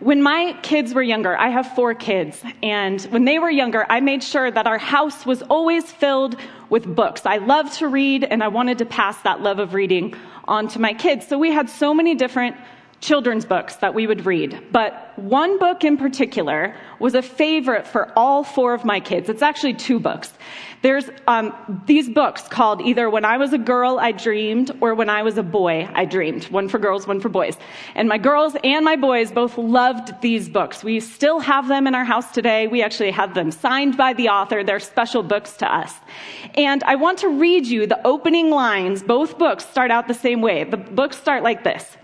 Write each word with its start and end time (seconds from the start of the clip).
When 0.00 0.22
my 0.22 0.56
kids 0.62 0.94
were 0.94 1.02
younger, 1.02 1.36
I 1.36 1.48
have 1.48 1.74
four 1.74 1.92
kids, 1.92 2.40
and 2.62 3.02
when 3.10 3.24
they 3.24 3.40
were 3.40 3.50
younger, 3.50 3.84
I 3.90 3.98
made 3.98 4.22
sure 4.22 4.48
that 4.48 4.64
our 4.64 4.78
house 4.78 5.26
was 5.26 5.42
always 5.42 5.90
filled 5.90 6.36
with 6.70 6.86
books. 6.94 7.26
I 7.26 7.38
love 7.38 7.72
to 7.78 7.88
read, 7.88 8.22
and 8.22 8.40
I 8.40 8.46
wanted 8.46 8.78
to 8.78 8.84
pass 8.84 9.20
that 9.22 9.40
love 9.40 9.58
of 9.58 9.74
reading 9.74 10.14
on 10.46 10.68
to 10.68 10.80
my 10.80 10.94
kids. 10.94 11.26
So 11.26 11.36
we 11.36 11.50
had 11.50 11.68
so 11.68 11.92
many 11.92 12.14
different 12.14 12.56
children's 13.00 13.44
books 13.44 13.76
that 13.76 13.94
we 13.94 14.06
would 14.06 14.26
read. 14.26 14.60
But 14.72 15.16
one 15.16 15.58
book 15.58 15.84
in 15.84 15.96
particular 15.96 16.74
was 16.98 17.14
a 17.14 17.22
favorite 17.22 17.86
for 17.86 18.12
all 18.16 18.42
four 18.42 18.74
of 18.74 18.84
my 18.84 19.00
kids. 19.00 19.28
It's 19.28 19.42
actually 19.42 19.74
two 19.74 20.00
books. 20.00 20.32
There's 20.80 21.10
um, 21.26 21.82
these 21.86 22.08
books 22.08 22.42
called 22.42 22.80
either 22.82 23.10
When 23.10 23.24
I 23.24 23.36
Was 23.36 23.52
a 23.52 23.58
Girl, 23.58 23.98
I 23.98 24.12
Dreamed, 24.12 24.70
or 24.80 24.94
When 24.94 25.10
I 25.10 25.22
Was 25.22 25.36
a 25.36 25.42
Boy, 25.42 25.88
I 25.92 26.04
Dreamed. 26.04 26.44
One 26.44 26.68
for 26.68 26.78
girls, 26.78 27.04
one 27.06 27.20
for 27.20 27.28
boys. 27.28 27.56
And 27.96 28.08
my 28.08 28.18
girls 28.18 28.54
and 28.62 28.84
my 28.84 28.94
boys 28.94 29.32
both 29.32 29.58
loved 29.58 30.12
these 30.22 30.48
books. 30.48 30.84
We 30.84 31.00
still 31.00 31.40
have 31.40 31.66
them 31.66 31.88
in 31.88 31.96
our 31.96 32.04
house 32.04 32.30
today. 32.30 32.68
We 32.68 32.82
actually 32.82 33.10
have 33.10 33.34
them 33.34 33.50
signed 33.50 33.96
by 33.96 34.12
the 34.12 34.28
author. 34.28 34.62
They're 34.62 34.78
special 34.78 35.24
books 35.24 35.56
to 35.58 35.66
us. 35.66 35.92
And 36.54 36.84
I 36.84 36.94
want 36.94 37.18
to 37.20 37.28
read 37.28 37.66
you 37.66 37.86
the 37.86 38.04
opening 38.06 38.50
lines. 38.50 39.02
Both 39.02 39.36
books 39.36 39.66
start 39.66 39.90
out 39.90 40.06
the 40.06 40.14
same 40.14 40.40
way. 40.40 40.62
The 40.62 40.76
books 40.76 41.16
start 41.16 41.42
like 41.42 41.64
this. 41.64 41.96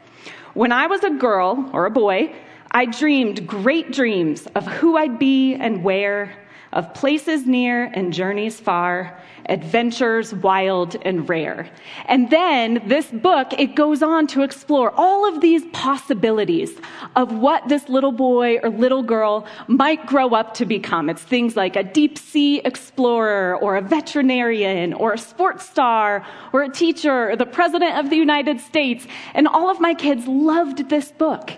When 0.55 0.71
I 0.71 0.87
was 0.87 1.03
a 1.03 1.11
girl 1.11 1.69
or 1.73 1.85
a 1.85 1.91
boy, 1.91 2.33
I 2.71 2.87
dreamed 2.87 3.45
great 3.45 3.91
dreams 3.91 4.47
of 4.55 4.65
who 4.65 4.97
I'd 4.97 5.19
be 5.19 5.55
and 5.55 5.83
where 5.83 6.33
of 6.73 6.95
places 6.95 7.45
near 7.45 7.85
and 7.93 8.13
journeys 8.13 8.61
far, 8.61 9.21
adventures 9.47 10.35
wild 10.35 10.97
and 11.03 11.29
rare. 11.29 11.69
And 12.07 12.31
then 12.31 12.83
this 12.87 13.11
book, 13.11 13.53
it 13.59 13.75
goes 13.75 14.03
on 14.03 14.27
to 14.29 14.43
explore 14.43 14.93
all 14.97 15.29
of 15.29 15.41
these 15.41 15.65
possibilities 15.73 16.73
of 17.17 17.33
what 17.33 17.69
this 17.69 17.89
little 17.89 18.13
boy 18.13 18.59
or 18.63 18.71
little 18.71 19.03
girl 19.03 19.47
might 19.67 20.07
grow 20.07 20.35
up 20.35 20.55
to 20.55 20.67
become. 20.67 21.11
It's 21.11 21.23
things 21.23 21.57
like 21.57 21.77
a 21.77 21.83
deep 21.83 22.19
sea 22.19 22.61
explorer 22.65 23.57
or 23.61 23.77
a 23.77 23.83
veterinarian 23.83 24.93
or 24.95 25.13
a 25.13 25.19
sports 25.19 25.69
star 25.69 26.27
or 26.53 26.63
a 26.63 26.69
teacher 26.69 27.31
or 27.31 27.37
the 27.37 27.47
president 27.47 27.99
of 27.99 28.11
the 28.11 28.17
United 28.17 28.61
States. 28.61 29.07
And 29.35 29.47
all 29.47 29.71
of 29.71 29.81
my 29.81 29.95
kids 29.95 30.27
loved 30.27 30.89
this 30.89 31.13
book. 31.13 31.53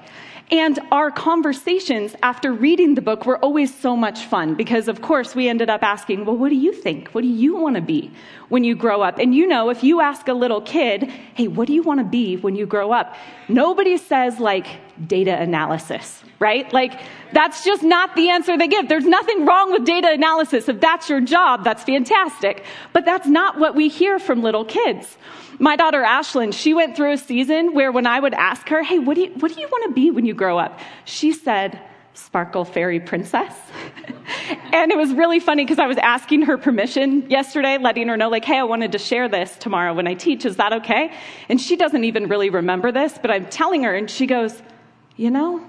And 0.50 0.78
our 0.92 1.10
conversations 1.10 2.14
after 2.22 2.52
reading 2.52 2.94
the 2.94 3.02
book 3.02 3.26
were 3.26 3.38
always 3.38 3.74
so 3.74 3.96
much 3.96 4.26
fun 4.26 4.54
because, 4.54 4.86
of 4.86 5.02
course, 5.02 5.34
we 5.34 5.48
ended 5.48 5.68
up 5.68 5.82
asking, 5.82 6.24
well, 6.24 6.36
what 6.36 6.50
do 6.50 6.54
you 6.54 6.72
think? 6.72 7.08
What 7.08 7.22
do 7.22 7.28
you 7.28 7.56
want 7.56 7.74
to 7.74 7.82
be 7.82 8.12
when 8.48 8.64
you 8.64 8.74
grow 8.74 9.02
up? 9.02 9.18
And 9.18 9.34
you 9.34 9.46
know, 9.46 9.70
if 9.70 9.82
you 9.82 10.00
ask 10.00 10.28
a 10.28 10.34
little 10.34 10.60
kid, 10.60 11.04
hey, 11.34 11.48
what 11.48 11.66
do 11.66 11.74
you 11.74 11.82
want 11.82 12.00
to 12.00 12.04
be 12.04 12.36
when 12.36 12.56
you 12.56 12.66
grow 12.66 12.92
up? 12.92 13.14
Nobody 13.48 13.96
says, 13.96 14.38
like, 14.38 14.66
data 15.06 15.38
analysis, 15.38 16.22
right? 16.38 16.72
Like, 16.72 17.00
that's 17.32 17.64
just 17.64 17.82
not 17.82 18.14
the 18.16 18.30
answer 18.30 18.56
they 18.56 18.68
give. 18.68 18.88
There's 18.88 19.04
nothing 19.04 19.44
wrong 19.44 19.72
with 19.72 19.84
data 19.84 20.10
analysis. 20.10 20.68
If 20.68 20.80
that's 20.80 21.08
your 21.08 21.20
job, 21.20 21.64
that's 21.64 21.84
fantastic. 21.84 22.64
But 22.92 23.04
that's 23.04 23.26
not 23.26 23.58
what 23.58 23.74
we 23.74 23.88
hear 23.88 24.18
from 24.18 24.42
little 24.42 24.64
kids. 24.64 25.16
My 25.58 25.76
daughter 25.76 26.02
Ashlyn, 26.02 26.52
she 26.52 26.74
went 26.74 26.96
through 26.96 27.12
a 27.12 27.18
season 27.18 27.72
where 27.72 27.90
when 27.90 28.06
I 28.06 28.20
would 28.20 28.34
ask 28.34 28.68
her, 28.68 28.82
hey, 28.82 28.98
what 28.98 29.14
do 29.14 29.22
you, 29.22 29.30
what 29.38 29.54
do 29.54 29.60
you 29.60 29.68
want 29.68 29.84
to 29.84 29.92
be 29.94 30.10
when 30.10 30.26
you 30.26 30.34
grow 30.34 30.58
up? 30.58 30.78
She 31.04 31.32
said, 31.32 31.80
sparkle 32.16 32.64
fairy 32.64 33.00
princess. 33.00 33.54
and 34.72 34.90
it 34.90 34.98
was 34.98 35.12
really 35.12 35.38
funny 35.38 35.64
because 35.64 35.78
I 35.78 35.86
was 35.86 35.98
asking 35.98 36.42
her 36.42 36.58
permission 36.58 37.28
yesterday, 37.30 37.78
letting 37.78 38.08
her 38.08 38.16
know, 38.16 38.28
like, 38.28 38.44
hey, 38.44 38.58
I 38.58 38.64
wanted 38.64 38.92
to 38.92 38.98
share 38.98 39.28
this 39.28 39.56
tomorrow 39.56 39.94
when 39.94 40.06
I 40.06 40.14
teach. 40.14 40.44
Is 40.44 40.56
that 40.56 40.72
okay? 40.72 41.12
And 41.48 41.60
she 41.60 41.76
doesn't 41.76 42.04
even 42.04 42.28
really 42.28 42.50
remember 42.50 42.90
this, 42.90 43.18
but 43.20 43.30
I'm 43.30 43.46
telling 43.46 43.82
her, 43.84 43.94
and 43.94 44.10
she 44.10 44.26
goes, 44.26 44.62
you 45.16 45.30
know, 45.30 45.64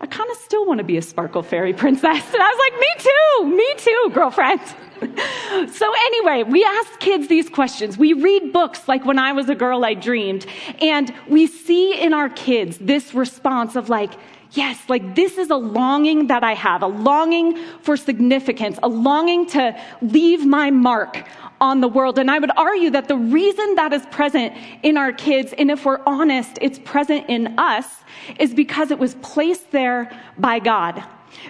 I 0.00 0.06
kind 0.06 0.30
of 0.30 0.36
still 0.38 0.66
want 0.66 0.78
to 0.78 0.84
be 0.84 0.96
a 0.96 1.02
sparkle 1.02 1.42
fairy 1.42 1.72
princess. 1.72 2.34
And 2.34 2.42
I 2.42 2.50
was 2.50 2.58
like, 2.58 2.80
me 2.80 2.88
too, 2.98 3.56
me 3.56 3.74
too, 3.78 4.10
girlfriend. 4.12 4.60
so, 5.72 5.92
anyway, 5.96 6.42
we 6.42 6.64
ask 6.64 6.98
kids 6.98 7.28
these 7.28 7.48
questions. 7.48 7.96
We 7.96 8.12
read 8.12 8.52
books 8.52 8.86
like 8.88 9.04
When 9.04 9.18
I 9.18 9.32
Was 9.32 9.48
a 9.48 9.54
Girl, 9.54 9.84
I 9.84 9.94
Dreamed, 9.94 10.46
and 10.80 11.14
we 11.28 11.46
see 11.46 11.98
in 11.98 12.12
our 12.12 12.28
kids 12.28 12.78
this 12.78 13.14
response 13.14 13.76
of 13.76 13.88
like, 13.88 14.12
yes, 14.56 14.80
like 14.88 15.14
this 15.14 15.38
is 15.38 15.50
a 15.50 15.56
longing 15.56 16.28
that 16.28 16.42
I 16.42 16.54
have, 16.54 16.82
a 16.82 16.86
longing 16.86 17.56
for 17.82 17.96
significance, 17.96 18.78
a 18.82 18.88
longing 18.88 19.46
to 19.48 19.78
leave 20.00 20.46
my 20.46 20.70
mark 20.70 21.26
on 21.60 21.80
the 21.80 21.88
world. 21.88 22.18
And 22.18 22.30
I 22.30 22.38
would 22.38 22.50
argue 22.56 22.90
that 22.90 23.08
the 23.08 23.16
reason 23.16 23.74
that 23.76 23.92
is 23.92 24.04
present 24.06 24.54
in 24.82 24.96
our 24.96 25.12
kids, 25.12 25.54
and 25.56 25.70
if 25.70 25.84
we're 25.84 26.00
honest, 26.06 26.58
it's 26.60 26.78
present 26.78 27.28
in 27.28 27.58
us, 27.58 27.86
is 28.38 28.54
because 28.54 28.90
it 28.90 28.98
was 28.98 29.14
placed 29.16 29.70
there 29.70 30.10
by 30.38 30.58
God. 30.58 31.04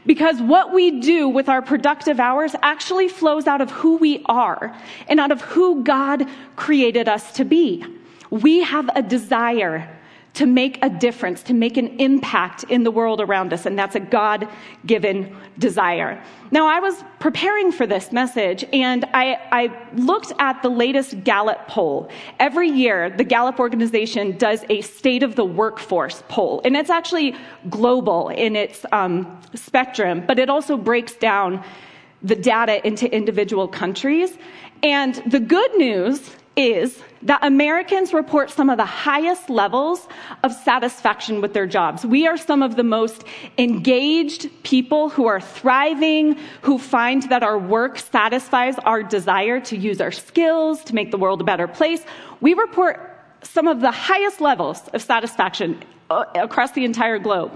Because 0.07 0.41
what 0.41 0.73
we 0.73 1.01
do 1.01 1.29
with 1.29 1.49
our 1.49 1.63
productive 1.63 2.19
hours 2.19 2.55
actually 2.63 3.09
flows 3.09 3.47
out 3.47 3.61
of 3.61 3.71
who 3.71 3.97
we 3.97 4.23
are 4.27 4.75
and 5.09 5.21
out 5.21 5.31
of 5.31 5.41
who 5.43 5.83
God 5.83 6.27
created 6.57 7.09
us 7.09 7.33
to 7.33 7.45
be. 7.45 7.85
We 8.31 8.63
have 8.63 8.89
a 8.95 9.03
desire 9.03 9.94
to 10.35 10.47
make 10.47 10.79
a 10.83 10.91
difference, 10.91 11.45
to 11.45 11.55
make 11.55 11.77
an 11.77 11.89
impact 12.01 12.65
in 12.65 12.83
the 12.83 12.91
world 12.91 13.21
around 13.21 13.53
us, 13.53 13.67
and 13.67 13.79
that's 13.79 13.95
a 13.95 14.01
God 14.01 14.49
given 14.85 15.35
desire. 15.59 16.23
Now, 16.51 16.67
I 16.67 16.81
was 16.81 17.05
preparing 17.21 17.71
for 17.71 17.87
this 17.87 18.11
message 18.11 18.65
and 18.73 19.05
I, 19.15 19.39
I, 19.53 19.81
looked 19.95 20.33
at 20.41 20.61
the 20.63 20.69
latest 20.69 21.23
Gallup 21.23 21.69
poll. 21.69 22.11
Every 22.41 22.69
year, 22.69 23.11
the 23.11 23.23
Gallup 23.23 23.61
organization 23.61 24.37
does 24.37 24.65
a 24.69 24.81
state 24.81 25.23
of 25.23 25.37
the 25.37 25.45
workforce 25.45 26.23
poll, 26.29 26.61
and 26.65 26.77
it's 26.77 26.91
actually 26.91 27.37
global 27.71 28.29
in 28.31 28.57
its 28.57 28.85
um, 28.91 29.41
spectrum, 29.55 30.25
but 30.27 30.41
it 30.41 30.51
also 30.51 30.77
breaks 30.77 31.15
down 31.15 31.65
the 32.23 32.35
data 32.35 32.85
into 32.87 33.13
individual 33.15 33.69
countries. 33.69 34.37
And 34.83 35.15
the 35.27 35.41
good 35.41 35.75
news 35.77 36.35
is 36.57 37.03
that 37.23 37.43
Americans 37.43 38.13
report 38.13 38.51
some 38.51 38.71
of 38.71 38.77
the 38.77 38.85
highest 38.85 39.51
levels 39.51 40.07
of 40.43 40.53
satisfaction 40.53 41.41
with 41.41 41.53
their 41.53 41.67
jobs. 41.67 42.05
We 42.05 42.27
are 42.27 42.37
some 42.37 42.63
of 42.63 42.77
the 42.77 42.85
most 42.85 43.25
engaged 43.59 44.51
people 44.63 45.09
who 45.09 45.27
are 45.27 45.41
thriving, 45.41 46.39
who 46.63 46.79
find 46.79 47.23
that 47.31 47.43
our 47.43 47.59
work 47.59 47.99
satisfies 47.99 48.79
our 48.81 49.03
desire 49.03 49.59
to 49.61 49.77
use 49.77 50.01
our 50.01 50.13
skills 50.13 50.85
to 50.85 50.95
make 50.95 51.11
the 51.11 51.19
world 51.19 51.41
a 51.41 51.45
better 51.45 51.67
place. 51.67 52.05
We 52.41 52.55
report 52.55 53.11
some 53.43 53.67
of 53.67 53.81
the 53.81 53.91
highest 53.91 54.41
levels 54.41 54.87
of 54.89 55.03
satisfaction 55.03 55.83
uh, 56.11 56.25
across 56.35 56.73
the 56.73 56.85
entire 56.85 57.19
globe. 57.19 57.53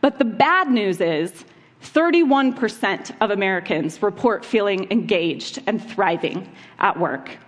But 0.00 0.18
the 0.18 0.24
bad 0.24 0.70
news 0.70 1.00
is 1.00 1.44
31% 1.82 3.16
of 3.20 3.30
Americans 3.30 4.02
report 4.02 4.44
feeling 4.44 4.90
engaged 4.90 5.62
and 5.66 5.82
thriving 5.82 6.50
at 6.78 6.98
work. 6.98 7.38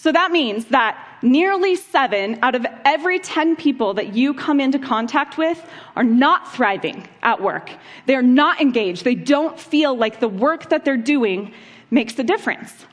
So 0.00 0.10
that 0.12 0.32
means 0.32 0.64
that 0.66 0.96
nearly 1.20 1.76
seven 1.76 2.38
out 2.40 2.54
of 2.54 2.64
every 2.86 3.18
10 3.18 3.54
people 3.54 3.92
that 3.92 4.14
you 4.14 4.32
come 4.32 4.58
into 4.58 4.78
contact 4.78 5.36
with 5.36 5.62
are 5.94 6.02
not 6.02 6.54
thriving 6.54 7.06
at 7.22 7.42
work. 7.42 7.70
They're 8.06 8.22
not 8.22 8.62
engaged. 8.62 9.04
They 9.04 9.14
don't 9.14 9.60
feel 9.60 9.94
like 9.94 10.18
the 10.18 10.26
work 10.26 10.70
that 10.70 10.86
they're 10.86 10.96
doing 10.96 11.52
makes 11.90 12.18
a 12.18 12.24
difference. 12.24 12.86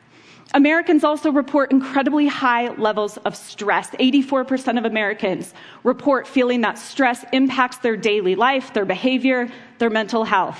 Americans 0.54 1.06
also 1.06 1.32
report 1.32 1.72
incredibly 1.72 2.28
high 2.28 2.74
levels 2.76 3.16
of 3.20 3.38
stress. 3.38 3.92
84% 3.92 4.78
of 4.78 4.84
Americans 4.84 5.54
report 5.86 6.28
feeling 6.28 6.60
that 6.60 6.78
stress 6.78 7.24
impacts 7.32 7.78
their 7.78 7.96
daily 7.96 8.36
life, 8.36 8.74
their 8.74 8.84
behavior, 8.84 9.50
their 9.78 9.90
mental 9.90 10.26
health. 10.26 10.60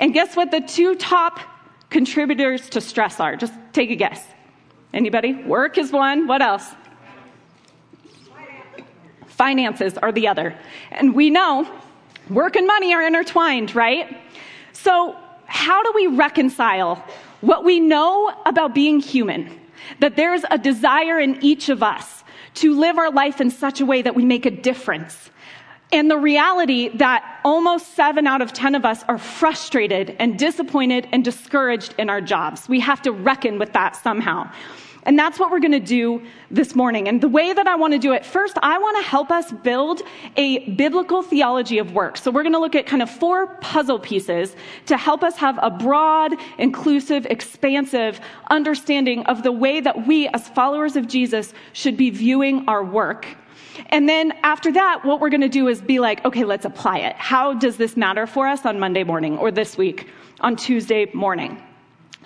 And 0.00 0.12
guess 0.12 0.34
what 0.34 0.50
the 0.50 0.60
two 0.60 0.96
top 0.96 1.38
contributors 1.88 2.68
to 2.70 2.80
stress 2.80 3.20
are? 3.20 3.36
Just 3.36 3.54
take 3.72 3.92
a 3.92 3.96
guess. 3.96 4.33
Anybody? 4.94 5.34
Work 5.34 5.76
is 5.76 5.90
one. 5.90 6.28
What 6.28 6.40
else? 6.40 6.70
Finances 9.26 9.98
are 9.98 10.12
the 10.12 10.28
other. 10.28 10.56
And 10.92 11.16
we 11.16 11.30
know 11.30 11.68
work 12.30 12.54
and 12.54 12.64
money 12.66 12.94
are 12.94 13.02
intertwined, 13.02 13.74
right? 13.74 14.16
So, 14.72 15.16
how 15.46 15.82
do 15.82 15.92
we 15.94 16.06
reconcile 16.06 17.04
what 17.40 17.64
we 17.64 17.80
know 17.80 18.32
about 18.46 18.72
being 18.74 19.00
human? 19.00 19.60
That 19.98 20.14
there's 20.16 20.44
a 20.50 20.58
desire 20.58 21.18
in 21.18 21.42
each 21.44 21.68
of 21.68 21.82
us 21.82 22.22
to 22.54 22.78
live 22.78 22.96
our 22.96 23.10
life 23.10 23.40
in 23.40 23.50
such 23.50 23.80
a 23.80 23.86
way 23.86 24.00
that 24.00 24.14
we 24.14 24.24
make 24.24 24.46
a 24.46 24.50
difference. 24.50 25.30
And 25.92 26.08
the 26.08 26.16
reality 26.16 26.88
that 26.96 27.40
almost 27.44 27.94
seven 27.94 28.26
out 28.28 28.42
of 28.42 28.52
10 28.52 28.76
of 28.76 28.84
us 28.84 29.02
are 29.08 29.18
frustrated 29.18 30.16
and 30.20 30.38
disappointed 30.38 31.08
and 31.12 31.24
discouraged 31.24 31.94
in 31.98 32.08
our 32.08 32.20
jobs. 32.20 32.68
We 32.68 32.80
have 32.80 33.02
to 33.02 33.12
reckon 33.12 33.58
with 33.58 33.72
that 33.72 33.96
somehow. 33.96 34.50
And 35.06 35.18
that's 35.18 35.38
what 35.38 35.50
we're 35.50 35.60
going 35.60 35.72
to 35.72 35.80
do 35.80 36.22
this 36.50 36.74
morning. 36.74 37.08
And 37.08 37.20
the 37.20 37.28
way 37.28 37.52
that 37.52 37.66
I 37.66 37.76
want 37.76 37.92
to 37.92 37.98
do 37.98 38.12
it, 38.12 38.24
first, 38.24 38.56
I 38.62 38.78
want 38.78 38.96
to 38.98 39.02
help 39.02 39.30
us 39.30 39.52
build 39.52 40.02
a 40.36 40.70
biblical 40.70 41.22
theology 41.22 41.78
of 41.78 41.92
work. 41.92 42.16
So 42.16 42.30
we're 42.30 42.42
going 42.42 42.54
to 42.54 42.58
look 42.58 42.74
at 42.74 42.86
kind 42.86 43.02
of 43.02 43.10
four 43.10 43.48
puzzle 43.56 43.98
pieces 43.98 44.56
to 44.86 44.96
help 44.96 45.22
us 45.22 45.36
have 45.36 45.58
a 45.62 45.70
broad, 45.70 46.32
inclusive, 46.58 47.26
expansive 47.26 48.20
understanding 48.50 49.24
of 49.26 49.42
the 49.42 49.52
way 49.52 49.80
that 49.80 50.06
we, 50.06 50.28
as 50.28 50.48
followers 50.48 50.96
of 50.96 51.06
Jesus, 51.06 51.52
should 51.74 51.96
be 51.96 52.10
viewing 52.10 52.66
our 52.68 52.82
work. 52.82 53.26
And 53.90 54.08
then 54.08 54.32
after 54.42 54.72
that, 54.72 55.04
what 55.04 55.20
we're 55.20 55.30
going 55.30 55.40
to 55.40 55.48
do 55.48 55.68
is 55.68 55.82
be 55.82 55.98
like, 55.98 56.24
okay, 56.24 56.44
let's 56.44 56.64
apply 56.64 56.98
it. 56.98 57.16
How 57.16 57.54
does 57.54 57.76
this 57.76 57.96
matter 57.96 58.26
for 58.26 58.46
us 58.46 58.64
on 58.64 58.78
Monday 58.78 59.04
morning 59.04 59.36
or 59.36 59.50
this 59.50 59.76
week 59.76 60.08
on 60.40 60.56
Tuesday 60.56 61.10
morning? 61.12 61.60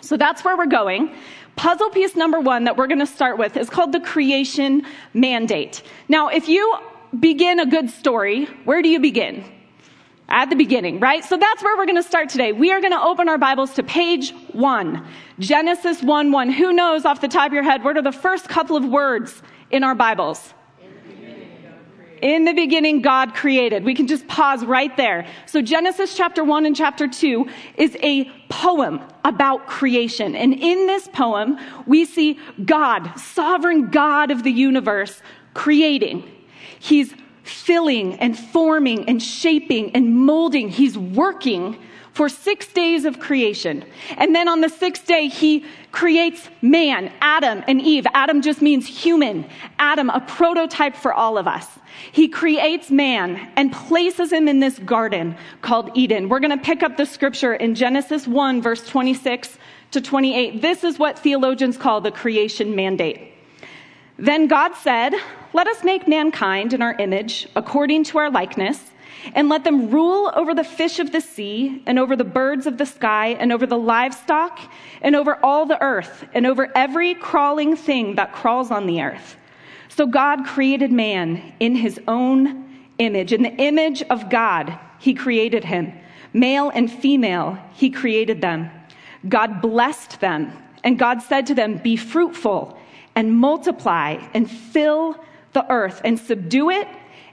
So 0.01 0.17
that's 0.17 0.45
where 0.45 0.57
we're 0.57 0.67
going. 0.67 1.15
Puzzle 1.59 1.91
piece 1.91 2.15
number 2.15 2.39
one 2.39 2.63
that 2.65 2.77
we're 2.77 2.87
going 2.87 3.01
to 3.01 3.07
start 3.07 3.37
with 3.37 3.57
is 3.57 3.69
called 3.69 3.91
the 3.91 3.99
creation 3.99 4.87
mandate. 5.13 5.83
Now, 6.09 6.29
if 6.29 6.49
you 6.49 6.77
begin 7.19 7.59
a 7.59 7.67
good 7.67 7.91
story, 7.91 8.45
where 8.65 8.81
do 8.81 8.89
you 8.89 9.01
begin? 9.01 9.45
At 10.29 10.51
the 10.51 10.57
beginning, 10.57 11.01
right? 11.01 11.25
So 11.25 11.37
that's 11.37 11.61
where 11.65 11.77
we're 11.77 11.87
going 11.87 11.97
to 11.97 12.09
start 12.09 12.29
today. 12.29 12.53
We 12.53 12.71
are 12.71 12.81
going 12.81 12.93
to 12.93 13.03
open 13.03 13.29
our 13.29 13.39
Bibles 13.39 13.73
to 13.75 13.83
page 13.83 14.33
one, 14.53 15.05
Genesis 15.41 16.01
1 16.01 16.31
1. 16.31 16.51
Who 16.51 16.73
knows 16.73 17.05
off 17.05 17.21
the 17.21 17.27
top 17.27 17.49
of 17.49 17.53
your 17.53 17.65
head, 17.65 17.83
what 17.83 17.97
are 17.97 18.03
the 18.03 18.13
first 18.13 18.49
couple 18.49 18.77
of 18.77 18.85
words 18.85 19.43
in 19.73 19.83
our 19.83 19.97
Bibles? 19.97 20.55
In 22.23 22.44
the 22.44 22.53
beginning, 22.53 23.03
God 23.03 23.35
created. 23.35 23.85
We 23.85 23.94
can 23.94 24.06
just 24.06 24.26
pause 24.26 24.65
right 24.65 24.97
there. 24.97 25.26
So 25.47 25.62
Genesis 25.62 26.17
chapter 26.17 26.43
1 26.43 26.67
and 26.67 26.75
chapter 26.75 27.06
2 27.09 27.49
is 27.76 27.97
a 28.03 28.25
poem 28.49 29.00
about 29.25 29.67
creation. 29.67 30.35
And 30.35 30.55
in 30.55 30.87
this 30.87 31.09
poem, 31.09 31.59
we 31.87 32.05
see 32.05 32.38
God, 32.65 33.17
sovereign 33.19 33.91
God 33.91 34.31
of 34.31 34.43
the 34.43 34.50
universe, 34.50 35.20
creating. 35.55 36.25
He's 36.79 37.15
filling 37.49 38.15
and 38.15 38.39
forming 38.39 39.09
and 39.09 39.23
shaping 39.23 39.91
and 39.95 40.17
molding. 40.17 40.69
He's 40.69 40.97
working 40.97 41.79
for 42.19 42.29
six 42.29 42.67
days 42.67 43.05
of 43.05 43.21
creation. 43.21 43.85
And 44.17 44.35
then 44.35 44.49
on 44.49 44.61
the 44.61 44.69
sixth 44.69 45.06
day, 45.06 45.29
he 45.29 45.65
creates 45.93 46.49
man, 46.61 47.12
Adam 47.21 47.62
and 47.69 47.81
Eve. 47.81 48.06
Adam 48.12 48.43
just 48.43 48.61
means 48.61 48.89
human. 48.89 49.49
Adam, 49.79 50.11
a 50.11 50.21
prototype 50.21 50.97
for 50.97 51.15
all 51.15 51.39
of 51.39 51.47
us. 51.47 51.67
He 52.11 52.27
creates 52.27 52.91
man 52.91 53.49
and 53.55 53.73
places 53.73 54.33
him 54.33 54.49
in 54.49 54.59
this 54.59 54.81
garden 54.81 55.37
called 55.62 55.91
Eden. 55.95 56.29
We're 56.29 56.41
going 56.41 56.59
to 56.59 56.65
pick 56.65 56.83
up 56.83 56.97
the 56.97 57.06
scripture 57.06 57.55
in 57.55 57.77
Genesis 57.77 58.27
1, 58.27 58.62
verse 58.62 58.85
26 58.85 59.56
to 59.93 60.00
28. 60.00 60.61
This 60.61 60.83
is 60.83 60.99
what 60.99 61.21
theologians 61.21 61.77
call 61.77 62.00
the 62.00 62.11
creation 62.11 62.75
mandate. 62.75 63.33
Then 64.19 64.49
God 64.49 64.75
said, 64.75 65.15
Let 65.53 65.67
us 65.67 65.83
make 65.83 66.06
mankind 66.06 66.75
in 66.75 66.83
our 66.83 66.95
image, 66.95 67.49
according 67.56 68.05
to 68.05 68.19
our 68.19 68.31
likeness 68.31 68.91
and 69.35 69.49
let 69.49 69.65
them 69.65 69.91
rule 69.91 70.33
over 70.35 70.55
the 70.55 70.65
fish 70.65 70.99
of 70.99 71.12
the 71.12 71.21
sea, 71.21 71.83
and 71.87 71.99
over 71.99 72.17
the 72.17 72.25
birds 72.25 72.67
of 72.67 72.79
the 72.79 72.87
sky, 72.87 73.29
and 73.39 73.53
over 73.53 73.67
the 73.67 73.79
livestock, 73.79 74.59
and 75.03 75.17
over 75.17 75.43
all 75.45 75.67
the 75.67 75.81
earth, 75.83 76.25
and 76.35 76.47
over 76.47 76.71
every 76.77 77.15
crawling 77.15 77.77
thing 77.77 78.15
that 78.17 78.33
crawls 78.33 78.71
on 78.71 78.87
the 78.87 79.03
earth. 79.03 79.37
So 79.89 80.06
God 80.06 80.47
created 80.47 80.93
man 80.93 81.55
in 81.61 81.75
his 81.75 82.00
own 82.06 82.67
image. 82.99 83.33
In 83.33 83.43
the 83.43 83.55
image 83.56 84.03
of 84.05 84.31
God, 84.31 84.79
he 84.99 85.15
created 85.15 85.65
him. 85.65 85.93
Male 86.33 86.71
and 86.71 86.91
female, 86.91 87.59
he 87.73 87.91
created 87.91 88.41
them. 88.41 88.71
God 89.29 89.61
blessed 89.61 90.21
them, 90.21 90.53
and 90.85 90.99
God 90.99 91.23
said 91.23 91.47
to 91.47 91.55
them, 91.55 91.79
Be 91.79 91.97
fruitful 91.97 92.79
and 93.15 93.37
multiply 93.37 94.17
and 94.33 94.49
fill 94.49 95.17
the 95.59 95.73
earth 95.73 96.01
and 96.05 96.21
subdue 96.21 96.71
it 96.71 96.87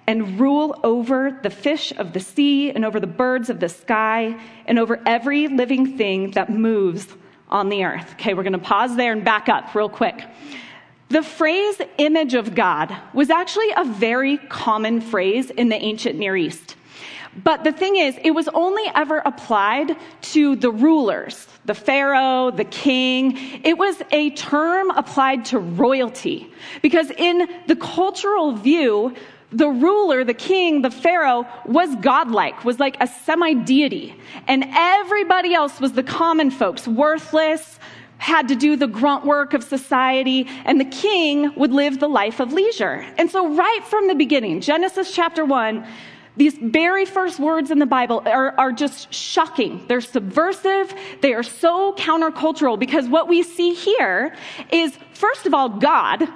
and 0.08 0.40
rule 0.40 0.80
over 0.84 1.40
the 1.44 1.50
fish 1.52 1.92
of 1.92 2.12
the 2.14 2.20
sea 2.20 2.72
and 2.72 2.84
over 2.84 3.00
the 3.00 3.08
birds 3.08 3.52
of 3.52 3.60
the 3.60 3.70
sky 3.70 4.36
and 4.66 4.80
over 4.80 5.00
every 5.06 5.48
living 5.48 5.96
thing 5.96 6.32
that 6.32 6.50
moves 6.50 7.08
on 7.50 7.70
the 7.70 7.84
earth. 7.84 8.14
Okay, 8.14 8.34
we're 8.34 8.42
going 8.42 8.54
to 8.54 8.58
pause 8.60 8.96
there 8.96 9.12
and 9.12 9.24
back 9.24 9.48
up 9.48 9.76
real 9.76 9.90
quick. 9.90 10.24
The 11.10 11.22
phrase 11.22 11.80
image 12.00 12.34
of 12.34 12.56
God 12.56 12.96
was 13.14 13.30
actually 13.30 13.70
a 13.78 13.86
very 13.86 14.38
common 14.38 15.02
phrase 15.02 15.52
in 15.52 15.70
the 15.70 15.76
ancient 15.76 16.18
Near 16.18 16.36
East. 16.36 16.75
But 17.44 17.64
the 17.64 17.72
thing 17.72 17.98
is, 17.98 18.18
it 18.24 18.32
was 18.32 18.48
only 18.50 18.84
ever 18.96 19.18
applied 19.20 19.98
to 20.34 20.56
the 20.56 20.72
rulers, 20.72 21.48
the 21.66 21.74
pharaoh, 21.74 22.52
the 22.52 22.64
king. 22.64 23.38
It 23.64 23.78
was 23.78 24.02
a 24.12 24.30
term 24.32 24.90
applied 24.92 25.46
to 25.46 25.60
royalty. 25.60 26.52
Because 26.82 27.12
in 27.12 27.50
the 27.68 27.76
cultural 27.76 28.54
view, 28.54 29.16
the 29.52 29.68
ruler, 29.68 30.24
the 30.24 30.34
king, 30.34 30.82
the 30.82 30.92
pharaoh 30.92 31.46
was 31.66 31.96
godlike, 31.98 32.64
was 32.64 32.80
like 32.80 32.98
a 33.02 33.08
semi 33.08 33.54
deity. 33.54 34.16
And 34.48 34.66
everybody 34.74 35.54
else 35.54 35.80
was 35.80 35.94
the 35.94 36.04
common 36.04 36.52
folks, 36.52 36.88
worthless, 36.88 37.80
had 38.18 38.48
to 38.48 38.56
do 38.56 38.76
the 38.76 38.88
grunt 38.88 39.26
work 39.26 39.54
of 39.54 39.64
society, 39.64 40.48
and 40.64 40.80
the 40.80 40.86
king 40.86 41.54
would 41.56 41.72
live 41.72 42.00
the 42.00 42.08
life 42.08 42.40
of 42.40 42.54
leisure. 42.54 43.06
And 43.18 43.30
so, 43.30 43.54
right 43.56 43.82
from 43.84 44.08
the 44.08 44.16
beginning, 44.16 44.62
Genesis 44.62 45.14
chapter 45.14 45.44
1, 45.44 45.86
these 46.38 46.56
very 46.58 47.06
first 47.06 47.40
words 47.40 47.72
in 47.72 47.80
the 47.80 47.86
Bible 47.86 48.22
are, 48.26 48.54
are 48.58 48.72
just 48.72 49.14
shocking. 49.14 49.86
They're 49.88 50.02
subversive. 50.02 50.94
They 51.22 51.34
are 51.34 51.44
so 51.44 51.94
countercultural 51.94 52.78
because 52.78 53.08
what 53.08 53.28
we 53.28 53.44
see 53.44 53.74
here 53.74 54.36
is, 54.72 54.98
first 55.14 55.46
of 55.46 55.54
all, 55.54 55.70
God 55.70 56.28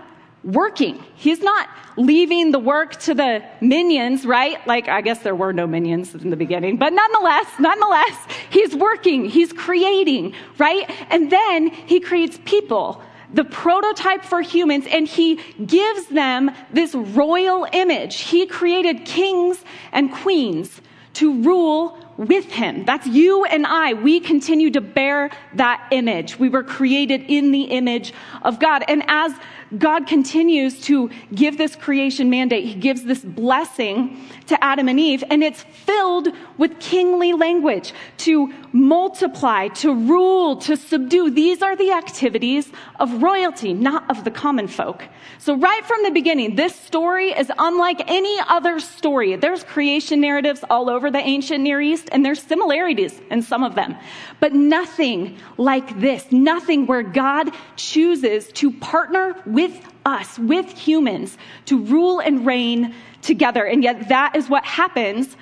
working. 0.43 1.03
He's 1.15 1.41
not 1.41 1.67
leaving 1.97 2.51
the 2.51 2.59
work 2.59 2.95
to 3.01 3.13
the 3.13 3.43
minions, 3.59 4.25
right? 4.25 4.65
Like, 4.65 4.87
I 4.87 5.01
guess 5.01 5.19
there 5.19 5.35
were 5.35 5.51
no 5.51 5.67
minions 5.67 6.15
in 6.15 6.29
the 6.29 6.37
beginning, 6.37 6.77
but 6.77 6.93
nonetheless, 6.93 7.47
nonetheless, 7.59 8.15
he's 8.49 8.73
working, 8.73 9.25
he's 9.25 9.51
creating, 9.51 10.33
right? 10.57 10.89
And 11.09 11.29
then 11.29 11.67
he 11.69 11.99
creates 11.99 12.39
people, 12.45 13.03
the 13.33 13.43
prototype 13.43 14.23
for 14.23 14.41
humans, 14.41 14.85
and 14.89 15.07
he 15.07 15.35
gives 15.65 16.07
them 16.07 16.51
this 16.73 16.95
royal 16.95 17.67
image. 17.71 18.21
He 18.21 18.45
created 18.45 19.05
kings 19.05 19.63
and 19.91 20.11
queens 20.11 20.81
to 21.13 21.41
rule 21.41 21.97
with 22.17 22.45
him. 22.51 22.85
That's 22.85 23.07
you 23.07 23.45
and 23.45 23.65
I. 23.65 23.93
We 23.93 24.19
continue 24.19 24.71
to 24.71 24.81
bear 24.81 25.31
that 25.55 25.87
image. 25.91 26.37
We 26.37 26.49
were 26.49 26.63
created 26.63 27.23
in 27.27 27.51
the 27.51 27.63
image 27.63 28.13
of 28.41 28.59
God. 28.59 28.83
And 28.87 29.03
as 29.07 29.33
God 29.77 30.07
continues 30.07 30.81
to 30.81 31.09
give 31.33 31.57
this 31.57 31.75
creation 31.75 32.29
mandate. 32.29 32.65
He 32.65 32.73
gives 32.73 33.03
this 33.03 33.23
blessing 33.23 34.19
to 34.47 34.63
Adam 34.63 34.89
and 34.89 34.99
Eve, 34.99 35.23
and 35.29 35.43
it's 35.43 35.61
filled 35.61 36.29
with 36.57 36.79
kingly 36.79 37.33
language 37.33 37.93
to 38.17 38.51
multiply, 38.71 39.67
to 39.67 39.93
rule, 39.93 40.55
to 40.57 40.75
subdue. 40.75 41.29
These 41.29 41.61
are 41.61 41.75
the 41.75 41.91
activities 41.91 42.71
of 42.99 43.21
royalty, 43.21 43.73
not 43.73 44.09
of 44.09 44.23
the 44.23 44.31
common 44.31 44.67
folk. 44.67 45.03
So, 45.37 45.55
right 45.55 45.85
from 45.85 46.03
the 46.03 46.11
beginning, 46.11 46.55
this 46.55 46.75
story 46.75 47.31
is 47.31 47.51
unlike 47.57 48.01
any 48.07 48.39
other 48.47 48.79
story. 48.79 49.35
There's 49.35 49.63
creation 49.63 50.19
narratives 50.19 50.63
all 50.69 50.89
over 50.89 51.11
the 51.11 51.19
ancient 51.19 51.63
Near 51.63 51.79
East, 51.79 52.09
and 52.11 52.25
there's 52.25 52.41
similarities 52.41 53.21
in 53.29 53.43
some 53.43 53.63
of 53.63 53.75
them, 53.75 53.95
but 54.39 54.53
nothing 54.53 55.37
like 55.57 55.99
this, 55.99 56.31
nothing 56.31 56.85
where 56.85 57.03
God 57.03 57.51
chooses 57.75 58.47
to 58.53 58.71
partner 58.71 59.35
with 59.45 59.85
us, 60.05 60.39
with 60.39 60.69
humans, 60.69 61.37
to 61.65 61.79
rule 61.79 62.19
and 62.19 62.45
reign 62.45 62.93
together. 63.21 63.65
And 63.65 63.83
yet, 63.83 64.09
that 64.09 64.35
is 64.35 64.49
what 64.49 64.63
happens 64.65 65.35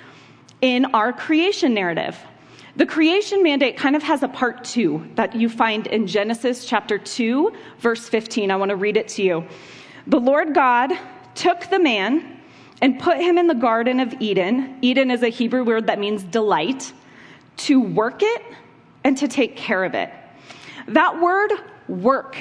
in 0.60 0.86
our 0.86 1.12
creation 1.12 1.74
narrative. 1.74 2.18
The 2.76 2.86
creation 2.86 3.42
mandate 3.42 3.76
kind 3.76 3.96
of 3.96 4.02
has 4.02 4.22
a 4.22 4.28
part 4.28 4.64
two 4.64 5.04
that 5.16 5.34
you 5.34 5.48
find 5.48 5.86
in 5.88 6.06
Genesis 6.06 6.64
chapter 6.64 6.98
2, 6.98 7.52
verse 7.80 8.08
15. 8.08 8.50
I 8.50 8.56
want 8.56 8.68
to 8.70 8.76
read 8.76 8.96
it 8.96 9.08
to 9.08 9.22
you. 9.22 9.46
The 10.06 10.20
Lord 10.20 10.54
God 10.54 10.92
took 11.34 11.68
the 11.70 11.78
man 11.78 12.40
and 12.80 13.00
put 13.00 13.18
him 13.18 13.36
in 13.36 13.48
the 13.48 13.54
Garden 13.54 13.98
of 13.98 14.14
Eden. 14.20 14.78
Eden 14.80 15.10
is 15.10 15.22
a 15.22 15.28
Hebrew 15.28 15.64
word 15.64 15.88
that 15.88 15.98
means 15.98 16.22
delight, 16.22 16.92
to 17.56 17.80
work 17.80 18.22
it 18.22 18.42
and 19.04 19.16
to 19.18 19.28
take 19.28 19.56
care 19.56 19.84
of 19.84 19.94
it. 19.94 20.10
That 20.88 21.20
word, 21.20 21.52
work, 21.88 22.36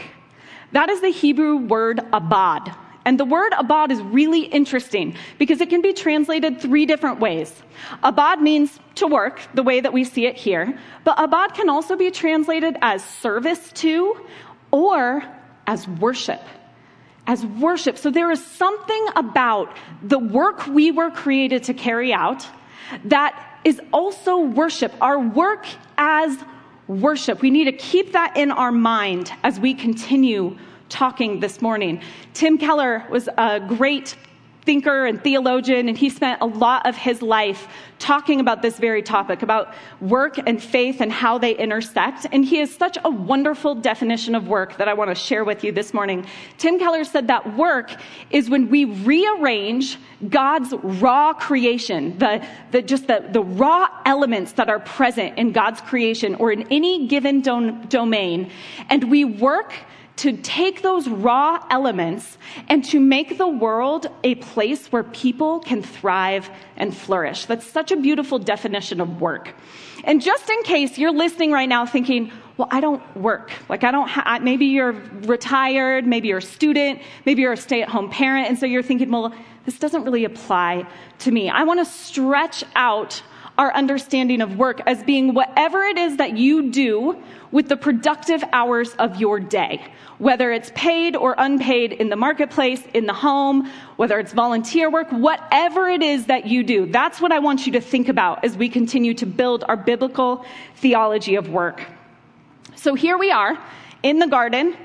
that 0.72 0.90
is 0.90 1.02
the 1.02 1.10
Hebrew 1.10 1.58
word 1.58 2.00
abad. 2.12 2.76
And 3.06 3.18
the 3.18 3.26
word 3.26 3.54
abad 3.58 3.90
is 3.92 4.02
really 4.02 4.42
interesting 4.42 5.16
because 5.38 5.62
it 5.62 5.70
can 5.70 5.82
be 5.82 5.94
translated 5.94 6.60
three 6.60 6.86
different 6.86 7.22
ways. 7.22 7.54
Abad 8.04 8.42
means 8.42 8.78
to 8.96 9.08
work, 9.08 9.40
the 9.54 9.64
way 9.64 9.80
that 9.80 9.94
we 9.94 10.04
see 10.04 10.26
it 10.26 10.36
here, 10.36 10.78
but 11.06 11.16
abad 11.18 11.54
can 11.54 11.70
also 11.70 11.96
be 11.96 12.12
translated 12.12 12.76
as 12.82 13.02
service 13.04 13.72
to 13.74 14.20
or 14.72 15.24
as 15.68 15.88
worship. 15.88 16.42
As 17.28 17.46
worship. 17.46 17.98
So 17.98 18.12
there 18.12 18.30
is 18.30 18.46
something 18.46 19.08
about 19.16 19.74
the 20.02 20.20
work 20.20 20.68
we 20.68 20.92
were 20.92 21.10
created 21.10 21.64
to 21.64 21.74
carry 21.74 22.12
out 22.12 22.46
that 23.06 23.57
is 23.68 23.82
also 23.92 24.38
worship. 24.38 24.94
Our 25.02 25.20
work 25.20 25.68
as 25.98 26.38
worship. 26.88 27.42
We 27.42 27.50
need 27.50 27.66
to 27.66 27.74
keep 27.74 28.14
that 28.14 28.38
in 28.38 28.50
our 28.50 28.72
mind 28.72 29.34
as 29.44 29.60
we 29.60 29.74
continue 29.74 30.58
talking 30.88 31.42
this 31.42 31.62
morning. 31.62 32.02
Tim 32.34 32.58
Keller 32.58 33.06
was 33.10 33.28
a 33.38 33.60
great 33.60 34.16
thinker 34.68 35.06
and 35.06 35.24
theologian, 35.24 35.88
and 35.88 35.98
he 35.98 36.10
spent 36.10 36.42
a 36.42 36.46
lot 36.46 36.86
of 36.86 36.96
his 36.96 37.22
life 37.22 37.68
talking 38.00 38.42
about 38.42 38.62
this 38.62 38.78
very 38.78 39.02
topic 39.02 39.42
about 39.42 39.74
work 40.02 40.38
and 40.38 40.62
faith 40.62 41.00
and 41.00 41.10
how 41.10 41.38
they 41.38 41.56
intersect. 41.56 42.28
And 42.34 42.44
he 42.44 42.58
has 42.58 42.70
such 42.70 42.98
a 43.06 43.10
wonderful 43.10 43.76
definition 43.76 44.36
of 44.36 44.50
work 44.50 44.78
that 44.78 44.90
I 44.90 44.94
want 44.94 45.10
to 45.10 45.16
share 45.16 45.46
with 45.46 45.64
you 45.64 45.72
this 45.72 45.94
morning. 45.94 46.26
Tim 46.58 46.78
Keller 46.78 47.06
said 47.06 47.28
that 47.28 47.56
work 47.56 47.92
is 48.30 48.50
when 48.50 48.70
we 48.70 48.84
rearrange 48.84 49.98
God's 50.28 50.74
raw 50.84 51.34
creation, 51.34 52.18
the, 52.18 52.46
the 52.72 52.82
just 52.82 53.08
the, 53.08 53.26
the 53.32 53.42
raw 53.42 53.88
elements 54.06 54.52
that 54.54 54.68
are 54.70 54.82
present 54.82 55.38
in 55.38 55.54
God's 55.54 55.80
creation 55.80 56.36
or 56.36 56.52
in 56.52 56.68
any 56.70 57.08
given 57.08 57.42
domain, 57.42 58.52
and 58.90 59.10
we 59.10 59.24
work 59.24 59.74
to 60.18 60.36
take 60.38 60.82
those 60.82 61.08
raw 61.08 61.66
elements 61.70 62.38
and 62.70 62.84
to 62.86 63.00
make 63.00 63.38
the 63.38 63.48
world 63.48 64.08
a 64.24 64.36
place 64.36 64.92
where 64.92 65.04
people 65.04 65.60
can 65.60 65.82
thrive 65.82 66.50
and 66.76 66.96
flourish. 66.96 67.46
That's 67.46 67.66
such 67.66 67.92
a 67.92 67.96
beautiful 67.96 68.40
definition 68.40 69.00
of 69.00 69.22
work. 69.22 69.54
And 70.04 70.22
just 70.22 70.50
in 70.50 70.62
case 70.64 70.98
you're 70.98 71.12
listening 71.12 71.52
right 71.52 71.70
now 71.70 71.86
thinking, 71.86 72.32
well, 72.58 72.68
I 72.72 72.80
don't 72.80 73.04
work. 73.16 73.52
Like, 73.70 73.84
I 73.84 73.92
don't, 73.92 74.08
ha- 74.08 74.40
maybe 74.42 74.66
you're 74.66 74.94
retired, 75.24 76.08
maybe 76.08 76.30
you're 76.30 76.40
a 76.40 76.42
student, 76.42 77.02
maybe 77.26 77.44
you're 77.44 77.54
a 77.54 77.58
stay 77.58 77.84
at 77.84 77.90
home 77.90 78.10
parent, 78.10 78.48
and 78.48 78.58
so 78.58 78.66
you're 78.66 78.82
thinking, 78.82 79.12
well, 79.12 79.34
this 79.66 79.78
doesn't 79.78 80.04
really 80.04 80.26
apply 80.26 80.88
to 81.20 81.32
me. 81.32 81.50
I 81.50 81.64
want 81.64 81.80
to 81.80 81.86
stretch 81.86 82.64
out 82.76 83.22
our 83.58 83.74
understanding 83.74 84.42
of 84.42 84.58
work 84.58 84.82
as 84.86 85.04
being 85.04 85.34
whatever 85.34 85.84
it 85.84 85.98
is 85.98 86.18
that 86.18 86.38
you 86.38 86.70
do 86.70 87.22
with 87.52 87.70
the 87.70 87.78
productive 87.78 88.44
hours 88.54 88.94
of 88.96 89.20
your 89.20 89.40
day, 89.40 89.84
whether 90.20 90.52
it's 90.52 90.72
paid 90.76 91.16
or 91.16 91.34
unpaid 91.38 91.94
in 91.94 92.10
the 92.10 92.16
marketplace, 92.16 92.84
in 92.94 93.06
the 93.06 93.14
home, 93.14 93.70
whether 93.96 94.20
it's 94.20 94.34
volunteer 94.34 94.90
work, 94.90 95.08
whatever 95.12 95.90
it 95.90 96.04
is 96.04 96.26
that 96.26 96.46
you 96.46 96.64
do. 96.64 96.86
That's 96.86 97.20
what 97.20 97.32
I 97.32 97.40
want 97.40 97.66
you 97.66 97.72
to 97.74 97.82
think 97.82 98.10
about 98.10 98.44
as 98.44 98.56
we 98.56 98.70
continue 98.70 99.14
to 99.16 99.26
build 99.26 99.64
our 99.68 99.78
biblical 99.78 100.46
theology 100.76 101.36
of 101.36 101.50
work. 101.50 101.86
So 102.76 102.94
here 102.94 103.18
we 103.18 103.32
are 103.32 103.58
in 104.04 104.20
the 104.20 104.28
garden. 104.28 104.78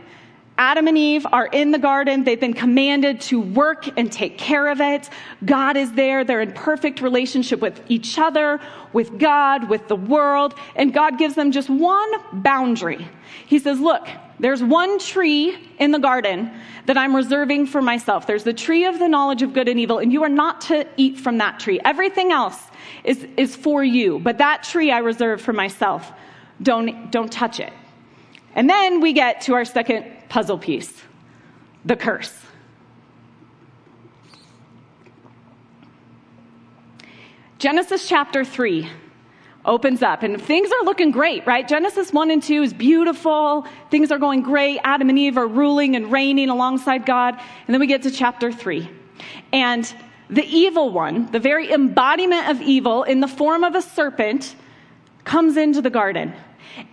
Adam 0.58 0.86
and 0.86 0.98
Eve 0.98 1.26
are 1.32 1.46
in 1.46 1.70
the 1.70 1.78
garden. 1.78 2.24
They've 2.24 2.38
been 2.38 2.52
commanded 2.52 3.22
to 3.22 3.40
work 3.40 3.88
and 3.98 4.12
take 4.12 4.36
care 4.36 4.68
of 4.68 4.80
it. 4.80 5.08
God 5.44 5.76
is 5.76 5.92
there. 5.92 6.24
They're 6.24 6.42
in 6.42 6.52
perfect 6.52 7.00
relationship 7.00 7.60
with 7.60 7.80
each 7.88 8.18
other, 8.18 8.60
with 8.92 9.18
God, 9.18 9.68
with 9.70 9.88
the 9.88 9.96
world. 9.96 10.54
And 10.76 10.92
God 10.92 11.18
gives 11.18 11.34
them 11.34 11.52
just 11.52 11.70
one 11.70 12.10
boundary. 12.42 13.08
He 13.46 13.58
says, 13.58 13.80
Look, 13.80 14.06
there's 14.38 14.62
one 14.62 14.98
tree 14.98 15.56
in 15.78 15.90
the 15.90 15.98
garden 15.98 16.50
that 16.86 16.98
I'm 16.98 17.16
reserving 17.16 17.66
for 17.66 17.80
myself. 17.80 18.26
There's 18.26 18.44
the 18.44 18.52
tree 18.52 18.84
of 18.84 18.98
the 18.98 19.08
knowledge 19.08 19.42
of 19.42 19.54
good 19.54 19.68
and 19.68 19.80
evil, 19.80 19.98
and 19.98 20.12
you 20.12 20.22
are 20.22 20.28
not 20.28 20.60
to 20.62 20.86
eat 20.96 21.18
from 21.18 21.38
that 21.38 21.60
tree. 21.60 21.80
Everything 21.84 22.30
else 22.30 22.60
is, 23.04 23.26
is 23.36 23.56
for 23.56 23.82
you, 23.82 24.18
but 24.18 24.38
that 24.38 24.64
tree 24.64 24.90
I 24.90 24.98
reserve 24.98 25.40
for 25.40 25.52
myself. 25.52 26.12
Don't, 26.60 27.10
don't 27.10 27.32
touch 27.32 27.58
it. 27.58 27.72
And 28.54 28.68
then 28.68 29.00
we 29.00 29.12
get 29.12 29.42
to 29.42 29.54
our 29.54 29.64
second 29.64 30.06
puzzle 30.28 30.58
piece 30.58 31.02
the 31.84 31.96
curse. 31.96 32.32
Genesis 37.58 38.08
chapter 38.08 38.44
3 38.44 38.88
opens 39.64 40.02
up 40.02 40.22
and 40.22 40.40
things 40.40 40.70
are 40.72 40.84
looking 40.84 41.12
great, 41.12 41.46
right? 41.46 41.66
Genesis 41.66 42.12
1 42.12 42.30
and 42.30 42.42
2 42.42 42.62
is 42.62 42.72
beautiful. 42.72 43.66
Things 43.90 44.10
are 44.10 44.18
going 44.18 44.42
great. 44.42 44.80
Adam 44.82 45.08
and 45.08 45.18
Eve 45.18 45.38
are 45.38 45.46
ruling 45.46 45.94
and 45.94 46.10
reigning 46.10 46.48
alongside 46.48 47.06
God. 47.06 47.34
And 47.34 47.74
then 47.74 47.80
we 47.80 47.86
get 47.86 48.02
to 48.02 48.10
chapter 48.10 48.50
3. 48.50 48.90
And 49.52 49.92
the 50.28 50.44
evil 50.44 50.90
one, 50.90 51.30
the 51.30 51.38
very 51.38 51.72
embodiment 51.72 52.48
of 52.48 52.60
evil 52.60 53.04
in 53.04 53.20
the 53.20 53.28
form 53.28 53.64
of 53.64 53.74
a 53.74 53.82
serpent, 53.82 54.56
comes 55.24 55.56
into 55.56 55.80
the 55.80 55.90
garden 55.90 56.34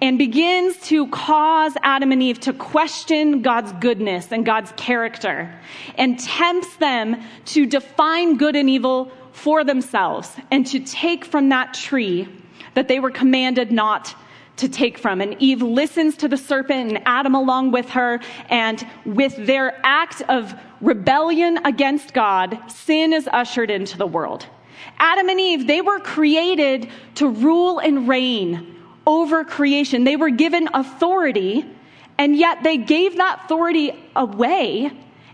and 0.01 0.17
begins 0.17 0.77
to 0.81 1.07
cause 1.07 1.73
Adam 1.83 2.11
and 2.11 2.21
Eve 2.21 2.39
to 2.41 2.53
question 2.53 3.41
God's 3.41 3.71
goodness 3.73 4.31
and 4.31 4.45
God's 4.45 4.71
character 4.77 5.53
and 5.95 6.19
tempts 6.19 6.75
them 6.77 7.21
to 7.45 7.65
define 7.65 8.37
good 8.37 8.55
and 8.55 8.69
evil 8.69 9.11
for 9.31 9.63
themselves 9.63 10.35
and 10.51 10.65
to 10.67 10.79
take 10.79 11.25
from 11.25 11.49
that 11.49 11.73
tree 11.73 12.27
that 12.73 12.87
they 12.87 12.99
were 12.99 13.11
commanded 13.11 13.71
not 13.71 14.15
to 14.57 14.67
take 14.67 14.97
from. 14.97 15.21
And 15.21 15.35
Eve 15.41 15.61
listens 15.61 16.17
to 16.17 16.27
the 16.27 16.37
serpent 16.37 16.89
and 16.89 17.01
Adam 17.05 17.33
along 17.33 17.71
with 17.71 17.89
her. 17.91 18.19
And 18.49 18.85
with 19.05 19.35
their 19.37 19.79
act 19.83 20.21
of 20.27 20.53
rebellion 20.81 21.59
against 21.65 22.13
God, 22.13 22.59
sin 22.69 23.13
is 23.13 23.27
ushered 23.31 23.71
into 23.71 23.97
the 23.97 24.07
world. 24.07 24.45
Adam 24.97 25.29
and 25.29 25.39
Eve, 25.39 25.67
they 25.67 25.81
were 25.81 25.99
created 25.99 26.89
to 27.15 27.29
rule 27.29 27.79
and 27.79 28.07
reign 28.07 28.75
over 29.09 29.43
creation. 29.43 30.03
They 30.03 30.15
were 30.15 30.29
given 30.29 30.69
authority, 30.71 31.65
and 32.19 32.35
yet 32.35 32.61
they 32.61 32.77
gave 32.77 33.17
that 33.17 33.41
authority 33.43 33.91
away 34.15 34.91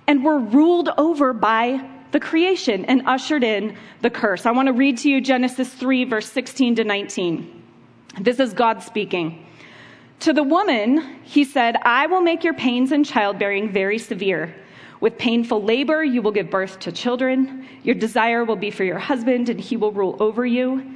and 0.08 0.24
were 0.24 0.40
ruled 0.40 0.90
over 0.98 1.34
by 1.34 1.86
the 2.12 2.20
creation 2.22 2.86
and 2.86 3.06
ushered 3.06 3.44
in 3.44 3.76
the 4.02 4.10
curse. 4.10 4.46
I 4.46 4.52
want 4.52 4.68
to 4.68 4.74
read 4.74 4.98
to 5.00 5.10
you 5.10 5.20
Genesis 5.20 5.74
3, 5.74 6.06
verse 6.06 6.32
16 6.32 6.76
to 6.76 6.84
19. 6.86 7.64
This 8.22 8.40
is 8.40 8.54
God 8.54 8.82
speaking. 8.82 9.46
To 10.22 10.32
the 10.32 10.44
woman, 10.44 11.20
he 11.24 11.44
said, 11.44 11.76
I 11.82 12.08
will 12.08 12.22
make 12.22 12.46
your 12.46 12.54
pains 12.54 12.94
in 12.94 13.04
childbearing 13.04 13.74
very 13.74 14.00
severe. 14.00 14.56
With 15.02 15.18
painful 15.18 15.62
labor, 15.62 16.02
you 16.02 16.22
will 16.22 16.32
give 16.32 16.50
birth 16.50 16.80
to 16.80 16.94
children. 16.94 17.68
Your 17.84 17.96
desire 17.96 18.46
will 18.46 18.56
be 18.56 18.72
for 18.72 18.86
your 18.86 19.00
husband, 19.00 19.50
and 19.50 19.60
he 19.60 19.76
will 19.76 19.92
rule 19.92 20.16
over 20.22 20.46
you. 20.46 20.96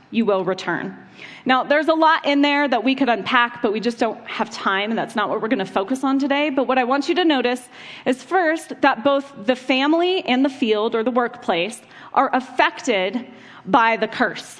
you 0.11 0.25
will 0.25 0.45
return. 0.45 0.97
Now, 1.45 1.63
there's 1.63 1.87
a 1.87 1.93
lot 1.93 2.25
in 2.25 2.41
there 2.41 2.67
that 2.67 2.83
we 2.83 2.93
could 2.93 3.09
unpack, 3.09 3.61
but 3.61 3.73
we 3.73 3.79
just 3.79 3.97
don't 3.97 4.23
have 4.27 4.49
time, 4.51 4.91
and 4.91 4.97
that's 4.97 5.15
not 5.15 5.29
what 5.29 5.41
we're 5.41 5.47
going 5.47 5.59
to 5.59 5.65
focus 5.65 6.03
on 6.03 6.19
today. 6.19 6.49
But 6.49 6.67
what 6.67 6.77
I 6.77 6.83
want 6.83 7.09
you 7.09 7.15
to 7.15 7.25
notice 7.25 7.67
is 8.05 8.21
first 8.21 8.79
that 8.81 9.03
both 9.03 9.33
the 9.45 9.55
family 9.55 10.21
and 10.25 10.45
the 10.45 10.49
field 10.49 10.93
or 10.93 11.03
the 11.03 11.11
workplace 11.11 11.81
are 12.13 12.29
affected 12.35 13.25
by 13.65 13.97
the 13.97 14.07
curse. 14.07 14.59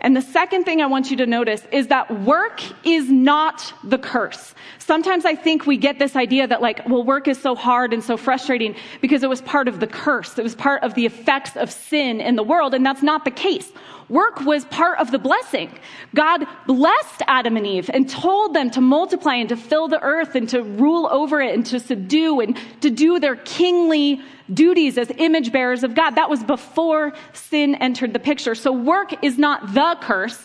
And 0.00 0.16
the 0.16 0.22
second 0.22 0.64
thing 0.64 0.80
I 0.80 0.86
want 0.86 1.10
you 1.10 1.16
to 1.16 1.26
notice 1.26 1.66
is 1.72 1.88
that 1.88 2.22
work 2.22 2.62
is 2.86 3.10
not 3.10 3.72
the 3.82 3.98
curse. 3.98 4.54
Sometimes 4.78 5.24
I 5.24 5.34
think 5.34 5.66
we 5.66 5.76
get 5.76 5.98
this 5.98 6.14
idea 6.14 6.46
that, 6.46 6.62
like, 6.62 6.88
well, 6.88 7.02
work 7.02 7.26
is 7.26 7.40
so 7.40 7.56
hard 7.56 7.92
and 7.92 8.02
so 8.02 8.16
frustrating 8.16 8.76
because 9.00 9.24
it 9.24 9.28
was 9.28 9.42
part 9.42 9.66
of 9.66 9.80
the 9.80 9.88
curse. 9.88 10.38
It 10.38 10.44
was 10.44 10.54
part 10.54 10.84
of 10.84 10.94
the 10.94 11.04
effects 11.04 11.56
of 11.56 11.70
sin 11.70 12.20
in 12.20 12.36
the 12.36 12.44
world, 12.44 12.74
and 12.74 12.86
that's 12.86 13.02
not 13.02 13.24
the 13.24 13.32
case. 13.32 13.72
Work 14.08 14.40
was 14.40 14.64
part 14.66 14.98
of 14.98 15.10
the 15.10 15.18
blessing. 15.18 15.78
God 16.14 16.46
blessed 16.66 17.22
Adam 17.26 17.56
and 17.56 17.66
Eve 17.66 17.90
and 17.92 18.08
told 18.08 18.54
them 18.54 18.70
to 18.70 18.80
multiply 18.80 19.34
and 19.34 19.48
to 19.50 19.56
fill 19.56 19.86
the 19.88 20.00
earth 20.02 20.34
and 20.34 20.48
to 20.48 20.62
rule 20.62 21.06
over 21.10 21.42
it 21.42 21.54
and 21.54 21.66
to 21.66 21.78
subdue 21.78 22.40
and 22.40 22.56
to 22.80 22.88
do 22.88 23.20
their 23.20 23.36
kingly 23.36 24.20
duties 24.52 24.96
as 24.96 25.12
image 25.18 25.52
bearers 25.52 25.84
of 25.84 25.94
God. 25.94 26.12
That 26.12 26.30
was 26.30 26.42
before 26.42 27.12
sin 27.34 27.74
entered 27.74 28.14
the 28.14 28.18
picture. 28.18 28.54
So 28.54 28.72
work 28.72 29.22
is 29.22 29.36
not 29.36 29.74
the 29.74 29.98
curse, 30.00 30.42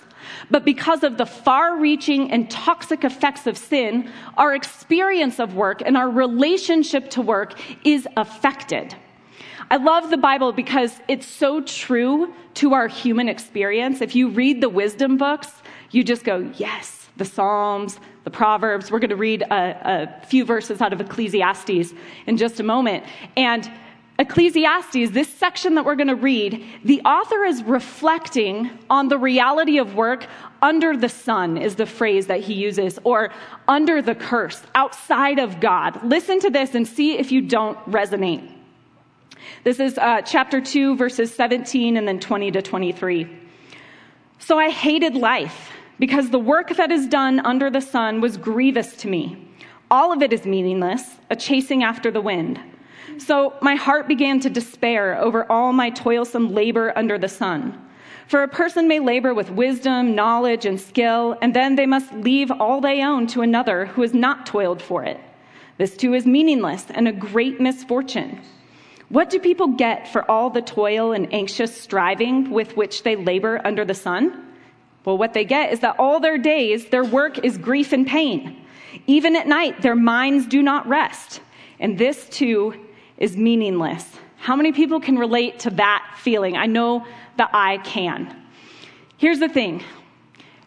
but 0.51 0.65
because 0.65 1.03
of 1.03 1.17
the 1.17 1.25
far 1.25 1.77
reaching 1.77 2.31
and 2.31 2.51
toxic 2.51 3.05
effects 3.05 3.47
of 3.47 3.57
sin, 3.57 4.11
our 4.37 4.53
experience 4.53 5.39
of 5.39 5.55
work 5.55 5.81
and 5.85 5.95
our 5.95 6.09
relationship 6.09 7.09
to 7.11 7.21
work 7.21 7.57
is 7.85 8.07
affected. 8.17 8.95
I 9.69 9.77
love 9.77 10.09
the 10.09 10.17
Bible 10.17 10.51
because 10.51 10.99
it's 11.07 11.25
so 11.25 11.61
true 11.61 12.33
to 12.55 12.73
our 12.73 12.87
human 12.87 13.29
experience. 13.29 14.01
If 14.01 14.15
you 14.15 14.29
read 14.29 14.61
the 14.61 14.69
wisdom 14.69 15.17
books, 15.17 15.49
you 15.91 16.03
just 16.03 16.23
go, 16.23 16.51
yes, 16.55 17.09
the 17.17 17.25
Psalms, 17.25 17.99
the 18.23 18.31
Proverbs. 18.31 18.91
We're 18.91 18.99
going 18.99 19.09
to 19.09 19.15
read 19.15 19.41
a, 19.43 20.19
a 20.21 20.25
few 20.25 20.45
verses 20.45 20.81
out 20.81 20.93
of 20.93 21.01
Ecclesiastes 21.01 21.93
in 22.27 22.37
just 22.37 22.59
a 22.59 22.63
moment. 22.63 23.03
And 23.37 23.69
Ecclesiastes, 24.19 25.11
this 25.11 25.27
section 25.27 25.73
that 25.75 25.85
we're 25.85 25.95
going 25.95 26.07
to 26.07 26.15
read, 26.15 26.63
the 26.83 27.01
author 27.01 27.43
is 27.43 27.63
reflecting 27.63 28.69
on 28.89 29.07
the 29.07 29.17
reality 29.17 29.79
of 29.79 29.95
work 29.95 30.27
under 30.61 30.95
the 30.95 31.09
sun, 31.09 31.57
is 31.57 31.75
the 31.75 31.85
phrase 31.85 32.27
that 32.27 32.39
he 32.39 32.53
uses, 32.53 32.99
or 33.03 33.31
under 33.67 34.01
the 34.01 34.13
curse, 34.13 34.61
outside 34.75 35.39
of 35.39 35.59
God. 35.59 36.03
Listen 36.03 36.39
to 36.41 36.49
this 36.51 36.75
and 36.75 36.87
see 36.87 37.17
if 37.17 37.31
you 37.31 37.41
don't 37.41 37.77
resonate. 37.89 38.47
This 39.63 39.79
is 39.79 39.97
uh, 39.97 40.21
chapter 40.21 40.61
2, 40.61 40.95
verses 40.95 41.33
17 41.33 41.97
and 41.97 42.07
then 42.07 42.19
20 42.19 42.51
to 42.51 42.61
23. 42.61 43.27
So 44.39 44.59
I 44.59 44.69
hated 44.69 45.15
life 45.15 45.71
because 45.99 46.29
the 46.29 46.39
work 46.39 46.69
that 46.75 46.91
is 46.91 47.07
done 47.07 47.39
under 47.39 47.69
the 47.69 47.81
sun 47.81 48.21
was 48.21 48.37
grievous 48.37 48.95
to 48.97 49.07
me. 49.07 49.47
All 49.89 50.11
of 50.11 50.21
it 50.21 50.33
is 50.33 50.45
meaningless, 50.45 51.17
a 51.29 51.35
chasing 51.35 51.83
after 51.83 52.11
the 52.11 52.21
wind. 52.21 52.59
So 53.17 53.53
my 53.61 53.75
heart 53.75 54.07
began 54.07 54.39
to 54.41 54.49
despair 54.49 55.17
over 55.19 55.49
all 55.51 55.71
my 55.71 55.89
toilsome 55.89 56.53
labor 56.53 56.91
under 56.95 57.17
the 57.17 57.29
sun. 57.29 57.79
For 58.27 58.43
a 58.43 58.47
person 58.47 58.87
may 58.87 58.99
labor 58.99 59.33
with 59.33 59.51
wisdom, 59.51 60.15
knowledge, 60.15 60.65
and 60.65 60.79
skill, 60.79 61.37
and 61.41 61.53
then 61.53 61.75
they 61.75 61.85
must 61.85 62.13
leave 62.13 62.51
all 62.51 62.81
they 62.81 63.03
own 63.03 63.27
to 63.27 63.41
another 63.41 63.85
who 63.85 64.01
has 64.01 64.13
not 64.13 64.45
toiled 64.45 64.81
for 64.81 65.03
it. 65.03 65.19
This 65.77 65.97
too 65.97 66.13
is 66.13 66.25
meaningless 66.25 66.85
and 66.89 67.07
a 67.07 67.11
great 67.11 67.59
misfortune. 67.59 68.41
What 69.13 69.29
do 69.29 69.39
people 69.39 69.67
get 69.67 70.07
for 70.07 70.29
all 70.29 70.49
the 70.49 70.63
toil 70.63 71.11
and 71.11 71.31
anxious 71.31 71.79
striving 71.79 72.49
with 72.49 72.75
which 72.75 73.03
they 73.03 73.15
labor 73.15 73.61
under 73.63 73.85
the 73.85 73.93
sun? 73.93 74.43
Well, 75.05 75.19
what 75.19 75.35
they 75.35 75.45
get 75.45 75.71
is 75.71 75.81
that 75.81 75.99
all 75.99 76.19
their 76.19 76.39
days, 76.39 76.87
their 76.87 77.03
work 77.03 77.37
is 77.45 77.59
grief 77.59 77.93
and 77.93 78.07
pain. 78.07 78.65
Even 79.05 79.35
at 79.35 79.45
night, 79.45 79.83
their 79.83 79.95
minds 79.95 80.47
do 80.47 80.63
not 80.63 80.87
rest. 80.87 81.41
And 81.79 81.95
this 81.95 82.27
too 82.29 82.73
is 83.17 83.37
meaningless. 83.37 84.17
How 84.37 84.55
many 84.55 84.71
people 84.71 84.99
can 84.99 85.19
relate 85.19 85.59
to 85.59 85.69
that 85.69 86.15
feeling? 86.17 86.57
I 86.57 86.65
know 86.65 87.05
that 87.37 87.51
I 87.53 87.77
can. 87.83 88.35
Here's 89.17 89.37
the 89.37 89.47
thing 89.47 89.83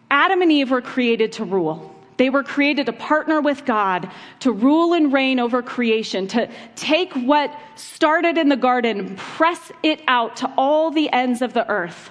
Adam 0.08 0.40
and 0.40 0.52
Eve 0.52 0.70
were 0.70 0.82
created 0.82 1.32
to 1.32 1.44
rule. 1.44 1.95
They 2.16 2.30
were 2.30 2.42
created 2.42 2.86
to 2.86 2.92
partner 2.92 3.40
with 3.40 3.64
God, 3.64 4.10
to 4.40 4.52
rule 4.52 4.94
and 4.94 5.12
reign 5.12 5.38
over 5.38 5.62
creation, 5.62 6.26
to 6.28 6.48
take 6.74 7.12
what 7.12 7.56
started 7.74 8.38
in 8.38 8.48
the 8.48 8.56
garden 8.56 8.98
and 9.00 9.18
press 9.18 9.70
it 9.82 10.00
out 10.08 10.36
to 10.36 10.52
all 10.56 10.90
the 10.90 11.10
ends 11.12 11.42
of 11.42 11.52
the 11.52 11.68
earth. 11.68 12.10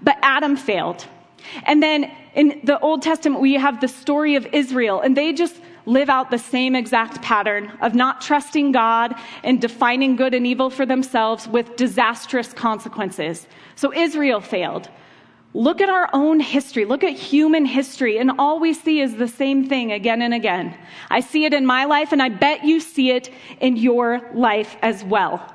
But 0.00 0.16
Adam 0.22 0.56
failed. 0.56 1.06
And 1.64 1.82
then 1.82 2.10
in 2.34 2.60
the 2.64 2.78
Old 2.80 3.02
Testament, 3.02 3.40
we 3.40 3.54
have 3.54 3.80
the 3.80 3.88
story 3.88 4.36
of 4.36 4.46
Israel, 4.52 5.00
and 5.00 5.16
they 5.16 5.32
just 5.32 5.56
live 5.84 6.08
out 6.08 6.30
the 6.30 6.38
same 6.38 6.76
exact 6.76 7.20
pattern 7.22 7.72
of 7.80 7.94
not 7.94 8.20
trusting 8.20 8.72
God 8.72 9.14
and 9.42 9.60
defining 9.60 10.16
good 10.16 10.32
and 10.32 10.46
evil 10.46 10.70
for 10.70 10.86
themselves 10.86 11.48
with 11.48 11.76
disastrous 11.76 12.52
consequences. 12.52 13.48
So 13.74 13.92
Israel 13.92 14.40
failed. 14.40 14.88
Look 15.54 15.82
at 15.82 15.90
our 15.90 16.08
own 16.14 16.40
history. 16.40 16.86
Look 16.86 17.04
at 17.04 17.12
human 17.12 17.66
history, 17.66 18.16
and 18.18 18.32
all 18.38 18.58
we 18.58 18.72
see 18.72 19.00
is 19.00 19.16
the 19.16 19.28
same 19.28 19.68
thing 19.68 19.92
again 19.92 20.22
and 20.22 20.32
again. 20.32 20.74
I 21.10 21.20
see 21.20 21.44
it 21.44 21.52
in 21.52 21.66
my 21.66 21.84
life, 21.84 22.12
and 22.12 22.22
I 22.22 22.30
bet 22.30 22.64
you 22.64 22.80
see 22.80 23.10
it 23.10 23.30
in 23.60 23.76
your 23.76 24.22
life 24.32 24.76
as 24.80 25.04
well. 25.04 25.54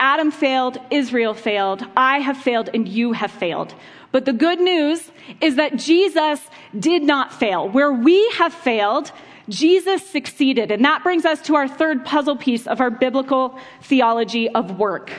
Adam 0.00 0.30
failed, 0.30 0.78
Israel 0.90 1.32
failed, 1.32 1.84
I 1.96 2.18
have 2.18 2.36
failed, 2.36 2.70
and 2.74 2.88
you 2.88 3.12
have 3.12 3.30
failed. 3.30 3.74
But 4.12 4.24
the 4.24 4.32
good 4.32 4.60
news 4.60 5.10
is 5.40 5.56
that 5.56 5.76
Jesus 5.76 6.40
did 6.78 7.02
not 7.02 7.32
fail. 7.32 7.68
Where 7.68 7.92
we 7.92 8.28
have 8.30 8.52
failed, 8.52 9.12
Jesus 9.48 10.04
succeeded. 10.06 10.70
And 10.70 10.84
that 10.84 11.02
brings 11.02 11.24
us 11.24 11.40
to 11.42 11.54
our 11.54 11.68
third 11.68 12.04
puzzle 12.04 12.36
piece 12.36 12.66
of 12.66 12.80
our 12.80 12.90
biblical 12.90 13.58
theology 13.82 14.48
of 14.48 14.78
work. 14.78 15.12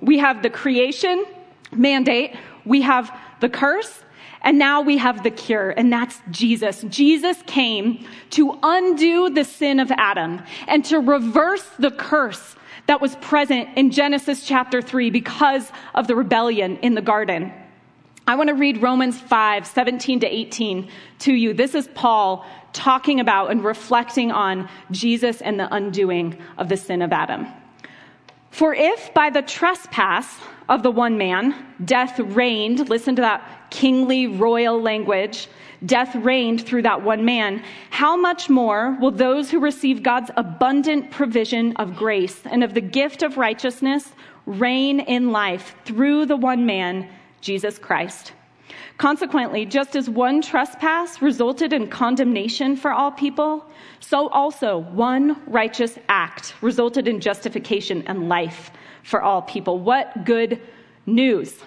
We 0.00 0.18
have 0.18 0.42
the 0.42 0.50
creation 0.50 1.24
mandate, 1.72 2.36
we 2.64 2.82
have 2.82 3.16
the 3.40 3.48
curse, 3.48 4.02
and 4.42 4.58
now 4.58 4.80
we 4.80 4.98
have 4.98 5.22
the 5.22 5.30
cure, 5.30 5.70
and 5.70 5.92
that's 5.92 6.20
Jesus. 6.30 6.82
Jesus 6.88 7.36
came 7.46 8.06
to 8.30 8.58
undo 8.62 9.30
the 9.30 9.44
sin 9.44 9.80
of 9.80 9.90
Adam 9.92 10.42
and 10.66 10.84
to 10.86 11.00
reverse 11.00 11.68
the 11.78 11.90
curse 11.90 12.56
that 12.86 13.00
was 13.00 13.16
present 13.16 13.68
in 13.76 13.90
Genesis 13.90 14.46
chapter 14.46 14.80
3 14.80 15.10
because 15.10 15.70
of 15.94 16.06
the 16.06 16.14
rebellion 16.14 16.78
in 16.78 16.94
the 16.94 17.02
garden. 17.02 17.52
I 18.26 18.34
want 18.36 18.48
to 18.48 18.54
read 18.54 18.82
Romans 18.82 19.18
5 19.18 19.66
17 19.66 20.20
to 20.20 20.26
18 20.26 20.88
to 21.20 21.32
you. 21.32 21.52
This 21.52 21.74
is 21.74 21.88
Paul 21.94 22.46
talking 22.72 23.20
about 23.20 23.50
and 23.50 23.64
reflecting 23.64 24.30
on 24.30 24.68
Jesus 24.90 25.40
and 25.40 25.58
the 25.58 25.74
undoing 25.74 26.38
of 26.58 26.68
the 26.68 26.76
sin 26.76 27.02
of 27.02 27.12
Adam. 27.12 27.46
For 28.50 28.74
if 28.74 29.12
by 29.14 29.30
the 29.30 29.42
trespass 29.42 30.38
of 30.68 30.82
the 30.82 30.90
one 30.90 31.16
man 31.16 31.54
death 31.84 32.18
reigned, 32.18 32.88
listen 32.88 33.16
to 33.16 33.22
that 33.22 33.70
kingly 33.70 34.26
royal 34.26 34.80
language, 34.80 35.48
death 35.84 36.14
reigned 36.16 36.66
through 36.66 36.82
that 36.82 37.02
one 37.02 37.24
man, 37.24 37.62
how 37.90 38.16
much 38.16 38.48
more 38.48 38.96
will 39.00 39.10
those 39.10 39.50
who 39.50 39.60
receive 39.60 40.02
God's 40.02 40.30
abundant 40.36 41.10
provision 41.10 41.76
of 41.76 41.96
grace 41.96 42.40
and 42.46 42.64
of 42.64 42.74
the 42.74 42.80
gift 42.80 43.22
of 43.22 43.36
righteousness 43.36 44.12
reign 44.46 45.00
in 45.00 45.30
life 45.30 45.76
through 45.84 46.26
the 46.26 46.36
one 46.36 46.66
man, 46.66 47.08
Jesus 47.40 47.78
Christ? 47.78 48.32
Consequently, 48.96 49.64
just 49.64 49.96
as 49.96 50.10
one 50.10 50.42
trespass 50.42 51.22
resulted 51.22 51.72
in 51.72 51.88
condemnation 51.88 52.76
for 52.76 52.92
all 52.92 53.10
people, 53.10 53.64
so 54.00 54.28
also 54.28 54.78
one 54.78 55.40
righteous 55.46 55.98
act 56.08 56.54
resulted 56.60 57.06
in 57.08 57.20
justification 57.20 58.02
and 58.06 58.28
life 58.28 58.70
for 59.02 59.22
all 59.22 59.42
people. 59.42 59.78
What 59.78 60.24
good 60.24 60.60
news! 61.06 61.62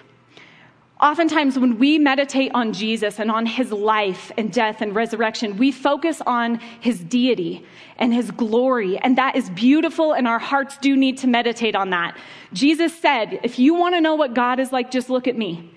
Oftentimes, 1.02 1.58
when 1.58 1.80
we 1.80 1.98
meditate 1.98 2.52
on 2.54 2.72
Jesus 2.72 3.18
and 3.18 3.28
on 3.28 3.44
his 3.44 3.72
life 3.72 4.30
and 4.38 4.52
death 4.52 4.80
and 4.82 4.94
resurrection, 4.94 5.56
we 5.56 5.72
focus 5.72 6.22
on 6.26 6.60
his 6.80 7.00
deity 7.00 7.66
and 7.96 8.14
his 8.14 8.30
glory, 8.30 8.98
and 8.98 9.18
that 9.18 9.34
is 9.34 9.50
beautiful, 9.50 10.12
and 10.12 10.28
our 10.28 10.38
hearts 10.38 10.78
do 10.78 10.96
need 10.96 11.18
to 11.18 11.26
meditate 11.26 11.74
on 11.74 11.90
that. 11.90 12.16
Jesus 12.52 12.96
said, 12.96 13.40
If 13.42 13.58
you 13.58 13.74
want 13.74 13.96
to 13.96 14.00
know 14.00 14.14
what 14.14 14.32
God 14.32 14.60
is 14.60 14.70
like, 14.70 14.92
just 14.92 15.10
look 15.10 15.26
at 15.26 15.36
me. 15.36 15.72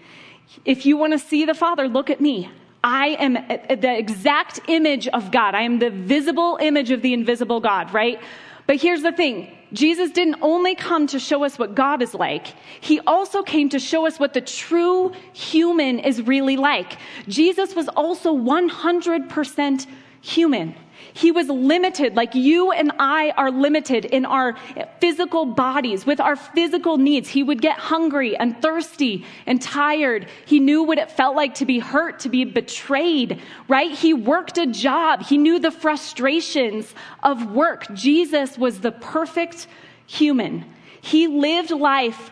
If 0.63 0.85
you 0.85 0.97
want 0.97 1.13
to 1.13 1.19
see 1.19 1.45
the 1.45 1.53
Father, 1.53 1.87
look 1.87 2.09
at 2.09 2.21
me. 2.21 2.49
I 2.83 3.17
am 3.19 3.33
the 3.33 3.97
exact 3.97 4.59
image 4.67 5.07
of 5.07 5.31
God. 5.31 5.55
I 5.55 5.63
am 5.63 5.79
the 5.79 5.89
visible 5.89 6.59
image 6.61 6.91
of 6.91 7.01
the 7.01 7.13
invisible 7.13 7.59
God, 7.59 7.91
right? 7.93 8.19
But 8.67 8.77
here's 8.77 9.01
the 9.01 9.11
thing 9.11 9.51
Jesus 9.73 10.11
didn't 10.11 10.37
only 10.41 10.75
come 10.75 11.07
to 11.07 11.19
show 11.19 11.43
us 11.43 11.57
what 11.57 11.75
God 11.75 12.01
is 12.01 12.13
like, 12.13 12.53
He 12.81 12.99
also 13.01 13.43
came 13.43 13.69
to 13.69 13.79
show 13.79 14.05
us 14.05 14.19
what 14.19 14.33
the 14.33 14.41
true 14.41 15.11
human 15.33 15.99
is 15.99 16.21
really 16.21 16.57
like. 16.57 16.97
Jesus 17.27 17.75
was 17.75 17.87
also 17.89 18.35
100% 18.35 19.87
human. 20.21 20.75
He 21.13 21.31
was 21.31 21.47
limited, 21.47 22.15
like 22.15 22.35
you 22.35 22.71
and 22.71 22.91
I 22.99 23.31
are 23.37 23.51
limited 23.51 24.05
in 24.05 24.25
our 24.25 24.55
physical 24.99 25.45
bodies, 25.45 26.05
with 26.05 26.19
our 26.19 26.35
physical 26.35 26.97
needs. 26.97 27.29
He 27.29 27.43
would 27.43 27.61
get 27.61 27.77
hungry 27.77 28.35
and 28.35 28.61
thirsty 28.61 29.25
and 29.45 29.61
tired. 29.61 30.27
He 30.45 30.59
knew 30.59 30.83
what 30.83 30.97
it 30.97 31.11
felt 31.11 31.35
like 31.35 31.55
to 31.55 31.65
be 31.65 31.79
hurt, 31.79 32.19
to 32.21 32.29
be 32.29 32.43
betrayed, 32.43 33.41
right? 33.67 33.91
He 33.91 34.13
worked 34.13 34.57
a 34.57 34.65
job. 34.65 35.23
He 35.23 35.37
knew 35.37 35.59
the 35.59 35.71
frustrations 35.71 36.93
of 37.23 37.51
work. 37.51 37.85
Jesus 37.93 38.57
was 38.57 38.81
the 38.81 38.91
perfect 38.91 39.67
human. 40.07 40.65
He 41.01 41.27
lived 41.27 41.71
life 41.71 42.31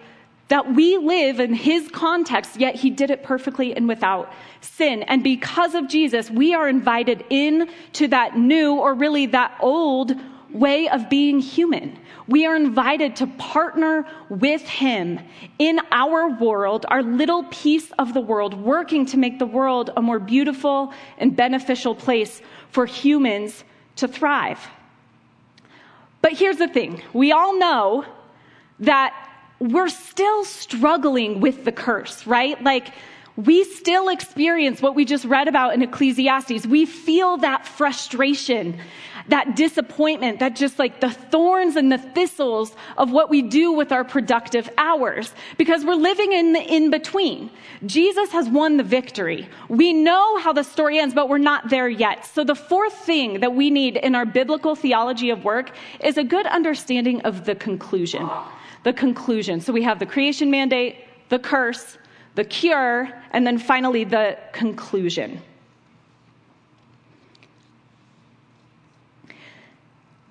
that 0.54 0.76
we 0.76 0.98
live 0.98 1.40
in 1.40 1.52
his 1.52 1.90
context, 1.90 2.60
yet 2.60 2.76
he 2.76 2.92
did 2.92 3.10
it 3.10 3.24
perfectly 3.24 3.76
and 3.76 3.88
without 3.88 4.32
sin. 4.62 5.02
And 5.02 5.24
because 5.24 5.74
of 5.74 5.88
Jesus, 5.88 6.30
we 6.30 6.54
are 6.54 6.70
invited 6.70 7.26
in 7.32 7.68
to 7.94 8.08
that 8.10 8.38
new, 8.38 8.76
or 8.76 8.94
really 8.94 9.26
that 9.26 9.58
old 9.62 10.14
way 10.52 10.88
of 10.90 11.10
being 11.10 11.40
human. 11.40 11.98
We 12.28 12.46
are 12.46 12.56
invited 12.56 13.16
to 13.16 13.26
partner 13.26 14.06
with 14.30 14.62
him 14.62 15.20
in 15.58 15.80
our 15.92 16.30
world, 16.30 16.86
our 16.88 17.02
little 17.02 17.46
piece 17.46 17.92
of 17.98 18.14
the 18.14 18.22
world, 18.22 18.54
working 18.54 19.08
to 19.08 19.18
make 19.18 19.40
the 19.40 19.48
world 19.48 19.90
a 19.98 20.04
more 20.04 20.20
beautiful 20.20 20.94
and 21.18 21.36
beneficial 21.36 21.96
place 21.96 22.44
for 22.70 22.86
humans 22.86 23.64
to 23.96 24.08
thrive. 24.08 24.60
But 26.22 26.34
here's 26.34 26.58
the 26.58 26.68
thing 26.68 27.02
we 27.12 27.32
all 27.32 27.58
know 27.58 28.06
that 28.82 29.23
we're 29.64 29.88
still 29.88 30.44
struggling 30.44 31.40
with 31.40 31.64
the 31.64 31.72
curse, 31.72 32.28
right? 32.28 32.62
Like, 32.62 32.94
we 33.38 33.64
still 33.64 34.10
experience 34.10 34.82
what 34.82 34.94
we 34.94 35.06
just 35.06 35.24
read 35.24 35.48
about 35.48 35.74
in 35.74 35.82
Ecclesiastes. 35.82 36.68
We 36.68 36.86
feel 36.86 37.38
that 37.38 37.66
frustration, 37.66 38.78
that 39.30 39.56
disappointment, 39.56 40.40
that 40.40 40.58
just 40.58 40.78
like 40.78 41.00
the 41.00 41.10
thorns 41.10 41.78
and 41.78 41.90
the 41.90 41.98
thistles 41.98 42.76
of 42.98 43.12
what 43.12 43.30
we 43.30 43.42
do 43.42 43.72
with 43.72 43.94
our 43.94 44.04
productive 44.04 44.70
hours 44.78 45.34
because 45.58 45.86
we're 45.86 45.96
living 45.96 46.34
in 46.34 46.52
the 46.52 46.62
in 46.62 46.92
between. 46.92 47.50
Jesus 47.86 48.32
has 48.34 48.50
won 48.50 48.76
the 48.76 48.84
victory. 48.84 49.48
We 49.70 49.94
know 49.94 50.38
how 50.40 50.52
the 50.52 50.64
story 50.64 51.00
ends, 51.00 51.16
but 51.16 51.30
we're 51.30 51.38
not 51.38 51.70
there 51.70 51.90
yet. 51.90 52.26
So 52.26 52.44
the 52.44 52.54
fourth 52.54 52.94
thing 52.94 53.40
that 53.40 53.56
we 53.56 53.70
need 53.70 53.96
in 53.96 54.14
our 54.14 54.26
biblical 54.26 54.76
theology 54.76 55.30
of 55.30 55.46
work 55.46 55.72
is 56.02 56.18
a 56.18 56.24
good 56.24 56.46
understanding 56.48 57.22
of 57.22 57.46
the 57.46 57.56
conclusion 57.56 58.30
the 58.84 58.94
conclusion. 58.94 59.62
So 59.62 59.74
we 59.74 59.84
have 59.84 60.00
the 60.00 60.06
creation 60.06 60.52
mandate, 60.52 60.98
the 61.30 61.40
curse, 61.40 61.98
the 62.36 62.44
cure, 62.44 63.10
and 63.32 63.46
then 63.46 63.58
finally 63.58 64.04
the 64.04 64.38
conclusion. 64.52 65.42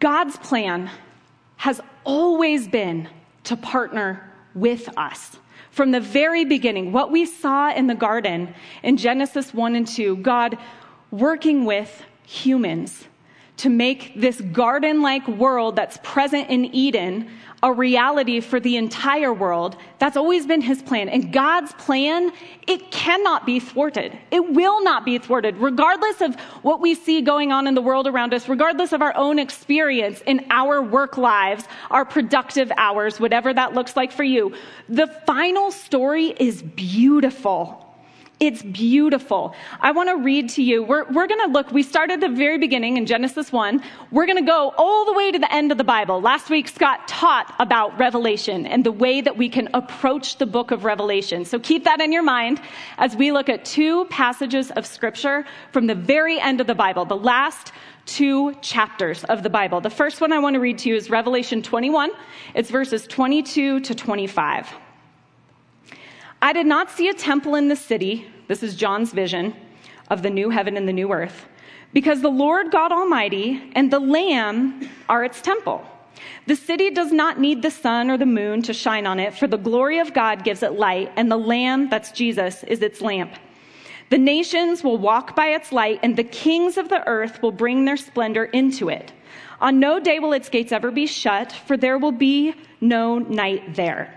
God's 0.00 0.36
plan 0.38 0.90
has 1.56 1.80
always 2.04 2.66
been 2.66 3.08
to 3.44 3.56
partner 3.56 4.32
with 4.54 4.88
us. 4.98 5.38
From 5.70 5.92
the 5.92 6.00
very 6.00 6.44
beginning, 6.44 6.92
what 6.92 7.10
we 7.10 7.24
saw 7.24 7.72
in 7.72 7.86
the 7.86 7.94
garden 7.94 8.54
in 8.82 8.96
Genesis 8.96 9.54
1 9.54 9.76
and 9.76 9.86
2, 9.86 10.16
God 10.16 10.58
working 11.10 11.64
with 11.64 12.04
humans 12.26 13.06
to 13.62 13.68
make 13.68 14.12
this 14.16 14.40
garden 14.40 15.02
like 15.02 15.26
world 15.28 15.76
that's 15.76 15.96
present 16.02 16.50
in 16.50 16.64
Eden 16.74 17.30
a 17.62 17.72
reality 17.72 18.40
for 18.40 18.58
the 18.58 18.76
entire 18.76 19.32
world. 19.32 19.76
That's 20.00 20.16
always 20.16 20.46
been 20.46 20.60
his 20.60 20.82
plan. 20.82 21.08
And 21.08 21.32
God's 21.32 21.72
plan, 21.74 22.32
it 22.66 22.90
cannot 22.90 23.46
be 23.46 23.60
thwarted. 23.60 24.18
It 24.32 24.52
will 24.52 24.82
not 24.82 25.04
be 25.04 25.18
thwarted, 25.18 25.56
regardless 25.58 26.20
of 26.22 26.34
what 26.62 26.80
we 26.80 26.96
see 26.96 27.22
going 27.22 27.52
on 27.52 27.68
in 27.68 27.74
the 27.74 27.82
world 27.82 28.08
around 28.08 28.34
us, 28.34 28.48
regardless 28.48 28.92
of 28.92 29.00
our 29.00 29.16
own 29.16 29.38
experience 29.38 30.22
in 30.26 30.44
our 30.50 30.82
work 30.82 31.16
lives, 31.16 31.64
our 31.92 32.04
productive 32.04 32.72
hours, 32.76 33.20
whatever 33.20 33.54
that 33.54 33.74
looks 33.74 33.94
like 33.96 34.10
for 34.10 34.24
you. 34.24 34.52
The 34.88 35.06
final 35.24 35.70
story 35.70 36.34
is 36.40 36.62
beautiful. 36.62 37.81
It's 38.42 38.60
beautiful. 38.60 39.54
I 39.80 39.92
want 39.92 40.08
to 40.08 40.16
read 40.16 40.48
to 40.50 40.64
you. 40.64 40.82
We're, 40.82 41.04
we're 41.12 41.28
going 41.28 41.46
to 41.46 41.52
look, 41.52 41.70
we 41.70 41.84
started 41.84 42.20
the 42.20 42.28
very 42.28 42.58
beginning 42.58 42.96
in 42.96 43.06
Genesis 43.06 43.52
1. 43.52 43.80
We're 44.10 44.26
going 44.26 44.36
to 44.36 44.42
go 44.42 44.74
all 44.76 45.04
the 45.04 45.12
way 45.12 45.30
to 45.30 45.38
the 45.38 45.54
end 45.54 45.70
of 45.70 45.78
the 45.78 45.84
Bible. 45.84 46.20
Last 46.20 46.50
week, 46.50 46.66
Scott 46.66 47.06
taught 47.06 47.54
about 47.60 47.96
Revelation 48.00 48.66
and 48.66 48.82
the 48.82 48.90
way 48.90 49.20
that 49.20 49.36
we 49.36 49.48
can 49.48 49.68
approach 49.74 50.38
the 50.38 50.46
book 50.46 50.72
of 50.72 50.82
Revelation. 50.82 51.44
So 51.44 51.60
keep 51.60 51.84
that 51.84 52.00
in 52.00 52.10
your 52.10 52.24
mind 52.24 52.60
as 52.98 53.14
we 53.14 53.30
look 53.30 53.48
at 53.48 53.64
two 53.64 54.06
passages 54.06 54.72
of 54.72 54.86
scripture 54.86 55.44
from 55.70 55.86
the 55.86 55.94
very 55.94 56.40
end 56.40 56.60
of 56.60 56.66
the 56.66 56.74
Bible, 56.74 57.04
the 57.04 57.14
last 57.14 57.70
two 58.06 58.54
chapters 58.54 59.22
of 59.22 59.44
the 59.44 59.50
Bible. 59.50 59.80
The 59.80 59.88
first 59.88 60.20
one 60.20 60.32
I 60.32 60.40
want 60.40 60.54
to 60.54 60.60
read 60.60 60.78
to 60.78 60.88
you 60.88 60.96
is 60.96 61.10
Revelation 61.10 61.62
21. 61.62 62.10
It's 62.56 62.72
verses 62.72 63.06
22 63.06 63.78
to 63.78 63.94
25. 63.94 64.68
I 66.44 66.52
did 66.52 66.66
not 66.66 66.90
see 66.90 67.08
a 67.08 67.14
temple 67.14 67.54
in 67.54 67.68
the 67.68 67.76
city. 67.76 68.26
This 68.52 68.62
is 68.62 68.76
John's 68.76 69.14
vision 69.14 69.54
of 70.10 70.20
the 70.20 70.28
new 70.28 70.50
heaven 70.50 70.76
and 70.76 70.86
the 70.86 70.92
new 70.92 71.10
earth. 71.10 71.46
Because 71.94 72.20
the 72.20 72.28
Lord 72.28 72.70
God 72.70 72.92
Almighty 72.92 73.72
and 73.74 73.90
the 73.90 73.98
Lamb 73.98 74.90
are 75.08 75.24
its 75.24 75.40
temple. 75.40 75.82
The 76.46 76.54
city 76.54 76.90
does 76.90 77.12
not 77.12 77.40
need 77.40 77.62
the 77.62 77.70
sun 77.70 78.10
or 78.10 78.18
the 78.18 78.26
moon 78.26 78.60
to 78.64 78.74
shine 78.74 79.06
on 79.06 79.18
it, 79.18 79.32
for 79.32 79.46
the 79.46 79.56
glory 79.56 80.00
of 80.00 80.12
God 80.12 80.44
gives 80.44 80.62
it 80.62 80.72
light, 80.72 81.10
and 81.16 81.32
the 81.32 81.38
Lamb, 81.38 81.88
that's 81.88 82.12
Jesus, 82.12 82.62
is 82.64 82.82
its 82.82 83.00
lamp. 83.00 83.32
The 84.10 84.18
nations 84.18 84.84
will 84.84 84.98
walk 84.98 85.34
by 85.34 85.46
its 85.46 85.72
light, 85.72 86.00
and 86.02 86.14
the 86.14 86.22
kings 86.22 86.76
of 86.76 86.90
the 86.90 87.08
earth 87.08 87.40
will 87.40 87.52
bring 87.52 87.86
their 87.86 87.96
splendor 87.96 88.44
into 88.44 88.90
it. 88.90 89.14
On 89.62 89.80
no 89.80 89.98
day 89.98 90.18
will 90.18 90.34
its 90.34 90.50
gates 90.50 90.72
ever 90.72 90.90
be 90.90 91.06
shut, 91.06 91.52
for 91.52 91.78
there 91.78 91.96
will 91.96 92.12
be 92.12 92.52
no 92.82 93.18
night 93.18 93.76
there. 93.76 94.14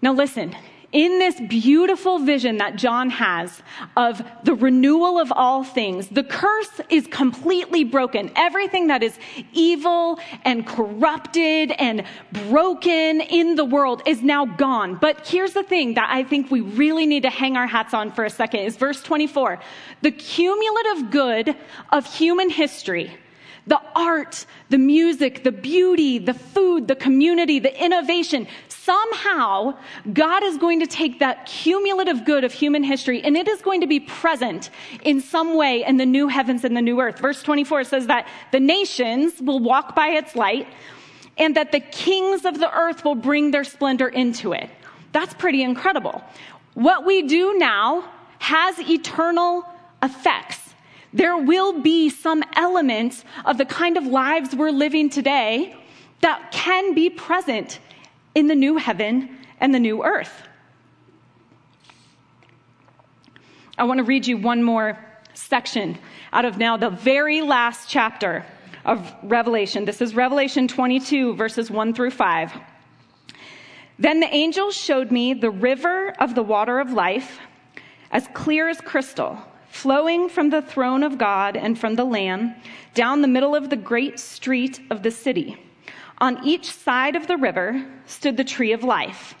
Now 0.00 0.12
listen, 0.12 0.54
in 0.92 1.18
this 1.18 1.40
beautiful 1.40 2.18
vision 2.18 2.58
that 2.58 2.76
John 2.76 3.08
has 3.10 3.62
of 3.96 4.22
the 4.44 4.54
renewal 4.54 5.18
of 5.18 5.32
all 5.32 5.64
things, 5.64 6.08
the 6.08 6.22
curse 6.22 6.80
is 6.90 7.06
completely 7.06 7.82
broken. 7.82 8.30
Everything 8.36 8.88
that 8.88 9.02
is 9.02 9.18
evil 9.52 10.18
and 10.44 10.66
corrupted 10.66 11.72
and 11.72 12.04
broken 12.48 13.22
in 13.22 13.56
the 13.56 13.64
world 13.64 14.02
is 14.06 14.22
now 14.22 14.44
gone. 14.44 14.96
But 14.96 15.26
here's 15.26 15.54
the 15.54 15.62
thing 15.62 15.94
that 15.94 16.10
I 16.10 16.24
think 16.24 16.50
we 16.50 16.60
really 16.60 17.06
need 17.06 17.22
to 17.22 17.30
hang 17.30 17.56
our 17.56 17.66
hats 17.66 17.94
on 17.94 18.12
for 18.12 18.24
a 18.24 18.30
second 18.30 18.60
is 18.60 18.76
verse 18.76 19.02
24. 19.02 19.60
The 20.02 20.10
cumulative 20.10 21.10
good 21.10 21.56
of 21.90 22.04
human 22.04 22.50
history 22.50 23.16
the 23.66 23.80
art, 23.94 24.44
the 24.70 24.78
music, 24.78 25.44
the 25.44 25.52
beauty, 25.52 26.18
the 26.18 26.34
food, 26.34 26.88
the 26.88 26.96
community, 26.96 27.58
the 27.58 27.82
innovation, 27.82 28.48
somehow 28.68 29.76
God 30.12 30.42
is 30.42 30.58
going 30.58 30.80
to 30.80 30.86
take 30.86 31.20
that 31.20 31.46
cumulative 31.46 32.24
good 32.24 32.42
of 32.42 32.52
human 32.52 32.82
history 32.82 33.22
and 33.22 33.36
it 33.36 33.46
is 33.46 33.62
going 33.62 33.80
to 33.82 33.86
be 33.86 34.00
present 34.00 34.70
in 35.04 35.20
some 35.20 35.56
way 35.56 35.84
in 35.84 35.96
the 35.96 36.06
new 36.06 36.26
heavens 36.28 36.64
and 36.64 36.76
the 36.76 36.82
new 36.82 37.00
earth. 37.00 37.18
Verse 37.20 37.42
24 37.42 37.84
says 37.84 38.06
that 38.08 38.26
the 38.50 38.60
nations 38.60 39.40
will 39.40 39.60
walk 39.60 39.94
by 39.94 40.08
its 40.08 40.34
light 40.34 40.66
and 41.38 41.56
that 41.56 41.72
the 41.72 41.80
kings 41.80 42.44
of 42.44 42.58
the 42.58 42.70
earth 42.76 43.04
will 43.04 43.14
bring 43.14 43.52
their 43.52 43.64
splendor 43.64 44.08
into 44.08 44.52
it. 44.52 44.68
That's 45.12 45.34
pretty 45.34 45.62
incredible. 45.62 46.22
What 46.74 47.06
we 47.06 47.22
do 47.22 47.56
now 47.58 48.10
has 48.38 48.78
eternal 48.80 49.64
effects. 50.02 50.61
There 51.12 51.36
will 51.36 51.80
be 51.80 52.08
some 52.08 52.42
elements 52.54 53.24
of 53.44 53.58
the 53.58 53.66
kind 53.66 53.96
of 53.96 54.06
lives 54.06 54.54
we're 54.54 54.70
living 54.70 55.10
today 55.10 55.76
that 56.20 56.52
can 56.52 56.94
be 56.94 57.10
present 57.10 57.80
in 58.34 58.46
the 58.46 58.54
new 58.54 58.76
heaven 58.76 59.36
and 59.60 59.74
the 59.74 59.80
new 59.80 60.04
earth. 60.04 60.32
I 63.76 63.84
want 63.84 63.98
to 63.98 64.04
read 64.04 64.26
you 64.26 64.38
one 64.38 64.62
more 64.62 64.98
section 65.34 65.98
out 66.32 66.44
of 66.44 66.58
now 66.58 66.76
the 66.76 66.90
very 66.90 67.42
last 67.42 67.88
chapter 67.88 68.44
of 68.84 69.12
Revelation. 69.22 69.84
This 69.84 70.00
is 70.00 70.14
Revelation 70.14 70.68
22, 70.68 71.34
verses 71.34 71.70
1 71.70 71.94
through 71.94 72.10
5. 72.10 72.52
Then 73.98 74.20
the 74.20 74.34
angel 74.34 74.70
showed 74.70 75.10
me 75.10 75.34
the 75.34 75.50
river 75.50 76.14
of 76.18 76.34
the 76.34 76.42
water 76.42 76.80
of 76.80 76.92
life, 76.92 77.38
as 78.10 78.26
clear 78.34 78.68
as 78.68 78.80
crystal, 78.80 79.38
flowing 79.72 80.28
from 80.28 80.50
the 80.50 80.60
throne 80.60 81.02
of 81.02 81.16
God 81.16 81.56
and 81.56 81.78
from 81.78 81.96
the 81.96 82.04
Lamb 82.04 82.54
down 82.92 83.22
the 83.22 83.26
middle 83.26 83.56
of 83.56 83.70
the 83.70 83.76
great 83.76 84.20
street 84.20 84.78
of 84.90 85.02
the 85.02 85.10
city. 85.10 85.56
On 86.18 86.38
each 86.46 86.70
side 86.70 87.16
of 87.16 87.26
the 87.26 87.38
river 87.38 87.84
stood 88.04 88.36
the 88.36 88.44
tree 88.44 88.72
of 88.72 88.84
life, 88.84 89.34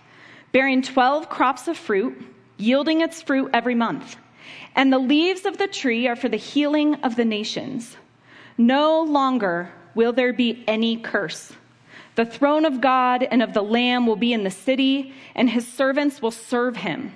bearing 0.50 0.80
12 0.80 1.28
crops 1.28 1.68
of 1.68 1.76
fruit, 1.76 2.18
yielding 2.56 3.02
its 3.02 3.20
fruit 3.20 3.50
every 3.52 3.74
month. 3.74 4.16
And 4.74 4.90
the 4.90 4.98
leaves 4.98 5.44
of 5.44 5.58
the 5.58 5.68
tree 5.68 6.08
are 6.08 6.16
for 6.16 6.30
the 6.30 6.38
healing 6.38 6.94
of 7.02 7.14
the 7.14 7.26
nations. 7.26 7.98
No 8.56 9.02
longer 9.02 9.70
will 9.94 10.14
there 10.14 10.32
be 10.32 10.64
any 10.66 10.96
curse. 10.96 11.52
The 12.14 12.24
throne 12.24 12.64
of 12.64 12.80
God 12.80 13.22
and 13.22 13.42
of 13.42 13.52
the 13.52 13.62
Lamb 13.62 14.06
will 14.06 14.16
be 14.16 14.32
in 14.32 14.44
the 14.44 14.50
city, 14.50 15.12
and 15.34 15.50
his 15.50 15.68
servants 15.68 16.22
will 16.22 16.30
serve 16.30 16.76
him. 16.76 17.12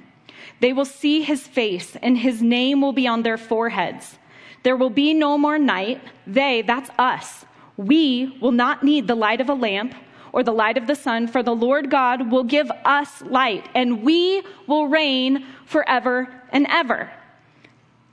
They 0.60 0.72
will 0.72 0.84
see 0.84 1.22
his 1.22 1.46
face, 1.46 1.96
and 2.02 2.18
his 2.18 2.42
name 2.42 2.80
will 2.80 2.92
be 2.92 3.06
on 3.06 3.22
their 3.22 3.38
foreheads. 3.38 4.18
There 4.62 4.76
will 4.76 4.90
be 4.90 5.14
no 5.14 5.38
more 5.38 5.58
night. 5.58 6.00
They, 6.26 6.62
that's 6.62 6.90
us, 6.98 7.44
we 7.76 8.38
will 8.40 8.52
not 8.52 8.82
need 8.82 9.06
the 9.06 9.14
light 9.14 9.40
of 9.40 9.48
a 9.48 9.54
lamp 9.54 9.94
or 10.32 10.42
the 10.42 10.52
light 10.52 10.76
of 10.76 10.86
the 10.86 10.94
sun, 10.94 11.26
for 11.28 11.42
the 11.42 11.54
Lord 11.54 11.90
God 11.90 12.30
will 12.30 12.44
give 12.44 12.70
us 12.84 13.22
light, 13.22 13.68
and 13.74 14.02
we 14.02 14.42
will 14.66 14.86
reign 14.86 15.46
forever 15.64 16.28
and 16.50 16.66
ever. 16.68 17.10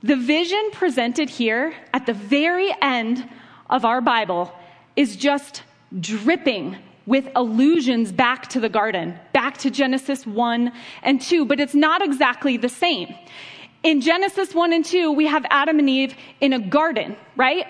The 0.02 0.16
vision 0.16 0.70
presented 0.72 1.28
here 1.28 1.74
at 1.92 2.06
the 2.06 2.12
very 2.12 2.74
end 2.80 3.28
of 3.68 3.84
our 3.84 4.00
Bible 4.00 4.52
is 4.96 5.16
just 5.16 5.62
dripping 6.00 6.76
with 7.06 7.28
allusions 7.34 8.12
back 8.12 8.48
to 8.48 8.60
the 8.60 8.68
garden, 8.68 9.18
back 9.44 9.58
to 9.58 9.70
Genesis 9.70 10.26
1 10.26 10.72
and 11.02 11.20
2, 11.20 11.44
but 11.44 11.60
it's 11.60 11.74
not 11.74 12.00
exactly 12.00 12.56
the 12.56 12.70
same. 12.70 13.14
In 13.82 14.00
Genesis 14.00 14.54
1 14.54 14.72
and 14.72 14.82
2, 14.82 15.12
we 15.12 15.26
have 15.26 15.44
Adam 15.50 15.78
and 15.78 15.90
Eve 15.90 16.14
in 16.40 16.54
a 16.54 16.58
garden, 16.58 17.14
right? 17.36 17.66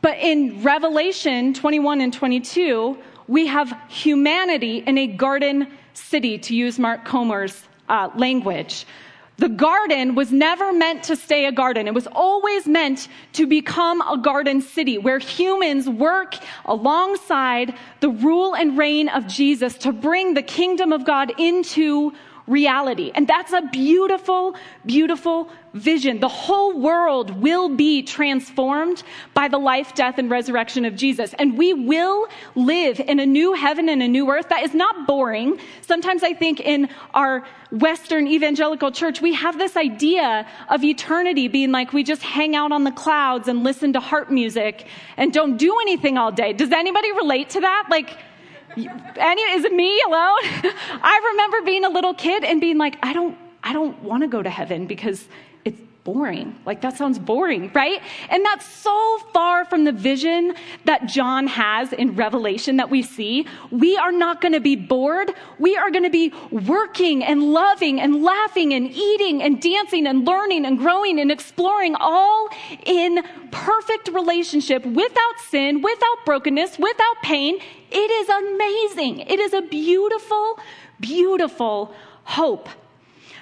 But 0.00 0.16
in 0.16 0.62
Revelation 0.62 1.52
21 1.52 2.00
and 2.00 2.14
22, 2.14 2.96
we 3.28 3.46
have 3.46 3.78
humanity 3.88 4.78
in 4.86 4.96
a 4.96 5.06
garden 5.06 5.68
city, 5.92 6.38
to 6.38 6.56
use 6.56 6.78
Mark 6.78 7.04
Comer's 7.04 7.64
uh, 7.90 8.08
language. 8.16 8.86
The 9.38 9.48
garden 9.50 10.14
was 10.14 10.32
never 10.32 10.72
meant 10.72 11.02
to 11.04 11.16
stay 11.16 11.44
a 11.44 11.52
garden. 11.52 11.86
It 11.86 11.94
was 11.94 12.06
always 12.06 12.66
meant 12.66 13.08
to 13.34 13.46
become 13.46 14.00
a 14.00 14.16
garden 14.16 14.62
city 14.62 14.96
where 14.96 15.18
humans 15.18 15.88
work 15.88 16.36
alongside 16.64 17.74
the 18.00 18.08
rule 18.08 18.54
and 18.54 18.78
reign 18.78 19.08
of 19.10 19.26
Jesus 19.26 19.76
to 19.78 19.92
bring 19.92 20.32
the 20.32 20.42
kingdom 20.42 20.90
of 20.90 21.04
God 21.04 21.38
into 21.38 22.12
reality. 22.46 23.10
And 23.14 23.26
that's 23.26 23.52
a 23.52 23.62
beautiful, 23.72 24.54
beautiful 24.84 25.48
vision. 25.74 26.20
The 26.20 26.28
whole 26.28 26.78
world 26.78 27.30
will 27.42 27.68
be 27.68 28.02
transformed 28.02 29.02
by 29.34 29.48
the 29.48 29.58
life, 29.58 29.94
death, 29.94 30.18
and 30.18 30.30
resurrection 30.30 30.84
of 30.84 30.94
Jesus. 30.96 31.34
And 31.38 31.58
we 31.58 31.74
will 31.74 32.28
live 32.54 33.00
in 33.00 33.18
a 33.20 33.26
new 33.26 33.52
heaven 33.52 33.88
and 33.88 34.02
a 34.02 34.08
new 34.08 34.30
earth 34.30 34.48
that 34.48 34.62
is 34.62 34.74
not 34.74 35.06
boring. 35.06 35.58
Sometimes 35.82 36.22
I 36.22 36.32
think 36.32 36.60
in 36.60 36.88
our 37.14 37.44
Western 37.72 38.26
evangelical 38.26 38.92
church, 38.92 39.20
we 39.20 39.34
have 39.34 39.58
this 39.58 39.76
idea 39.76 40.46
of 40.68 40.84
eternity 40.84 41.48
being 41.48 41.72
like 41.72 41.92
we 41.92 42.04
just 42.04 42.22
hang 42.22 42.54
out 42.54 42.72
on 42.72 42.84
the 42.84 42.92
clouds 42.92 43.48
and 43.48 43.64
listen 43.64 43.92
to 43.92 44.00
harp 44.00 44.30
music 44.30 44.86
and 45.16 45.32
don't 45.32 45.56
do 45.56 45.76
anything 45.80 46.16
all 46.16 46.30
day. 46.30 46.52
Does 46.52 46.70
anybody 46.70 47.10
relate 47.12 47.50
to 47.50 47.60
that? 47.60 47.88
Like, 47.90 48.16
any, 48.76 49.42
is 49.42 49.64
it 49.64 49.72
me 49.72 50.00
alone? 50.06 50.38
I 51.02 51.30
remember 51.32 51.62
being 51.62 51.84
a 51.84 51.88
little 51.88 52.14
kid 52.14 52.44
and 52.44 52.60
being 52.60 52.78
like, 52.78 52.98
I 53.02 53.12
don't, 53.12 53.36
I 53.62 53.72
don't 53.72 54.00
want 54.02 54.22
to 54.22 54.28
go 54.28 54.42
to 54.42 54.50
heaven 54.50 54.86
because 54.86 55.28
boring. 56.06 56.56
Like, 56.64 56.80
that 56.82 56.96
sounds 56.96 57.18
boring, 57.18 57.72
right? 57.74 58.00
And 58.30 58.44
that's 58.44 58.64
so 58.64 59.18
far 59.34 59.64
from 59.64 59.82
the 59.82 59.90
vision 59.90 60.54
that 60.84 61.06
John 61.06 61.48
has 61.48 61.92
in 61.92 62.14
Revelation 62.14 62.76
that 62.76 62.90
we 62.90 63.02
see. 63.02 63.44
We 63.72 63.96
are 63.96 64.12
not 64.12 64.40
going 64.40 64.52
to 64.52 64.60
be 64.60 64.76
bored. 64.76 65.32
We 65.58 65.76
are 65.76 65.90
going 65.90 66.04
to 66.04 66.16
be 66.22 66.32
working 66.52 67.24
and 67.24 67.52
loving 67.52 68.00
and 68.00 68.22
laughing 68.22 68.72
and 68.72 68.86
eating 68.88 69.42
and 69.42 69.60
dancing 69.60 70.06
and 70.06 70.24
learning 70.24 70.64
and 70.64 70.78
growing 70.78 71.18
and 71.18 71.32
exploring 71.32 71.96
all 71.96 72.48
in 72.84 73.24
perfect 73.50 74.06
relationship 74.08 74.86
without 74.86 75.36
sin, 75.50 75.82
without 75.82 76.18
brokenness, 76.24 76.78
without 76.78 77.16
pain. 77.22 77.58
It 77.90 78.10
is 78.20 78.28
amazing. 78.28 79.20
It 79.20 79.40
is 79.40 79.52
a 79.52 79.62
beautiful, 79.62 80.60
beautiful 81.00 81.92
hope. 82.22 82.68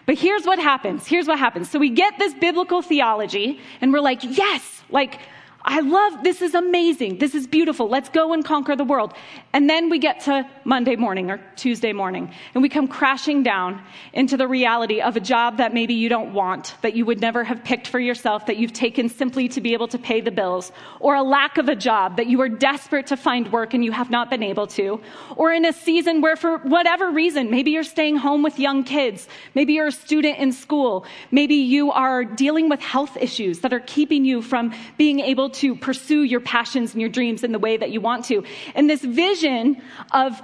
But 0.06 0.18
here's 0.18 0.44
what 0.44 0.58
happens. 0.58 1.06
Here's 1.06 1.26
what 1.26 1.38
happens. 1.38 1.70
So 1.70 1.78
we 1.78 1.90
get 1.90 2.18
this 2.18 2.34
biblical 2.34 2.82
theology 2.82 3.60
and 3.80 3.92
we're 3.92 4.00
like, 4.00 4.20
yes, 4.22 4.82
like 4.90 5.20
I 5.66 5.80
love 5.80 6.22
this 6.22 6.42
is 6.42 6.54
amazing. 6.54 7.18
This 7.18 7.34
is 7.34 7.46
beautiful. 7.46 7.88
Let's 7.88 8.10
go 8.10 8.34
and 8.34 8.44
conquer 8.44 8.76
the 8.76 8.84
world. 8.84 9.14
And 9.54 9.68
then 9.70 9.88
we 9.88 9.98
get 9.98 10.20
to 10.24 10.46
Monday 10.64 10.94
morning 10.94 11.30
or 11.30 11.40
Tuesday 11.56 11.94
morning 11.94 12.30
and 12.52 12.62
we 12.62 12.68
come 12.68 12.86
crashing 12.86 13.42
down 13.42 13.80
into 14.12 14.36
the 14.36 14.46
reality 14.46 15.00
of 15.00 15.16
a 15.16 15.20
job 15.20 15.56
that 15.56 15.72
maybe 15.72 15.94
you 15.94 16.10
don't 16.10 16.34
want, 16.34 16.76
that 16.82 16.94
you 16.94 17.06
would 17.06 17.18
never 17.18 17.42
have 17.44 17.64
picked 17.64 17.88
for 17.88 17.98
yourself, 17.98 18.44
that 18.44 18.58
you've 18.58 18.74
taken 18.74 19.08
simply 19.08 19.48
to 19.48 19.60
be 19.62 19.72
able 19.72 19.88
to 19.88 19.98
pay 19.98 20.20
the 20.20 20.30
bills, 20.30 20.70
or 21.00 21.14
a 21.14 21.22
lack 21.22 21.56
of 21.56 21.70
a 21.70 21.76
job 21.76 22.18
that 22.18 22.26
you 22.26 22.42
are 22.42 22.48
desperate 22.48 23.06
to 23.06 23.16
find 23.16 23.50
work 23.50 23.72
and 23.72 23.82
you 23.82 23.92
have 23.92 24.10
not 24.10 24.28
been 24.28 24.42
able 24.42 24.66
to, 24.66 25.00
or 25.36 25.50
in 25.50 25.64
a 25.64 25.72
season 25.72 26.20
where 26.20 26.36
for 26.36 26.58
whatever 26.58 27.10
reason, 27.10 27.50
maybe 27.50 27.70
you're 27.70 27.84
staying 27.84 28.16
home 28.16 28.42
with 28.42 28.58
young 28.58 28.84
kids, 28.84 29.28
maybe 29.54 29.72
you're 29.72 29.86
a 29.86 29.92
student 29.92 30.36
in 30.38 30.52
school, 30.52 31.06
maybe 31.30 31.54
you 31.54 31.90
are 31.90 32.22
dealing 32.22 32.68
with 32.68 32.80
health 32.80 33.16
issues 33.16 33.60
that 33.60 33.72
are 33.72 33.80
keeping 33.80 34.26
you 34.26 34.42
from 34.42 34.74
being 34.98 35.20
able 35.20 35.53
to 35.54 35.74
pursue 35.74 36.22
your 36.22 36.40
passions 36.40 36.92
and 36.92 37.00
your 37.00 37.10
dreams 37.10 37.44
in 37.44 37.52
the 37.52 37.58
way 37.58 37.76
that 37.76 37.90
you 37.90 38.00
want 38.00 38.24
to. 38.26 38.44
And 38.74 38.88
this 38.88 39.02
vision 39.02 39.82
of 40.12 40.40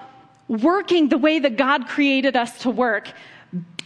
working 0.49 1.09
the 1.09 1.18
way 1.18 1.38
that 1.38 1.57
God 1.57 1.87
created 1.87 2.37
us 2.37 2.62
to 2.62 2.70
work 2.70 3.12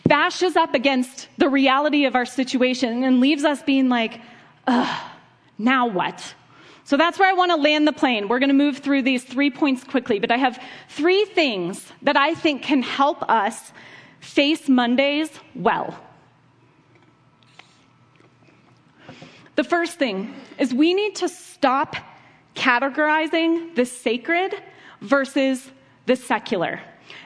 bashes 0.07 0.57
up 0.57 0.75
against 0.75 1.29
the 1.39 1.49
reality 1.49 2.05
of 2.05 2.15
our 2.15 2.27
situation 2.27 3.05
and 3.05 3.21
leaves 3.21 3.45
us 3.45 3.63
being 3.63 3.89
like, 3.89 4.21
ugh, 4.67 5.11
now 5.59 5.87
what? 5.87 6.35
So 6.85 6.99
that's 6.99 7.19
where 7.19 7.29
I 7.29 7.33
want 7.33 7.51
to 7.51 7.57
land 7.57 7.87
the 7.87 7.93
plane. 7.93 8.29
We're 8.29 8.39
going 8.39 8.51
to 8.51 8.55
move 8.55 8.79
through 8.79 9.03
these 9.03 9.25
three 9.25 9.51
points 9.51 9.85
quickly, 9.85 10.19
but 10.19 10.31
I 10.31 10.37
have 10.37 10.63
three 10.91 11.25
things 11.25 11.91
that 12.03 12.17
I 12.17 12.35
think 12.35 12.63
can 12.63 12.83
help 12.83 13.23
us 13.29 13.73
face 14.21 14.69
Mondays 14.69 15.31
well. 15.55 15.99
The 19.57 19.65
first 19.65 19.99
thing 19.99 20.35
is 20.59 20.75
we 20.75 20.95
need 20.95 21.17
to 21.17 21.29
stop 21.29 21.97
categorizing 22.55 23.75
the 23.75 23.85
sacred 23.85 24.55
versus 25.01 25.71
the 26.07 26.17
secular. 26.17 26.81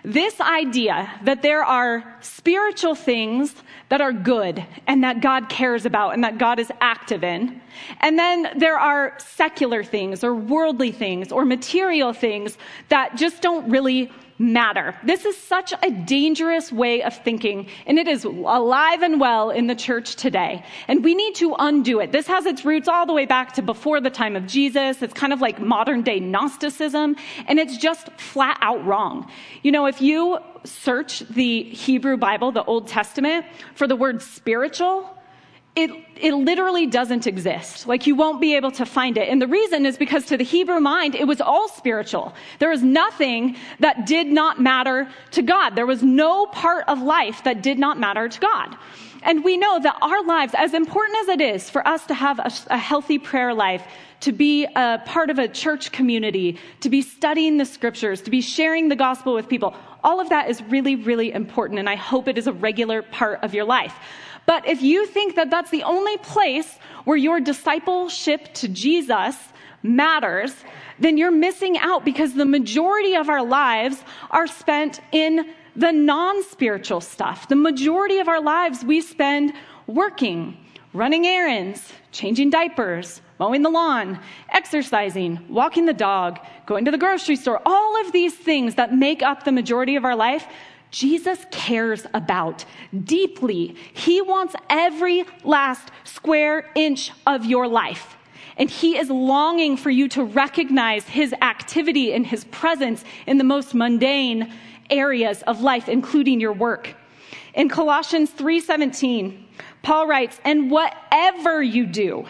This 0.04 0.40
idea 0.40 1.10
that 1.24 1.42
there 1.42 1.64
are 1.64 2.16
spiritual 2.20 2.94
things 2.94 3.54
that 3.88 4.00
are 4.00 4.12
good 4.12 4.64
and 4.86 5.02
that 5.04 5.20
God 5.20 5.48
cares 5.48 5.86
about 5.86 6.14
and 6.14 6.24
that 6.24 6.38
God 6.38 6.58
is 6.58 6.70
active 6.80 7.24
in. 7.24 7.60
And 8.00 8.18
then 8.18 8.48
there 8.56 8.78
are 8.78 9.14
secular 9.18 9.82
things 9.82 10.22
or 10.22 10.34
worldly 10.34 10.92
things 10.92 11.32
or 11.32 11.44
material 11.44 12.12
things 12.12 12.58
that 12.88 13.16
just 13.16 13.40
don't 13.40 13.70
really 13.70 14.10
matter. 14.38 14.94
This 15.04 15.24
is 15.24 15.36
such 15.36 15.72
a 15.82 15.90
dangerous 15.90 16.70
way 16.70 17.02
of 17.02 17.16
thinking, 17.24 17.68
and 17.86 17.98
it 17.98 18.06
is 18.06 18.24
alive 18.24 19.02
and 19.02 19.20
well 19.20 19.50
in 19.50 19.66
the 19.66 19.74
church 19.74 20.16
today. 20.16 20.64
And 20.86 21.02
we 21.02 21.14
need 21.14 21.34
to 21.36 21.54
undo 21.58 22.00
it. 22.00 22.12
This 22.12 22.26
has 22.26 22.46
its 22.46 22.64
roots 22.64 22.88
all 22.88 23.06
the 23.06 23.12
way 23.12 23.26
back 23.26 23.54
to 23.54 23.62
before 23.62 24.00
the 24.00 24.10
time 24.10 24.36
of 24.36 24.46
Jesus. 24.46 25.02
It's 25.02 25.14
kind 25.14 25.32
of 25.32 25.40
like 25.40 25.60
modern 25.60 26.02
day 26.02 26.20
Gnosticism, 26.20 27.16
and 27.46 27.58
it's 27.58 27.76
just 27.76 28.10
flat 28.12 28.58
out 28.60 28.84
wrong. 28.84 29.30
You 29.62 29.72
know, 29.72 29.86
if 29.86 30.00
you 30.00 30.38
search 30.64 31.20
the 31.20 31.64
Hebrew 31.64 32.16
Bible, 32.16 32.52
the 32.52 32.64
Old 32.64 32.86
Testament, 32.86 33.46
for 33.74 33.86
the 33.86 33.96
word 33.96 34.22
spiritual, 34.22 35.17
it, 35.76 35.90
it 36.16 36.34
literally 36.34 36.86
doesn't 36.86 37.26
exist. 37.26 37.86
Like 37.86 38.06
you 38.06 38.16
won't 38.16 38.40
be 38.40 38.56
able 38.56 38.72
to 38.72 38.84
find 38.84 39.16
it. 39.16 39.28
And 39.28 39.40
the 39.40 39.46
reason 39.46 39.86
is 39.86 39.96
because 39.96 40.24
to 40.26 40.36
the 40.36 40.44
Hebrew 40.44 40.80
mind, 40.80 41.14
it 41.14 41.26
was 41.26 41.40
all 41.40 41.68
spiritual. 41.68 42.34
There 42.58 42.70
was 42.70 42.82
nothing 42.82 43.56
that 43.78 44.06
did 44.06 44.26
not 44.26 44.60
matter 44.60 45.08
to 45.32 45.42
God. 45.42 45.76
There 45.76 45.86
was 45.86 46.02
no 46.02 46.46
part 46.46 46.84
of 46.88 47.00
life 47.00 47.44
that 47.44 47.62
did 47.62 47.78
not 47.78 47.98
matter 47.98 48.28
to 48.28 48.40
God. 48.40 48.76
And 49.22 49.44
we 49.44 49.56
know 49.56 49.78
that 49.80 49.96
our 50.00 50.24
lives, 50.24 50.54
as 50.56 50.74
important 50.74 51.18
as 51.22 51.28
it 51.28 51.40
is 51.40 51.70
for 51.70 51.86
us 51.86 52.06
to 52.06 52.14
have 52.14 52.38
a, 52.38 52.50
a 52.68 52.78
healthy 52.78 53.18
prayer 53.18 53.54
life, 53.54 53.84
to 54.20 54.32
be 54.32 54.64
a 54.64 55.00
part 55.04 55.30
of 55.30 55.38
a 55.38 55.46
church 55.48 55.92
community, 55.92 56.58
to 56.80 56.88
be 56.88 57.02
studying 57.02 57.56
the 57.56 57.64
scriptures, 57.64 58.20
to 58.22 58.30
be 58.30 58.40
sharing 58.40 58.88
the 58.88 58.96
gospel 58.96 59.34
with 59.34 59.48
people, 59.48 59.74
all 60.04 60.20
of 60.20 60.28
that 60.28 60.48
is 60.48 60.62
really, 60.62 60.96
really 60.96 61.32
important. 61.32 61.78
And 61.78 61.88
I 61.88 61.96
hope 61.96 62.28
it 62.28 62.38
is 62.38 62.46
a 62.46 62.52
regular 62.52 63.02
part 63.02 63.42
of 63.42 63.54
your 63.54 63.64
life. 63.64 63.94
But 64.46 64.66
if 64.66 64.80
you 64.80 65.06
think 65.06 65.34
that 65.36 65.50
that's 65.50 65.70
the 65.70 65.82
only 65.82 66.16
place 66.18 66.78
where 67.04 67.16
your 67.16 67.40
discipleship 67.40 68.54
to 68.54 68.68
Jesus 68.68 69.36
matters, 69.82 70.54
then 70.98 71.18
you're 71.18 71.30
missing 71.30 71.78
out 71.78 72.04
because 72.04 72.34
the 72.34 72.46
majority 72.46 73.14
of 73.14 73.28
our 73.28 73.44
lives 73.44 74.02
are 74.30 74.46
spent 74.46 75.00
in 75.12 75.50
the 75.76 75.92
non 75.92 76.42
spiritual 76.44 77.00
stuff. 77.00 77.48
The 77.48 77.56
majority 77.56 78.18
of 78.18 78.28
our 78.28 78.40
lives 78.40 78.84
we 78.84 79.00
spend 79.00 79.52
working, 79.86 80.56
running 80.92 81.26
errands, 81.26 81.92
changing 82.10 82.50
diapers, 82.50 83.20
mowing 83.38 83.62
the 83.62 83.70
lawn, 83.70 84.18
exercising, 84.50 85.38
walking 85.48 85.86
the 85.86 85.92
dog, 85.92 86.38
going 86.66 86.84
to 86.84 86.90
the 86.90 86.98
grocery 86.98 87.36
store, 87.36 87.60
all 87.64 88.00
of 88.00 88.12
these 88.12 88.34
things 88.34 88.74
that 88.74 88.94
make 88.94 89.22
up 89.22 89.44
the 89.44 89.52
majority 89.52 89.96
of 89.96 90.04
our 90.04 90.16
life 90.16 90.46
Jesus 90.90 91.44
cares 91.50 92.06
about 92.14 92.64
deeply. 93.04 93.76
He 93.92 94.22
wants 94.22 94.54
every 94.70 95.24
last 95.44 95.90
square 96.04 96.70
inch 96.74 97.12
of 97.26 97.44
your 97.44 97.68
life. 97.68 98.16
And 98.56 98.70
he 98.70 98.96
is 98.96 99.10
longing 99.10 99.76
for 99.76 99.90
you 99.90 100.08
to 100.08 100.24
recognize 100.24 101.04
his 101.06 101.32
activity 101.42 102.12
and 102.12 102.26
his 102.26 102.44
presence 102.46 103.04
in 103.26 103.38
the 103.38 103.44
most 103.44 103.74
mundane 103.74 104.52
areas 104.90 105.42
of 105.42 105.60
life, 105.60 105.88
including 105.88 106.40
your 106.40 106.54
work. 106.54 106.94
In 107.54 107.68
Colossians 107.68 108.30
3:17, 108.30 109.46
Paul 109.82 110.06
writes, 110.06 110.40
"And 110.44 110.70
whatever 110.70 111.62
you 111.62 111.86
do, 111.86 112.24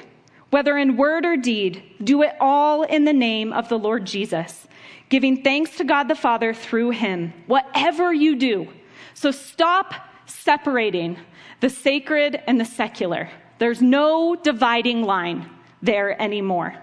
whether 0.51 0.77
in 0.79 0.97
word 0.97 1.25
or 1.25 1.37
deed, 1.37 1.83
do 2.03 2.23
it 2.23 2.35
all 2.41 2.83
in 2.83 3.05
the 3.05 3.13
name 3.13 3.53
of 3.53 3.69
the 3.69 3.79
Lord 3.79 4.07
Jesus." 4.07 4.69
giving 5.09 5.43
thanks 5.43 5.77
to 5.77 5.85
God 5.85 6.09
the 6.09 6.15
Father 6.15 6.53
through 6.53 6.91
him, 6.91 7.33
whatever 7.47 8.13
you 8.13 8.37
do. 8.37 8.69
So 9.15 9.31
stop 9.31 9.95
separating 10.27 11.17
the 11.61 11.71
sacred 11.71 12.43
and 12.47 12.61
the 12.61 12.65
secular. 12.65 13.31
There's 13.59 13.83
no 13.83 14.37
dividing 14.37 15.03
line 15.03 15.49
there 15.83 16.21
anymore. 16.21 16.77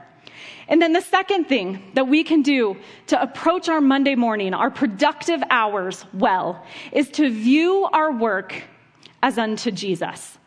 And 0.67 0.82
then 0.82 0.93
the 0.93 1.01
second 1.01 1.45
thing 1.45 1.91
that 1.93 2.08
we 2.08 2.23
can 2.23 2.41
do 2.41 2.75
to 3.08 3.21
approach 3.21 3.69
our 3.69 3.82
Monday 3.82 4.15
morning, 4.15 4.54
our 4.54 4.71
productive 4.71 5.43
hours 5.49 6.06
well, 6.13 6.65
is 6.91 7.10
to 7.12 7.30
view 7.30 7.88
our 7.93 8.12
work 8.12 8.63
as 9.21 9.38
unto 9.38 9.69
Jesus. 9.69 10.39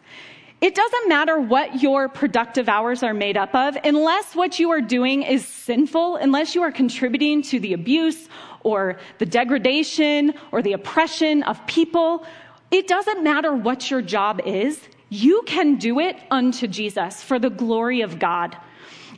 It 0.60 0.74
doesn't 0.74 1.08
matter 1.08 1.40
what 1.40 1.82
your 1.82 2.08
productive 2.08 2.68
hours 2.68 3.04
are 3.04 3.14
made 3.14 3.36
up 3.36 3.54
of, 3.54 3.76
unless 3.84 4.34
what 4.34 4.58
you 4.58 4.70
are 4.70 4.80
doing 4.80 5.22
is 5.22 5.46
sinful, 5.46 6.16
unless 6.16 6.54
you 6.56 6.62
are 6.62 6.72
contributing 6.72 7.42
to 7.42 7.60
the 7.60 7.74
abuse 7.74 8.28
or 8.64 8.98
the 9.18 9.26
degradation 9.26 10.34
or 10.50 10.60
the 10.60 10.72
oppression 10.72 11.44
of 11.44 11.64
people. 11.68 12.26
It 12.72 12.88
doesn't 12.88 13.22
matter 13.22 13.54
what 13.54 13.88
your 13.88 14.02
job 14.02 14.40
is. 14.44 14.80
You 15.10 15.42
can 15.46 15.76
do 15.76 16.00
it 16.00 16.16
unto 16.28 16.66
Jesus 16.66 17.22
for 17.22 17.38
the 17.38 17.50
glory 17.50 18.00
of 18.00 18.18
God 18.18 18.56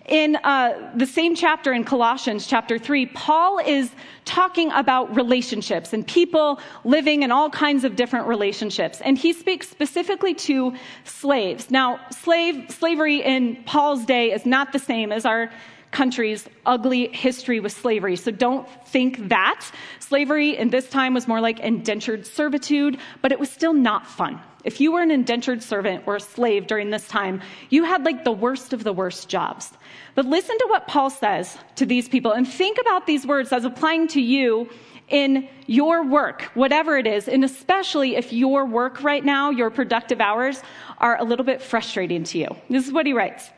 in 0.06 0.36
uh, 0.36 0.92
the 0.96 1.06
same 1.06 1.34
chapter 1.34 1.72
in 1.72 1.84
Colossians, 1.84 2.46
chapter 2.46 2.78
3, 2.78 3.06
Paul 3.06 3.58
is 3.58 3.90
talking 4.24 4.72
about 4.72 5.14
relationships 5.14 5.92
and 5.92 6.06
people 6.06 6.58
living 6.84 7.22
in 7.22 7.30
all 7.30 7.50
kinds 7.50 7.84
of 7.84 7.96
different 7.96 8.26
relationships. 8.26 9.00
And 9.02 9.18
he 9.18 9.32
speaks 9.32 9.68
specifically 9.68 10.34
to 10.34 10.74
slaves. 11.04 11.70
Now, 11.70 12.00
slave, 12.10 12.70
slavery 12.70 13.22
in 13.22 13.62
Paul's 13.64 14.04
day 14.04 14.32
is 14.32 14.46
not 14.46 14.72
the 14.72 14.78
same 14.78 15.12
as 15.12 15.24
our 15.24 15.50
country's 15.90 16.48
ugly 16.66 17.08
history 17.08 17.60
with 17.60 17.72
slavery. 17.72 18.16
So 18.16 18.30
don't 18.30 18.68
think 18.86 19.28
that. 19.28 19.68
Slavery 19.98 20.56
in 20.56 20.70
this 20.70 20.88
time 20.88 21.14
was 21.14 21.26
more 21.26 21.40
like 21.40 21.60
indentured 21.60 22.26
servitude, 22.26 22.98
but 23.22 23.32
it 23.32 23.40
was 23.40 23.50
still 23.50 23.72
not 23.72 24.06
fun. 24.06 24.40
If 24.64 24.80
you 24.80 24.92
were 24.92 25.00
an 25.00 25.10
indentured 25.10 25.62
servant 25.62 26.04
or 26.06 26.16
a 26.16 26.20
slave 26.20 26.66
during 26.66 26.90
this 26.90 27.08
time, 27.08 27.40
you 27.70 27.84
had 27.84 28.04
like 28.04 28.24
the 28.24 28.32
worst 28.32 28.72
of 28.72 28.84
the 28.84 28.92
worst 28.92 29.28
jobs. 29.28 29.72
But 30.14 30.26
listen 30.26 30.58
to 30.58 30.66
what 30.68 30.86
Paul 30.86 31.10
says 31.10 31.56
to 31.76 31.86
these 31.86 32.08
people 32.08 32.32
and 32.32 32.46
think 32.46 32.78
about 32.80 33.06
these 33.06 33.26
words 33.26 33.52
as 33.52 33.64
applying 33.64 34.08
to 34.08 34.20
you 34.20 34.68
in 35.08 35.48
your 35.66 36.04
work, 36.04 36.42
whatever 36.54 36.96
it 36.96 37.06
is, 37.06 37.28
and 37.28 37.44
especially 37.44 38.16
if 38.16 38.32
your 38.32 38.64
work 38.64 39.02
right 39.02 39.24
now, 39.24 39.50
your 39.50 39.70
productive 39.70 40.20
hours, 40.20 40.62
are 40.98 41.18
a 41.18 41.24
little 41.24 41.44
bit 41.44 41.60
frustrating 41.60 42.22
to 42.24 42.38
you. 42.38 42.48
This 42.68 42.86
is 42.86 42.92
what 42.92 43.06
he 43.06 43.12
writes 43.12 43.50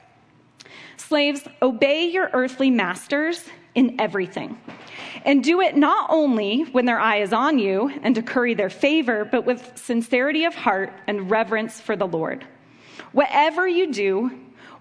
Slaves, 0.97 1.43
obey 1.61 2.07
your 2.07 2.31
earthly 2.33 2.71
masters 2.71 3.45
in 3.75 4.01
everything. 4.01 4.59
And 5.25 5.43
do 5.43 5.61
it 5.61 5.77
not 5.77 6.11
only 6.11 6.63
when 6.73 6.85
their 6.85 6.99
eye 6.99 7.19
is 7.19 7.33
on 7.33 7.59
you 7.59 7.93
and 8.03 8.15
to 8.15 8.23
curry 8.23 8.55
their 8.55 8.71
favor, 8.71 9.25
but 9.25 9.45
with 9.45 9.73
sincerity 9.77 10.45
of 10.45 10.55
heart 10.55 10.93
and 11.07 11.31
reverence 11.31 11.81
for 11.81 11.97
the 11.97 12.07
Lord. 12.07 12.47
Whatever 13.13 13.69
you 13.69 13.93
do, 13.93 14.31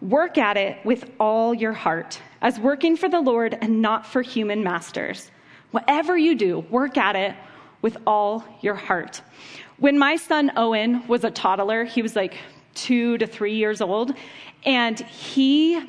work 0.02 0.38
at 0.38 0.58
it 0.58 0.84
with 0.86 1.10
all 1.20 1.54
your 1.54 1.74
heart, 1.74 2.20
as 2.42 2.60
working 2.60 2.98
for 2.98 3.08
the 3.08 3.22
Lord 3.22 3.58
and 3.62 3.82
not 3.82 4.06
for 4.06 4.22
human 4.22 4.64
masters. 4.64 5.30
Whatever 5.72 6.18
you 6.18 6.36
do, 6.36 6.60
work 6.70 6.98
at 6.98 7.16
it 7.16 7.36
with 7.82 7.98
all 8.06 8.44
your 8.62 8.76
heart. 8.76 9.22
When 9.78 9.98
my 9.98 10.16
son 10.16 10.52
Owen 10.56 11.08
was 11.08 11.24
a 11.24 11.32
toddler, 11.32 11.84
he 11.84 12.02
was 12.02 12.16
like 12.16 12.36
two 12.74 13.18
to 13.18 13.28
three 13.28 13.56
years 13.56 13.82
old, 13.82 14.14
and 14.66 15.00
he 15.00 15.82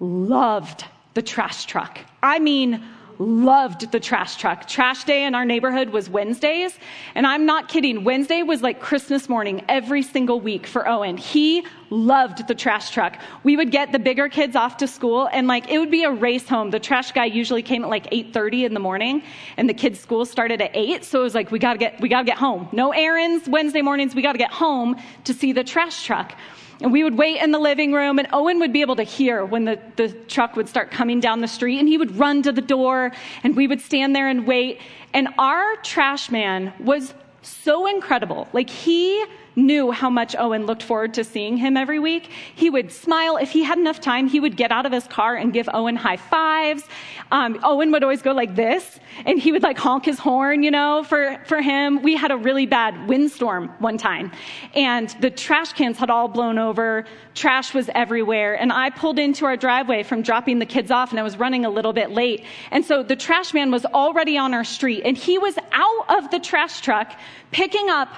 loved 0.00 0.84
the 1.18 1.22
trash 1.22 1.64
truck. 1.64 1.98
I 2.22 2.38
mean, 2.38 2.80
loved 3.18 3.90
the 3.90 3.98
trash 3.98 4.36
truck. 4.36 4.68
Trash 4.68 5.02
day 5.02 5.24
in 5.24 5.34
our 5.34 5.44
neighborhood 5.44 5.90
was 5.90 6.08
Wednesdays. 6.08 6.78
And 7.16 7.26
I'm 7.26 7.44
not 7.44 7.68
kidding. 7.68 8.04
Wednesday 8.04 8.42
was 8.42 8.62
like 8.62 8.78
Christmas 8.78 9.28
morning 9.28 9.64
every 9.68 10.02
single 10.02 10.40
week 10.40 10.64
for 10.64 10.88
Owen. 10.88 11.16
He 11.16 11.66
loved 11.90 12.46
the 12.46 12.54
trash 12.54 12.90
truck. 12.90 13.18
We 13.42 13.56
would 13.56 13.72
get 13.72 13.90
the 13.90 13.98
bigger 13.98 14.28
kids 14.28 14.54
off 14.54 14.76
to 14.76 14.86
school 14.86 15.28
and 15.32 15.48
like 15.48 15.68
it 15.68 15.80
would 15.80 15.90
be 15.90 16.04
a 16.04 16.12
race 16.12 16.48
home. 16.48 16.70
The 16.70 16.78
trash 16.78 17.10
guy 17.10 17.24
usually 17.24 17.62
came 17.62 17.82
at 17.82 17.90
like 17.90 18.08
8:30 18.12 18.66
in 18.66 18.74
the 18.74 18.80
morning 18.88 19.24
and 19.56 19.68
the 19.68 19.74
kids' 19.74 19.98
school 19.98 20.24
started 20.24 20.62
at 20.62 20.70
8. 20.72 21.04
So 21.04 21.18
it 21.18 21.24
was 21.24 21.34
like 21.34 21.50
we 21.50 21.58
got 21.58 21.72
to 21.72 21.80
get 21.80 22.00
we 22.00 22.08
got 22.08 22.20
to 22.20 22.26
get 22.26 22.38
home. 22.38 22.68
No 22.70 22.92
errands 22.92 23.48
Wednesday 23.48 23.82
mornings. 23.82 24.14
We 24.14 24.22
got 24.22 24.34
to 24.34 24.38
get 24.38 24.52
home 24.52 24.94
to 25.24 25.34
see 25.34 25.50
the 25.52 25.64
trash 25.64 26.04
truck. 26.04 26.36
And 26.80 26.92
we 26.92 27.02
would 27.02 27.18
wait 27.18 27.42
in 27.42 27.50
the 27.50 27.58
living 27.58 27.92
room, 27.92 28.18
and 28.18 28.28
Owen 28.32 28.60
would 28.60 28.72
be 28.72 28.82
able 28.82 28.96
to 28.96 29.02
hear 29.02 29.44
when 29.44 29.64
the, 29.64 29.80
the 29.96 30.10
truck 30.10 30.54
would 30.54 30.68
start 30.68 30.90
coming 30.90 31.18
down 31.18 31.40
the 31.40 31.48
street, 31.48 31.78
and 31.78 31.88
he 31.88 31.98
would 31.98 32.16
run 32.16 32.42
to 32.42 32.52
the 32.52 32.60
door, 32.60 33.12
and 33.42 33.56
we 33.56 33.66
would 33.66 33.80
stand 33.80 34.14
there 34.14 34.28
and 34.28 34.46
wait. 34.46 34.80
And 35.12 35.28
our 35.38 35.76
trash 35.82 36.30
man 36.30 36.72
was 36.78 37.14
so 37.42 37.86
incredible. 37.86 38.46
Like, 38.52 38.70
he 38.70 39.24
knew 39.58 39.90
how 39.90 40.08
much 40.08 40.34
Owen 40.38 40.64
looked 40.66 40.82
forward 40.82 41.12
to 41.14 41.24
seeing 41.24 41.56
him 41.56 41.76
every 41.76 41.98
week. 41.98 42.30
He 42.54 42.70
would 42.70 42.90
smile. 42.90 43.36
If 43.36 43.50
he 43.50 43.62
had 43.64 43.78
enough 43.78 44.00
time, 44.00 44.28
he 44.28 44.40
would 44.40 44.56
get 44.56 44.72
out 44.72 44.86
of 44.86 44.92
his 44.92 45.06
car 45.08 45.36
and 45.36 45.52
give 45.52 45.68
Owen 45.74 45.96
high 45.96 46.16
fives. 46.16 46.84
Um, 47.30 47.58
Owen 47.62 47.92
would 47.92 48.02
always 48.02 48.22
go 48.22 48.32
like 48.32 48.54
this, 48.54 48.98
and 49.26 49.38
he 49.38 49.52
would 49.52 49.62
like 49.62 49.76
honk 49.76 50.04
his 50.06 50.18
horn, 50.18 50.62
you 50.62 50.70
know, 50.70 51.02
for, 51.02 51.38
for 51.44 51.60
him. 51.60 52.02
We 52.02 52.16
had 52.16 52.30
a 52.30 52.36
really 52.36 52.66
bad 52.66 53.08
windstorm 53.08 53.68
one 53.80 53.98
time, 53.98 54.32
and 54.74 55.10
the 55.20 55.30
trash 55.30 55.72
cans 55.72 55.98
had 55.98 56.08
all 56.08 56.28
blown 56.28 56.58
over. 56.58 57.04
Trash 57.34 57.74
was 57.74 57.90
everywhere. 57.94 58.54
And 58.54 58.72
I 58.72 58.90
pulled 58.90 59.18
into 59.18 59.44
our 59.44 59.56
driveway 59.56 60.02
from 60.02 60.22
dropping 60.22 60.58
the 60.58 60.66
kids 60.66 60.90
off, 60.90 61.10
and 61.10 61.20
I 61.20 61.22
was 61.22 61.36
running 61.36 61.64
a 61.64 61.70
little 61.70 61.92
bit 61.92 62.10
late. 62.10 62.44
And 62.70 62.84
so 62.84 63.02
the 63.02 63.16
trash 63.16 63.52
man 63.52 63.70
was 63.70 63.84
already 63.84 64.38
on 64.38 64.54
our 64.54 64.64
street, 64.64 65.02
and 65.04 65.16
he 65.16 65.38
was 65.38 65.56
out 65.72 66.04
of 66.08 66.30
the 66.30 66.38
trash 66.38 66.80
truck 66.80 67.12
picking 67.50 67.88
up 67.90 68.08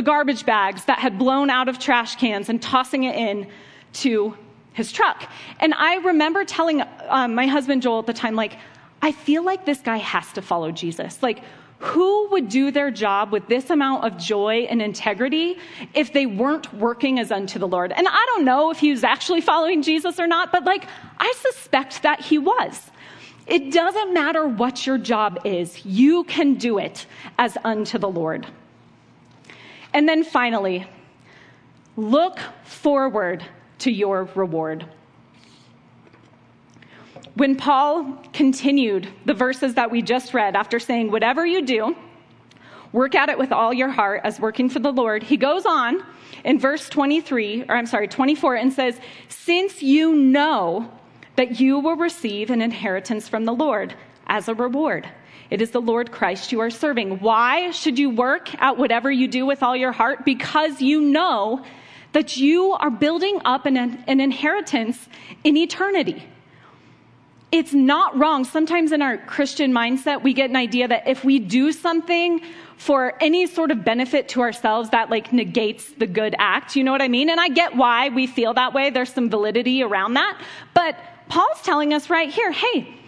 the 0.00 0.04
garbage 0.06 0.46
bags 0.46 0.86
that 0.86 0.98
had 0.98 1.18
blown 1.18 1.50
out 1.50 1.68
of 1.68 1.78
trash 1.78 2.16
cans 2.16 2.48
and 2.48 2.62
tossing 2.62 3.04
it 3.04 3.14
in 3.14 3.46
to 3.92 4.34
his 4.72 4.90
truck. 4.90 5.30
And 5.58 5.74
I 5.74 5.96
remember 5.96 6.42
telling 6.42 6.82
um, 7.10 7.34
my 7.34 7.46
husband 7.46 7.82
Joel 7.82 7.98
at 7.98 8.06
the 8.06 8.14
time, 8.14 8.34
like, 8.34 8.56
I 9.02 9.12
feel 9.12 9.44
like 9.44 9.66
this 9.66 9.80
guy 9.80 9.98
has 9.98 10.32
to 10.32 10.40
follow 10.40 10.72
Jesus. 10.72 11.22
Like, 11.22 11.44
who 11.80 12.28
would 12.30 12.48
do 12.48 12.70
their 12.70 12.90
job 12.90 13.30
with 13.30 13.46
this 13.46 13.68
amount 13.68 14.04
of 14.04 14.16
joy 14.16 14.66
and 14.70 14.80
integrity 14.80 15.58
if 15.92 16.14
they 16.14 16.24
weren't 16.24 16.72
working 16.72 17.18
as 17.18 17.30
unto 17.30 17.58
the 17.58 17.68
Lord? 17.68 17.92
And 17.92 18.08
I 18.08 18.24
don't 18.34 18.46
know 18.46 18.70
if 18.70 18.78
he 18.78 18.92
was 18.92 19.04
actually 19.04 19.42
following 19.42 19.82
Jesus 19.82 20.18
or 20.18 20.26
not, 20.26 20.50
but 20.50 20.64
like, 20.64 20.86
I 21.18 21.30
suspect 21.36 22.04
that 22.04 22.22
he 22.22 22.38
was. 22.38 22.90
It 23.46 23.70
doesn't 23.70 24.14
matter 24.14 24.48
what 24.48 24.86
your 24.86 24.96
job 24.96 25.40
is, 25.44 25.84
you 25.84 26.24
can 26.24 26.54
do 26.54 26.78
it 26.78 27.04
as 27.38 27.58
unto 27.64 27.98
the 27.98 28.08
Lord. 28.08 28.46
And 29.92 30.08
then 30.08 30.24
finally, 30.24 30.86
look 31.96 32.38
forward 32.64 33.44
to 33.80 33.90
your 33.90 34.24
reward. 34.34 34.86
When 37.34 37.56
Paul 37.56 38.22
continued 38.32 39.08
the 39.24 39.34
verses 39.34 39.74
that 39.74 39.90
we 39.90 40.02
just 40.02 40.34
read 40.34 40.56
after 40.56 40.78
saying, 40.78 41.10
Whatever 41.10 41.46
you 41.46 41.62
do, 41.62 41.96
work 42.92 43.14
at 43.14 43.28
it 43.28 43.38
with 43.38 43.52
all 43.52 43.72
your 43.72 43.88
heart 43.88 44.20
as 44.24 44.40
working 44.40 44.68
for 44.68 44.80
the 44.80 44.92
Lord, 44.92 45.22
he 45.22 45.36
goes 45.36 45.64
on 45.64 46.04
in 46.44 46.58
verse 46.58 46.88
23, 46.88 47.64
or 47.68 47.76
I'm 47.76 47.86
sorry, 47.86 48.08
24, 48.08 48.56
and 48.56 48.72
says, 48.72 49.00
Since 49.28 49.82
you 49.82 50.14
know 50.14 50.90
that 51.36 51.60
you 51.60 51.78
will 51.78 51.96
receive 51.96 52.50
an 52.50 52.60
inheritance 52.60 53.28
from 53.28 53.44
the 53.44 53.52
Lord 53.52 53.94
as 54.26 54.48
a 54.48 54.54
reward. 54.54 55.08
It 55.50 55.60
is 55.60 55.72
the 55.72 55.80
Lord 55.80 56.12
Christ 56.12 56.52
you 56.52 56.60
are 56.60 56.70
serving. 56.70 57.18
Why 57.18 57.72
should 57.72 57.98
you 57.98 58.10
work 58.10 58.54
at 58.62 58.78
whatever 58.78 59.10
you 59.10 59.26
do 59.26 59.44
with 59.44 59.62
all 59.62 59.76
your 59.76 59.92
heart? 59.92 60.24
Because 60.24 60.80
you 60.80 61.00
know 61.00 61.64
that 62.12 62.36
you 62.36 62.72
are 62.72 62.90
building 62.90 63.40
up 63.44 63.66
an, 63.66 63.76
an 63.76 64.20
inheritance 64.20 65.08
in 65.44 65.56
eternity. 65.56 66.24
It's 67.52 67.72
not 67.72 68.16
wrong. 68.16 68.44
Sometimes 68.44 68.92
in 68.92 69.02
our 69.02 69.18
Christian 69.18 69.72
mindset, 69.72 70.22
we 70.22 70.34
get 70.34 70.50
an 70.50 70.56
idea 70.56 70.86
that 70.86 71.08
if 71.08 71.24
we 71.24 71.40
do 71.40 71.72
something 71.72 72.42
for 72.76 73.14
any 73.20 73.46
sort 73.46 73.72
of 73.72 73.84
benefit 73.84 74.28
to 74.28 74.40
ourselves, 74.40 74.90
that 74.90 75.10
like 75.10 75.32
negates 75.32 75.90
the 75.98 76.06
good 76.06 76.36
act. 76.38 76.76
You 76.76 76.84
know 76.84 76.92
what 76.92 77.02
I 77.02 77.08
mean? 77.08 77.28
And 77.28 77.40
I 77.40 77.48
get 77.48 77.76
why 77.76 78.08
we 78.10 78.28
feel 78.28 78.54
that 78.54 78.72
way. 78.72 78.90
There's 78.90 79.12
some 79.12 79.28
validity 79.28 79.82
around 79.82 80.14
that. 80.14 80.40
But 80.74 80.96
Paul's 81.28 81.60
telling 81.62 81.92
us 81.92 82.08
right 82.08 82.30
here 82.30 82.52
hey, 82.52 82.99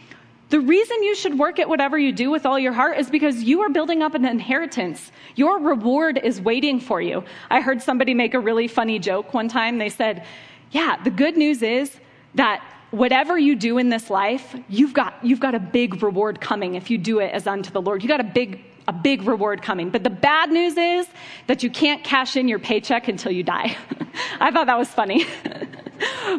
the 0.53 0.61
reason 0.61 1.03
you 1.03 1.15
should 1.15 1.39
work 1.39 1.59
at 1.59 1.67
whatever 1.67 1.99
you 1.99 2.13
do 2.13 2.31
with 2.31 2.45
all 2.45 2.59
your 2.59 2.75
heart 2.75 2.99
is 2.99 3.09
because 3.09 3.43
you 3.43 3.63
are 3.63 3.71
building 3.71 4.03
up 4.03 4.15
an 4.15 4.27
inheritance. 4.27 5.11
Your 5.35 5.59
reward 5.59 6.21
is 6.23 6.43
waiting 6.43 6.79
for 6.79 7.01
you. 7.01 7.25
I 7.51 7.63
heard 7.63 7.81
somebody 7.81 8.13
make 8.13 8.35
a 8.35 8.39
really 8.39 8.69
funny 8.69 8.99
joke 8.99 9.33
one 9.33 9.49
time. 9.49 9.79
They 9.79 9.89
said, 9.89 10.27
Yeah, 10.71 11.03
the 11.03 11.11
good 11.11 11.39
news 11.39 11.63
is 11.63 11.97
that 12.35 12.63
whatever 12.91 13.39
you 13.39 13.57
do 13.57 13.79
in 13.79 13.89
this 13.89 14.11
life, 14.11 14.55
you've 14.69 14.93
got, 14.93 15.15
you've 15.23 15.41
got 15.41 15.55
a 15.55 15.59
big 15.59 16.03
reward 16.03 16.39
coming 16.39 16.75
if 16.75 16.91
you 16.91 16.99
do 16.99 17.21
it 17.21 17.33
as 17.33 17.47
unto 17.47 17.71
the 17.71 17.81
Lord. 17.81 18.03
You 18.03 18.09
got 18.11 18.21
a 18.21 18.25
big 18.25 18.63
a 18.89 18.93
big 18.93 19.23
reward 19.23 19.63
coming. 19.63 19.89
But 19.89 20.05
the 20.05 20.11
bad 20.11 20.51
news 20.51 20.77
is 20.77 21.09
that 21.47 21.63
you 21.63 21.71
can't 21.71 22.05
cash 22.05 22.37
in 22.37 22.47
your 22.47 22.59
paycheck 22.59 23.09
until 23.09 23.33
you 23.33 23.43
die. 23.43 23.77
I 24.41 24.51
thought 24.51 24.67
that 24.67 24.79
was 24.79 24.89
funny. 24.89 25.25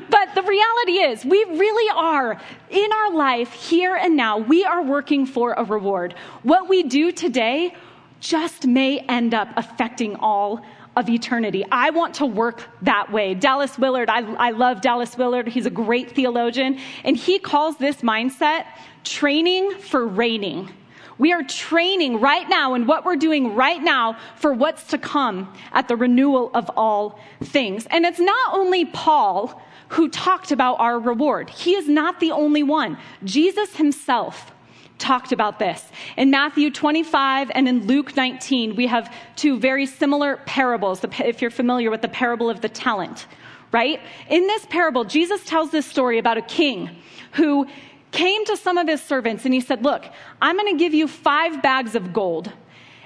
but 0.10 0.36
the 0.36 0.43
reality 0.43 1.00
is, 1.00 1.26
we 1.26 1.43
really 1.43 1.89
are 1.96 2.39
in 2.69 2.91
our 2.91 3.12
life 3.13 3.52
here 3.54 3.96
and 3.96 4.15
now, 4.15 4.38
we 4.38 4.63
are 4.63 4.82
working 4.82 5.26
for 5.26 5.54
a 5.54 5.63
reward. 5.63 6.15
What 6.43 6.69
we 6.69 6.84
do 6.84 7.12
today 7.12 7.76
just 8.19 8.65
may 8.65 9.00
end 9.00 9.34
up 9.34 9.50
affecting 9.58 10.15
all 10.15 10.62
of 10.96 11.10
eternity. 11.10 11.65
I 11.72 11.89
want 11.89 12.15
to 12.15 12.26
work 12.26 12.67
that 12.84 13.12
way. 13.12 13.34
Dallas 13.34 13.78
Willard, 13.78 14.10
I, 14.10 14.19
I 14.36 14.52
love 14.52 14.82
Dallas 14.82 15.17
Willard. 15.17 15.48
He's 15.48 15.65
a 15.65 15.72
great 15.72 16.12
theologian, 16.12 16.80
and 17.04 17.17
he 17.17 17.39
calls 17.39 17.78
this 17.78 17.98
mindset 17.98 18.65
training 19.04 19.72
for 19.80 20.08
reigning. 20.08 20.69
We 21.17 21.32
are 21.32 21.43
training 21.43 22.19
right 22.19 22.48
now 22.50 22.74
and 22.74 22.88
what 22.88 23.06
we're 23.06 23.15
doing 23.15 23.56
right 23.56 23.82
now 23.82 24.17
for 24.36 24.54
what's 24.54 24.86
to 24.88 24.98
come 24.98 25.54
at 25.72 25.88
the 25.88 25.96
renewal 25.96 26.50
of 26.54 26.69
all 26.76 27.19
things. 27.43 27.86
And 27.88 28.06
it's 28.06 28.19
not 28.19 28.54
only 28.54 28.86
Paul 28.86 29.62
who 29.89 30.10
talked 30.10 30.52
about 30.52 30.80
our 30.80 31.00
reward, 31.00 31.50
he 31.50 31.76
is 31.76 31.88
not 31.88 32.19
the 32.19 32.32
only 32.32 32.63
one. 32.63 32.98
Jesus 33.24 33.76
himself 33.76 34.52
talked 34.98 35.32
about 35.32 35.60
this. 35.60 35.91
In 36.17 36.32
Matthew 36.32 36.72
25 36.72 37.52
and 37.54 37.67
in 37.67 37.86
Luke 37.88 38.15
19, 38.15 38.76
we 38.76 38.88
have 38.88 39.13
two 39.36 39.60
very 39.60 39.86
similar 39.86 40.38
parables, 40.46 41.04
if 41.04 41.41
you're 41.41 41.52
familiar 41.52 41.91
with 41.91 42.02
the 42.02 42.08
parable 42.08 42.50
of 42.50 42.62
the 42.62 42.69
talent, 42.69 43.28
right? 43.72 44.00
In 44.30 44.48
this 44.48 44.65
parable, 44.67 45.04
Jesus 45.04 45.43
tells 45.43 45.72
this 45.72 45.86
story 45.86 46.19
about 46.19 46.38
a 46.38 46.41
king 46.41 46.89
who 47.34 47.67
came 48.12 48.46
to 48.46 48.56
some 48.56 48.78
of 48.78 48.88
his 48.88 49.02
servants 49.02 49.43
and 49.43 49.54
he 49.54 49.60
said, 49.60 49.84
Look, 49.84 50.06
I'm 50.41 50.56
going 50.56 50.72
to 50.72 50.80
give 50.80 50.93
you 50.93 51.08
five 51.08 51.62
bags 51.62 51.96
of 51.96 52.13
gold, 52.13 52.52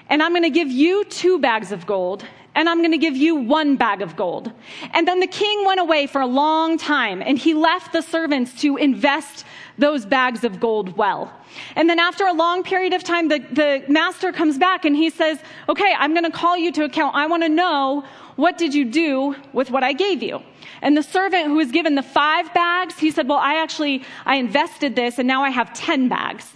and 0.10 0.22
I'm 0.22 0.32
going 0.32 0.44
to 0.44 0.50
give 0.50 0.70
you 0.70 1.04
two 1.06 1.40
bags 1.40 1.72
of 1.72 1.88
gold, 1.88 2.26
and 2.58 2.68
I'm 2.68 2.80
going 2.80 2.92
to 2.92 2.98
give 2.98 3.16
you 3.16 3.36
one 3.36 3.76
bag 3.76 4.02
of 4.02 4.16
gold. 4.16 4.52
And 4.92 5.08
then 5.08 5.20
the 5.20 5.28
king 5.28 5.64
went 5.64 5.80
away 5.80 6.08
for 6.08 6.22
a 6.22 6.26
long 6.26 6.80
time, 6.80 7.22
and 7.22 7.38
he 7.38 7.54
left 7.54 7.94
the 7.94 8.02
servants 8.02 8.60
to 8.62 8.78
invest 8.78 9.46
those 9.78 10.08
bags 10.08 10.44
of 10.44 10.60
gold 10.60 10.98
well. 10.98 11.32
And 11.76 11.88
then 11.88 12.00
after 12.00 12.26
a 12.26 12.34
long 12.34 12.64
period 12.64 12.94
of 12.94 13.04
time, 13.04 13.28
the, 13.28 13.38
the 13.52 13.84
master 13.88 14.32
comes 14.32 14.58
back 14.58 14.86
and 14.86 14.96
he 14.96 15.12
says, 15.12 15.38
Okay, 15.70 15.94
I'm 16.00 16.14
going 16.14 16.24
to 16.24 16.32
call 16.32 16.58
you 16.58 16.72
to 16.72 16.84
account. 16.84 17.16
I 17.16 17.28
want 17.28 17.44
to 17.44 17.50
know 17.50 18.04
what 18.38 18.58
did 18.58 18.74
you 18.74 18.86
do 18.86 19.36
with 19.54 19.70
what 19.70 19.84
I 19.84 19.94
gave 19.94 20.24
you? 20.24 20.42
And 20.82 20.98
the 20.98 21.04
servant 21.04 21.46
who 21.46 21.56
was 21.56 21.72
given 21.72 21.94
the 21.94 22.02
five 22.02 22.52
bags, 22.56 22.98
he 22.98 23.12
said, 23.12 23.30
Well, 23.30 23.38
I 23.38 23.62
actually, 23.62 24.04
I 24.26 24.38
invested 24.38 24.96
this 24.96 25.20
and 25.20 25.28
now 25.28 25.44
I 25.44 25.52
have 25.52 25.74
10 25.74 26.10
bags. 26.10 26.52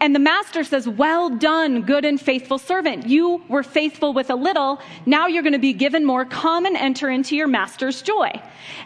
And 0.00 0.14
the 0.14 0.20
master 0.20 0.64
says, 0.64 0.88
Well 0.88 1.30
done, 1.30 1.82
good 1.82 2.04
and 2.04 2.20
faithful 2.20 2.58
servant. 2.58 3.06
You 3.06 3.42
were 3.48 3.62
faithful 3.62 4.12
with 4.12 4.30
a 4.30 4.34
little. 4.34 4.80
Now 5.06 5.26
you're 5.26 5.42
going 5.42 5.52
to 5.52 5.58
be 5.58 5.72
given 5.72 6.04
more. 6.04 6.24
Come 6.24 6.66
and 6.66 6.76
enter 6.76 7.10
into 7.10 7.36
your 7.36 7.48
master's 7.48 8.02
joy. 8.02 8.30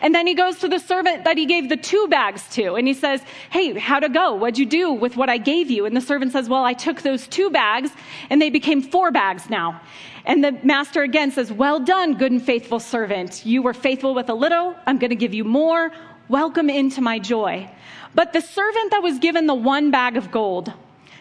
And 0.00 0.14
then 0.14 0.26
he 0.26 0.34
goes 0.34 0.58
to 0.60 0.68
the 0.68 0.78
servant 0.78 1.24
that 1.24 1.36
he 1.36 1.46
gave 1.46 1.68
the 1.68 1.76
two 1.76 2.06
bags 2.08 2.48
to. 2.50 2.74
And 2.74 2.86
he 2.86 2.94
says, 2.94 3.20
Hey, 3.50 3.78
how'd 3.78 4.04
it 4.04 4.12
go? 4.12 4.34
What'd 4.34 4.58
you 4.58 4.66
do 4.66 4.92
with 4.92 5.16
what 5.16 5.28
I 5.28 5.38
gave 5.38 5.70
you? 5.70 5.86
And 5.86 5.96
the 5.96 6.00
servant 6.00 6.32
says, 6.32 6.48
Well, 6.48 6.64
I 6.64 6.72
took 6.72 7.02
those 7.02 7.26
two 7.26 7.50
bags 7.50 7.90
and 8.30 8.40
they 8.40 8.50
became 8.50 8.82
four 8.82 9.10
bags 9.10 9.48
now. 9.50 9.80
And 10.24 10.42
the 10.42 10.52
master 10.64 11.02
again 11.02 11.30
says, 11.30 11.52
Well 11.52 11.80
done, 11.80 12.14
good 12.14 12.32
and 12.32 12.42
faithful 12.42 12.80
servant. 12.80 13.46
You 13.46 13.62
were 13.62 13.74
faithful 13.74 14.14
with 14.14 14.28
a 14.28 14.34
little. 14.34 14.74
I'm 14.86 14.98
going 14.98 15.10
to 15.10 15.16
give 15.16 15.34
you 15.34 15.44
more. 15.44 15.92
Welcome 16.28 16.68
into 16.68 17.00
my 17.00 17.18
joy. 17.20 17.70
But 18.14 18.32
the 18.32 18.40
servant 18.40 18.90
that 18.90 19.02
was 19.02 19.18
given 19.18 19.46
the 19.46 19.54
one 19.54 19.90
bag 19.90 20.16
of 20.16 20.30
gold, 20.30 20.72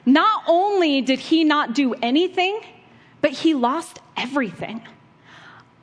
not 0.06 0.44
only 0.48 1.02
did 1.02 1.20
he 1.20 1.44
not 1.44 1.74
do 1.74 1.94
anything, 1.96 2.60
but 3.22 3.32
he 3.32 3.54
lost 3.54 4.00
everything. 4.16 4.82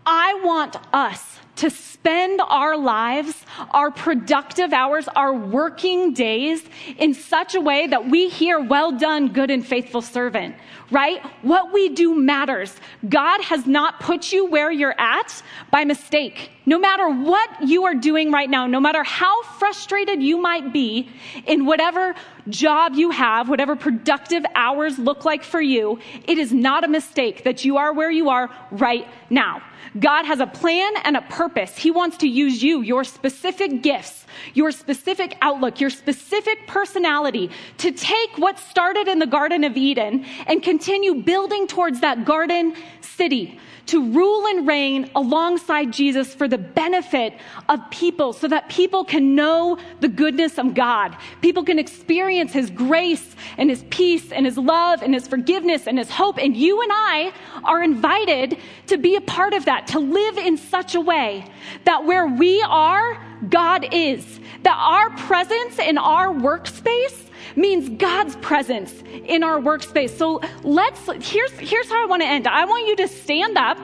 I 0.07 0.41
want 0.43 0.77
us 0.93 1.32
to 1.63 1.71
spend 1.71 2.41
our 2.49 2.77
lives, 2.77 3.47
our 3.71 3.93
productive 3.93 4.73
hours, 4.73 5.07
our 5.15 5.33
working 5.33 6.13
days 6.13 6.61
in 6.99 7.15
such 7.15 7.55
a 7.55 7.61
way 7.61 7.87
that 7.87 8.11
we 8.11 8.29
hear, 8.29 8.59
well 8.59 8.91
done, 8.91 9.33
good 9.33 9.49
and 9.49 9.65
faithful 9.65 10.03
servant, 10.03 10.57
right? 10.91 11.25
What 11.43 11.73
we 11.73 11.91
do 11.91 12.17
matters. 12.17 12.75
God 13.09 13.41
has 13.43 13.65
not 13.65 14.01
put 14.01 14.33
you 14.33 14.47
where 14.47 14.73
you're 14.73 15.01
at 15.01 15.41
by 15.71 15.85
mistake. 15.85 16.51
No 16.67 16.81
matter 16.81 17.09
what 17.09 17.49
you 17.69 17.85
are 17.85 17.95
doing 17.95 18.33
right 18.33 18.51
now, 18.51 18.67
no 18.67 18.81
matter 18.81 19.05
how 19.05 19.45
frustrated 19.61 20.21
you 20.21 20.39
might 20.39 20.73
be 20.73 21.09
in 21.47 21.65
whatever 21.65 22.17
job 22.49 22.95
you 22.95 23.11
have, 23.11 23.49
whatever 23.49 23.77
productive 23.77 24.45
hours 24.57 24.99
look 24.99 25.25
like 25.25 25.45
for 25.45 25.61
you, 25.61 26.01
it 26.25 26.39
is 26.39 26.53
not 26.53 26.83
a 26.83 26.89
mistake 26.89 27.45
that 27.45 27.65
you 27.65 27.77
are 27.77 27.93
where 27.93 28.11
you 28.11 28.31
are 28.31 28.51
right 28.73 29.07
now. 29.31 29.63
God 29.99 30.25
has 30.25 30.41
a 30.41 30.47
plan 30.47 30.93
and 31.05 31.17
a 31.17 31.23
purpose. 31.23 31.77
He 31.77 31.91
wants 31.91 32.17
to 32.19 32.29
use 32.29 32.63
you, 32.63 32.83
your 32.83 33.05
specific 33.05 33.83
gifts, 33.83 34.27
your 34.55 34.71
specific 34.71 35.37
outlook, 35.43 35.81
your 35.81 35.91
specific 35.91 36.67
personality 36.67 37.51
to 37.79 37.93
take 37.93 38.31
what 38.37 38.59
started 38.59 39.09
in 39.09 39.19
the 39.19 39.27
Garden 39.27 39.65
of 39.65 39.77
Eden 39.77 40.25
and 40.47 40.63
continue 40.63 41.23
building 41.23 41.67
towards 41.67 42.01
that 42.01 42.25
garden 42.25 42.75
city 43.01 43.59
to 43.87 44.13
rule 44.13 44.47
and 44.47 44.67
reign 44.67 45.11
alongside 45.15 45.93
Jesus 45.93 46.35
for 46.35 46.49
the 46.49 46.59
benefit 46.59 47.35
of 47.69 47.81
people 47.91 48.33
so 48.33 48.49
that 48.49 48.69
people 48.69 49.05
can 49.05 49.35
know 49.35 49.79
the 50.01 50.09
goodness 50.09 50.59
of 50.59 50.75
God. 50.75 51.17
People 51.41 51.65
can 51.65 51.79
experience 51.79 52.53
His 52.53 52.71
grace 52.71 53.35
and 53.59 53.69
His 53.69 53.85
peace 53.91 54.33
and 54.33 54.47
His 54.47 54.57
love 54.57 55.03
and 55.03 55.15
His 55.15 55.27
forgiveness 55.27 55.87
and 55.87 55.99
His 55.99 56.11
hope. 56.11 56.39
And 56.39 56.57
you 56.57 56.81
and 56.81 56.91
I 56.93 57.33
are 57.65 57.83
invited 57.83 58.59
to 58.87 58.99
be 58.99 59.17
a 59.17 59.21
part 59.21 59.53
of 59.53 59.65
that, 59.65 59.89
to 59.89 59.99
live 59.99 60.39
in 60.39 60.57
such 60.57 60.95
a 60.95 61.01
way 61.01 61.45
that 61.85 62.05
where 62.05 62.27
we 62.27 62.63
are, 62.63 63.23
God 63.49 63.87
is. 63.93 64.41
That 64.63 64.77
our 64.79 65.11
presence 65.27 65.79
in 65.79 65.99
our 65.99 66.29
workspace 66.29 67.31
means 67.57 67.89
God's 67.89 68.37
presence 68.37 68.93
in 69.27 69.43
our 69.43 69.59
workspace. 69.59 70.11
So 70.11 70.41
let's, 70.63 71.01
here's, 71.29 71.53
here's 71.53 71.89
how 71.89 72.03
I 72.03 72.07
want 72.07 72.23
to 72.23 72.29
end. 72.29 72.47
I 72.47 72.65
want 72.65 72.87
you 72.89 72.97
to 72.97 73.09
stand 73.09 73.59
up 73.59 73.79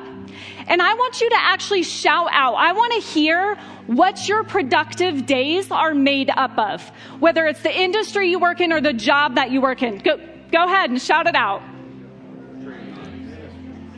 and 0.66 0.82
I 0.82 0.94
want 0.94 1.20
you 1.20 1.30
to 1.30 1.36
actually 1.38 1.82
shout 1.82 2.28
out. 2.32 2.54
I 2.54 2.72
want 2.72 2.92
to 2.94 3.00
hear 3.00 3.56
what 3.86 4.28
your 4.28 4.44
productive 4.44 5.24
days 5.24 5.70
are 5.70 5.94
made 5.94 6.30
up 6.30 6.56
of, 6.58 6.86
whether 7.20 7.46
it's 7.46 7.62
the 7.62 7.74
industry 7.74 8.28
you 8.28 8.38
work 8.38 8.60
in 8.60 8.72
or 8.72 8.80
the 8.80 8.92
job 8.92 9.36
that 9.36 9.50
you 9.50 9.62
work 9.62 9.82
in. 9.82 9.98
Go, 9.98 10.18
go 10.52 10.64
ahead 10.64 10.90
and 10.90 11.00
shout 11.00 11.26
it 11.26 11.34
out. 11.34 11.62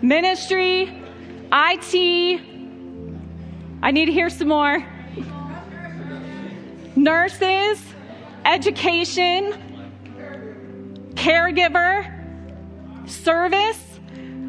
Ministry, 0.00 0.82
IT. 1.52 2.40
I 3.82 3.90
need 3.90 4.06
to 4.06 4.12
hear 4.12 4.30
some 4.30 4.48
more. 4.48 4.86
Nurses, 6.94 7.82
education, 8.44 9.54
caregiver, 11.14 12.18
service. 13.08 13.82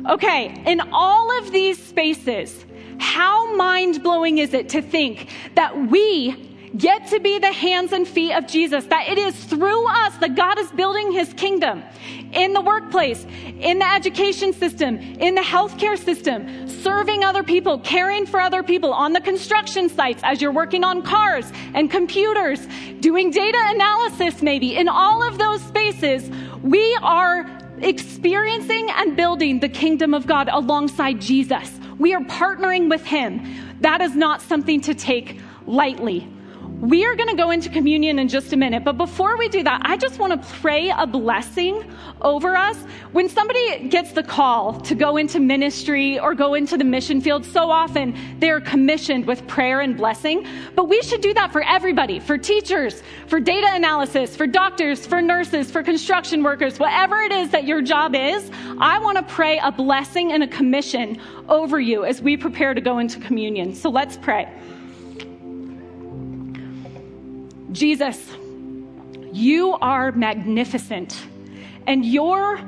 Okay, 0.10 0.64
in 0.66 0.82
all 0.92 1.38
of 1.40 1.52
these 1.52 1.82
spaces, 1.84 2.66
how 3.00 3.56
mind 3.56 4.02
blowing 4.04 4.38
is 4.38 4.54
it 4.54 4.70
to 4.70 4.82
think 4.82 5.30
that 5.56 5.90
we 5.90 6.51
get 6.78 7.08
to 7.08 7.20
be 7.20 7.40
the 7.40 7.52
hands 7.52 7.92
and 7.92 8.08
feet 8.08 8.34
of 8.34 8.48
Jesus, 8.48 8.86
that 8.86 9.10
it 9.10 9.18
is 9.18 9.36
through 9.46 9.88
us 9.88 10.16
that 10.18 10.36
God 10.36 10.58
is 10.58 10.72
building 10.72 11.12
his 11.12 11.34
kingdom 11.34 11.84
in 12.32 12.54
the 12.54 12.62
workplace, 12.62 13.26
in 13.60 13.80
the 13.80 13.94
education 13.94 14.54
system, 14.54 14.98
in 14.98 15.36
the 15.36 15.42
healthcare 15.42 15.98
system, 15.98 16.68
serving 16.68 17.24
other 17.24 17.44
people, 17.44 17.80
caring 17.80 18.26
for 18.26 18.40
other 18.40 18.64
people 18.64 18.94
on 18.94 19.14
the 19.14 19.22
construction 19.22 19.90
sites 19.90 20.22
as 20.24 20.42
you're 20.42 20.52
working 20.52 20.84
on 20.84 21.02
cars 21.02 21.52
and 21.74 21.92
computers, 21.92 22.66
doing 23.02 23.32
data 23.32 23.60
analysis 23.62 24.42
maybe. 24.42 24.78
In 24.78 24.88
all 24.88 25.22
of 25.22 25.38
those 25.38 25.62
spaces, 25.62 26.30
we 26.64 26.98
are 27.02 27.46
experiencing 27.82 28.88
and 28.92 29.18
building 29.18 29.60
the 29.60 29.70
kingdom 29.70 30.14
of 30.14 30.26
God 30.26 30.48
alongside 30.52 31.20
Jesus. 31.20 31.70
We 32.00 32.14
are 32.14 32.22
partnering 32.22 32.90
with 32.90 33.04
him. 33.04 33.44
That 33.82 34.02
is 34.02 34.16
not 34.16 34.42
something 34.42 34.82
to 34.82 34.94
take 34.94 35.40
lightly. 35.66 36.28
We 36.82 37.06
are 37.06 37.16
going 37.16 37.30
to 37.30 37.36
go 37.36 37.52
into 37.52 37.70
communion 37.70 38.18
in 38.18 38.28
just 38.28 38.54
a 38.54 38.58
minute, 38.58 38.84
but 38.84 38.98
before 38.98 39.38
we 39.38 39.50
do 39.50 39.62
that, 39.62 39.84
I 39.86 39.98
just 39.98 40.18
want 40.18 40.34
to 40.34 40.50
pray 40.54 40.90
a 40.90 41.06
blessing 41.06 41.94
over 42.24 42.56
us. 42.58 42.76
When 43.12 43.30
somebody 43.30 43.88
gets 43.88 44.14
the 44.14 44.24
call 44.24 44.82
to 44.82 44.96
go 44.96 45.18
into 45.18 45.40
ministry 45.40 46.18
or 46.18 46.34
go 46.34 46.56
into 46.56 46.78
the 46.78 46.84
mission 46.84 47.22
field, 47.22 47.46
so 47.46 47.70
often 47.70 48.18
they're 48.40 48.60
commissioned 48.62 49.28
with 49.28 49.46
prayer 49.46 49.82
and 49.82 49.96
blessing, 49.96 50.48
but 50.76 50.90
we 50.90 51.04
should 51.04 51.22
do 51.22 51.36
that 51.36 51.52
for 51.52 51.62
everybody 51.62 52.18
for 52.18 52.36
teachers, 52.36 53.04
for 53.28 53.40
data 53.40 53.68
analysis, 53.70 54.36
for 54.36 54.48
doctors, 54.48 55.06
for 55.06 55.22
nurses, 55.22 55.70
for 55.70 55.84
construction 55.84 56.42
workers, 56.42 56.80
whatever 56.80 57.22
it 57.22 57.32
is 57.32 57.52
that 57.52 57.66
your 57.66 57.84
job 57.84 58.16
is. 58.16 58.50
I 58.80 58.98
want 58.98 59.20
to 59.20 59.24
pray 59.36 59.60
a 59.60 59.72
blessing 59.72 60.32
and 60.32 60.42
a 60.42 60.48
commission 60.48 61.22
over 61.48 61.80
you 61.80 62.06
as 62.06 62.24
we 62.24 62.38
prepare 62.38 62.74
to 62.74 62.82
go 62.82 62.98
into 62.98 63.20
communion. 63.20 63.76
So 63.76 63.92
let's 63.92 64.18
pray. 64.18 64.52
Jesus, 67.72 68.20
you 69.32 69.74
are 69.82 70.12
magnificent, 70.12 71.26
and 71.88 72.06
your 72.06 72.60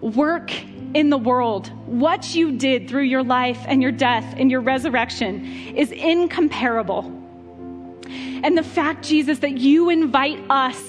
work 0.00 0.52
in 0.94 1.08
the 1.10 1.18
world, 1.18 1.68
what 1.86 2.34
you 2.34 2.52
did 2.52 2.88
through 2.88 3.04
your 3.04 3.22
life 3.22 3.60
and 3.66 3.80
your 3.80 3.92
death 3.92 4.34
and 4.36 4.50
your 4.50 4.60
resurrection, 4.60 5.44
is 5.76 5.92
incomparable. 5.92 7.04
And 8.42 8.58
the 8.58 8.64
fact, 8.64 9.04
Jesus, 9.04 9.38
that 9.40 9.58
you 9.58 9.90
invite 9.90 10.42
us 10.50 10.82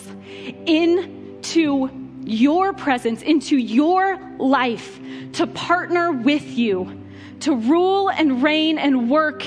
into 0.66 1.90
your 2.24 2.74
presence, 2.74 3.22
into 3.22 3.58
your 3.58 4.18
life, 4.40 5.00
to 5.34 5.46
partner 5.46 6.12
with 6.12 6.46
you, 6.58 7.04
to 7.42 7.56
rule 7.56 8.10
and 8.10 8.42
reign 8.42 8.80
and 8.80 9.10
work 9.10 9.44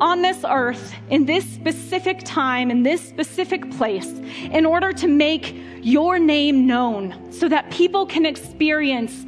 on 0.00 0.22
this 0.22 0.44
earth 0.48 0.94
in 1.10 1.24
this 1.24 1.44
specific 1.44 2.20
time, 2.24 2.70
in 2.70 2.82
this 2.82 3.06
specific 3.06 3.70
place, 3.76 4.08
in 4.50 4.66
order 4.66 4.92
to 4.92 5.08
make 5.08 5.54
your 5.82 6.18
name 6.18 6.66
known 6.66 7.32
so 7.32 7.48
that 7.48 7.70
people 7.70 8.06
can 8.06 8.26
experience 8.26 9.24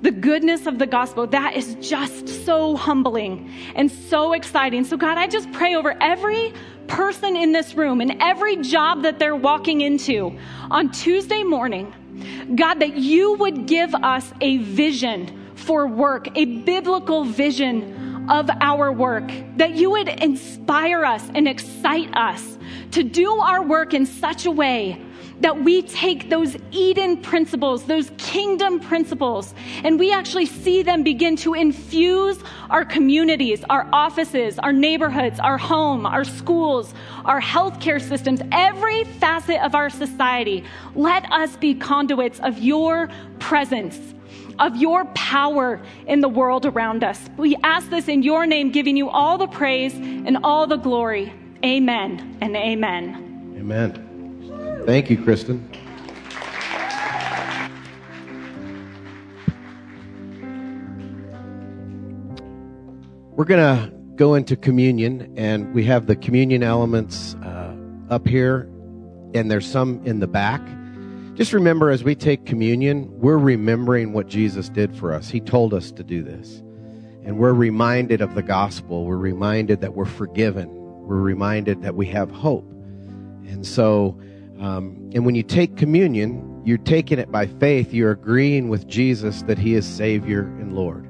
the 0.00 0.10
goodness 0.10 0.66
of 0.66 0.78
the 0.78 0.86
gospel. 0.86 1.26
That 1.26 1.56
is 1.56 1.76
just 1.80 2.44
so 2.44 2.76
humbling 2.76 3.52
and 3.74 3.90
so 3.90 4.32
exciting. 4.32 4.84
So, 4.84 4.96
God, 4.96 5.18
I 5.18 5.26
just 5.26 5.50
pray 5.52 5.74
over 5.74 5.96
every 6.00 6.52
person 6.86 7.36
in 7.36 7.52
this 7.52 7.74
room 7.74 8.00
and 8.00 8.16
every 8.20 8.56
job 8.56 9.02
that 9.02 9.18
they're 9.18 9.36
walking 9.36 9.80
into 9.80 10.38
on 10.70 10.90
Tuesday 10.90 11.42
morning. 11.42 11.92
God, 12.54 12.80
that 12.80 12.96
you 12.96 13.34
would 13.34 13.66
give 13.66 13.94
us 13.94 14.32
a 14.40 14.58
vision 14.58 15.52
for 15.54 15.86
work, 15.86 16.28
a 16.36 16.44
biblical 16.44 17.24
vision 17.24 18.07
of 18.28 18.50
our 18.60 18.92
work, 18.92 19.30
that 19.56 19.72
you 19.72 19.90
would 19.90 20.08
inspire 20.08 21.04
us 21.04 21.28
and 21.34 21.48
excite 21.48 22.14
us 22.14 22.58
to 22.92 23.02
do 23.02 23.32
our 23.40 23.62
work 23.62 23.94
in 23.94 24.06
such 24.06 24.46
a 24.46 24.50
way 24.50 25.04
that 25.40 25.62
we 25.62 25.82
take 25.82 26.30
those 26.30 26.56
Eden 26.70 27.16
principles, 27.18 27.84
those 27.84 28.10
kingdom 28.18 28.80
principles, 28.80 29.54
and 29.84 29.98
we 29.98 30.12
actually 30.12 30.46
see 30.46 30.82
them 30.82 31.02
begin 31.02 31.36
to 31.36 31.54
infuse 31.54 32.38
our 32.70 32.84
communities, 32.84 33.64
our 33.70 33.88
offices, 33.92 34.58
our 34.58 34.72
neighborhoods, 34.72 35.38
our 35.38 35.58
home, 35.58 36.06
our 36.06 36.24
schools, 36.24 36.92
our 37.24 37.40
healthcare 37.40 38.00
systems, 38.00 38.40
every 38.50 39.04
facet 39.04 39.60
of 39.62 39.74
our 39.74 39.90
society. 39.90 40.64
Let 40.94 41.30
us 41.30 41.56
be 41.56 41.74
conduits 41.74 42.40
of 42.40 42.58
your 42.58 43.08
presence 43.38 44.14
of 44.58 44.76
your 44.76 45.04
power 45.14 45.80
in 46.06 46.20
the 46.20 46.28
world 46.28 46.66
around 46.66 47.04
us. 47.04 47.20
We 47.36 47.56
ask 47.62 47.90
this 47.90 48.08
in 48.08 48.22
your 48.22 48.46
name, 48.46 48.70
giving 48.70 48.96
you 48.96 49.08
all 49.08 49.38
the 49.38 49.46
praise 49.46 49.94
and 49.94 50.38
all 50.42 50.66
the 50.66 50.76
glory. 50.76 51.32
Amen 51.64 52.38
and 52.40 52.56
amen. 52.56 53.56
Amen. 53.58 54.84
Thank 54.86 55.10
you, 55.10 55.22
Kristen. 55.22 55.68
We're 63.32 63.44
going 63.44 63.60
to 63.60 63.92
go 64.16 64.34
into 64.34 64.56
communion, 64.56 65.32
and 65.36 65.72
we 65.72 65.84
have 65.84 66.06
the 66.06 66.16
communion 66.16 66.64
elements 66.64 67.36
uh, 67.36 67.76
up 68.10 68.26
here, 68.26 68.62
and 69.34 69.48
there's 69.48 69.66
some 69.66 70.04
in 70.04 70.18
the 70.18 70.26
back. 70.26 70.60
Just 71.38 71.52
remember 71.52 71.90
as 71.90 72.02
we 72.02 72.16
take 72.16 72.46
communion, 72.46 73.08
we're 73.20 73.38
remembering 73.38 74.12
what 74.12 74.26
Jesus 74.26 74.68
did 74.68 74.96
for 74.96 75.12
us. 75.12 75.30
He 75.30 75.38
told 75.38 75.72
us 75.72 75.92
to 75.92 76.02
do 76.02 76.24
this. 76.24 76.64
And 77.22 77.38
we're 77.38 77.52
reminded 77.52 78.20
of 78.20 78.34
the 78.34 78.42
gospel. 78.42 79.04
We're 79.04 79.18
reminded 79.18 79.80
that 79.82 79.94
we're 79.94 80.04
forgiven. 80.04 80.68
We're 81.06 81.20
reminded 81.20 81.82
that 81.82 81.94
we 81.94 82.06
have 82.06 82.32
hope. 82.32 82.68
And 83.46 83.64
so, 83.64 84.18
um, 84.58 85.10
and 85.14 85.24
when 85.24 85.36
you 85.36 85.44
take 85.44 85.76
communion, 85.76 86.60
you're 86.64 86.76
taking 86.76 87.20
it 87.20 87.30
by 87.30 87.46
faith. 87.46 87.94
You're 87.94 88.10
agreeing 88.10 88.68
with 88.68 88.88
Jesus 88.88 89.42
that 89.42 89.58
He 89.58 89.76
is 89.76 89.86
Savior 89.86 90.40
and 90.40 90.72
Lord. 90.72 91.04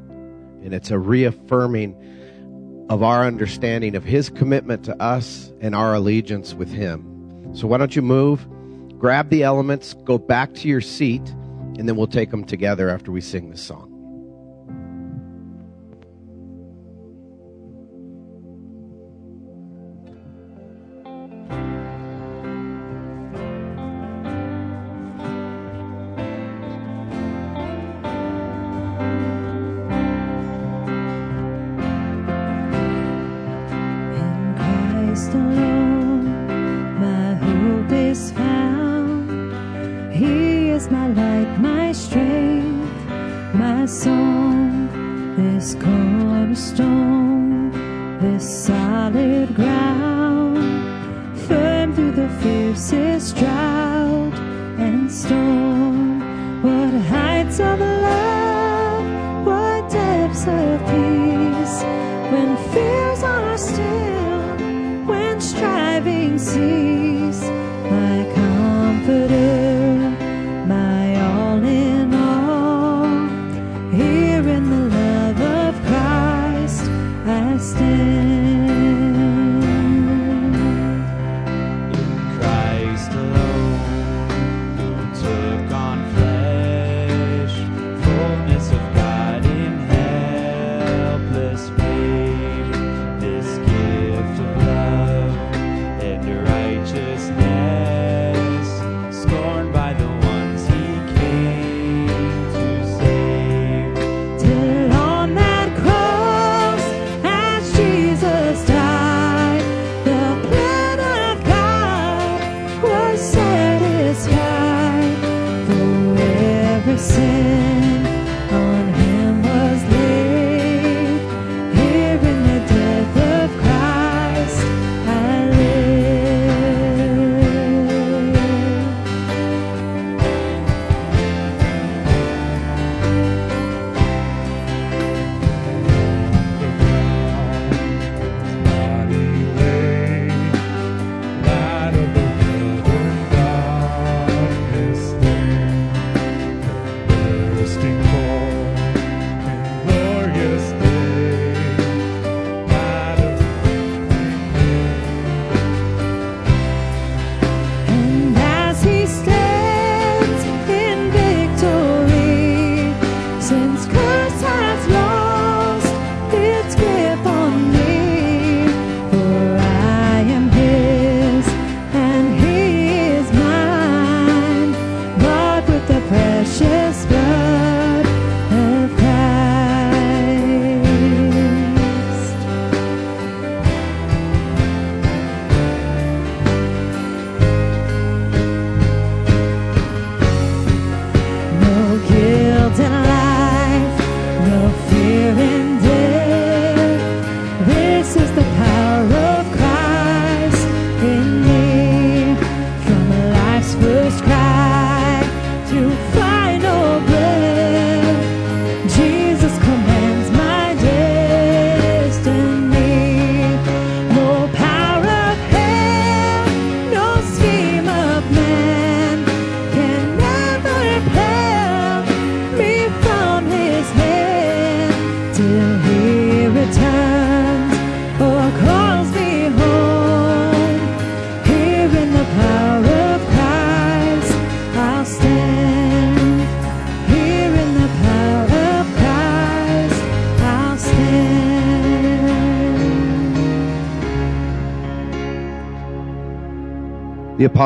And 0.63 0.75
it's 0.75 0.91
a 0.91 0.99
reaffirming 0.99 2.87
of 2.91 3.03
our 3.03 3.25
understanding 3.25 3.97
of 3.97 4.05
His 4.05 4.29
commitment 4.29 4.85
to 4.85 5.03
us 5.03 5.55
and 5.63 5.75
our 5.75 5.95
allegiance 5.95 6.53
with 6.53 6.71
Him. 6.71 7.55
So, 7.55 7.67
why 7.67 7.79
don't 7.79 7.97
you 7.97 8.03
move, 8.03 8.47
grab 8.99 9.31
the 9.31 9.43
elements, 9.43 9.95
go 10.05 10.19
back 10.19 10.55
to 10.55 10.69
your 10.69 10.81
seat, 10.81 11.27
and 11.79 11.89
then 11.89 11.97
we'll 11.97 12.07
take 12.07 12.31
them 12.31 12.45
together 12.45 12.89
after 12.91 13.13
we 13.13 13.21
sing 13.21 13.51
this 13.51 13.63
song. 13.63 13.88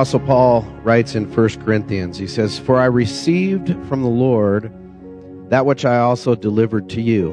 Apostle 0.02 0.18
Paul 0.26 0.62
writes 0.82 1.14
in 1.14 1.32
1 1.32 1.48
Corinthians, 1.60 2.18
he 2.18 2.26
says, 2.26 2.58
For 2.58 2.76
I 2.76 2.86
received 2.86 3.68
from 3.86 4.02
the 4.02 4.08
Lord 4.08 4.72
that 5.48 5.64
which 5.64 5.84
I 5.84 5.98
also 5.98 6.34
delivered 6.34 6.90
to 6.90 7.00
you, 7.00 7.30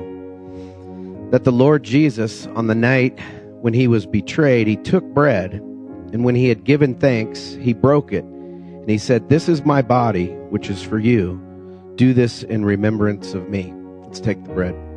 that 1.32 1.46
the 1.46 1.52
Lord 1.52 1.82
Jesus, 1.82 2.46
on 2.46 2.68
the 2.68 2.76
night 2.76 3.20
when 3.62 3.74
he 3.74 3.88
was 3.88 4.06
betrayed, 4.06 4.68
he 4.68 4.76
took 4.76 5.04
bread, 5.04 5.54
and 5.54 6.24
when 6.24 6.36
he 6.36 6.48
had 6.48 6.64
given 6.64 6.94
thanks, 6.94 7.58
he 7.60 7.74
broke 7.74 8.14
it, 8.14 8.24
and 8.24 8.88
he 8.88 9.00
said, 9.00 9.30
This 9.30 9.50
is 9.50 9.66
my 9.66 9.82
body, 9.82 10.28
which 10.52 10.70
is 10.70 10.84
for 10.84 11.00
you. 11.00 11.42
Do 11.96 12.14
this 12.14 12.44
in 12.44 12.64
remembrance 12.64 13.34
of 13.34 13.50
me. 13.50 13.74
Let's 14.04 14.20
take 14.20 14.44
the 14.44 14.54
bread. 14.54 14.89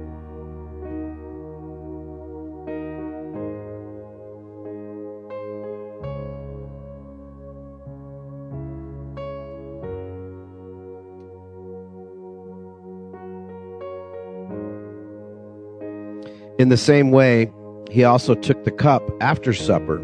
In 16.62 16.68
the 16.68 16.76
same 16.76 17.10
way, 17.10 17.50
he 17.90 18.04
also 18.04 18.36
took 18.36 18.62
the 18.62 18.70
cup 18.70 19.02
after 19.20 19.52
supper, 19.52 20.00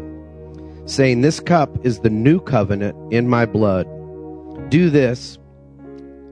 saying, 0.83 1.21
This 1.21 1.39
cup 1.39 1.73
is 1.85 2.01
the 2.01 2.09
new 2.09 2.41
covenant 2.41 2.97
in 3.13 3.29
my 3.29 3.45
blood. 3.45 3.87
Do 4.69 4.89
this 4.89 5.37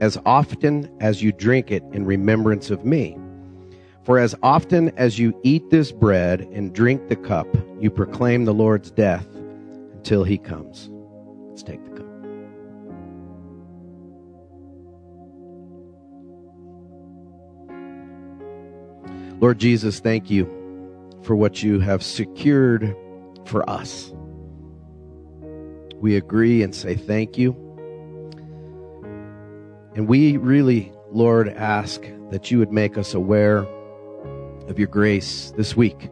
as 0.02 0.18
often 0.26 0.94
as 1.00 1.22
you 1.22 1.32
drink 1.32 1.70
it 1.70 1.82
in 1.94 2.04
remembrance 2.04 2.68
of 2.68 2.84
me. 2.84 3.16
For 4.04 4.18
as 4.18 4.34
often 4.42 4.90
as 4.98 5.18
you 5.18 5.34
eat 5.44 5.70
this 5.70 5.92
bread 5.92 6.42
and 6.52 6.74
drink 6.74 7.08
the 7.08 7.16
cup, 7.16 7.48
you 7.80 7.90
proclaim 7.90 8.44
the 8.44 8.52
Lord's 8.52 8.90
death 8.90 9.26
until 9.94 10.24
he 10.24 10.36
comes. 10.36 10.90
Let's 11.48 11.62
take 11.62 11.82
the 11.84 11.90
cup. 11.92 11.97
Lord 19.40 19.58
Jesus, 19.58 20.00
thank 20.00 20.30
you 20.30 20.46
for 21.22 21.36
what 21.36 21.62
you 21.62 21.78
have 21.78 22.02
secured 22.02 22.96
for 23.44 23.68
us. 23.70 24.12
We 25.94 26.16
agree 26.16 26.62
and 26.62 26.74
say 26.74 26.96
thank 26.96 27.38
you. 27.38 27.52
And 29.94 30.08
we 30.08 30.36
really, 30.36 30.92
Lord, 31.10 31.48
ask 31.48 32.02
that 32.30 32.50
you 32.50 32.58
would 32.58 32.72
make 32.72 32.98
us 32.98 33.14
aware 33.14 33.58
of 34.68 34.76
your 34.78 34.88
grace 34.88 35.52
this 35.56 35.76
week. 35.76 36.10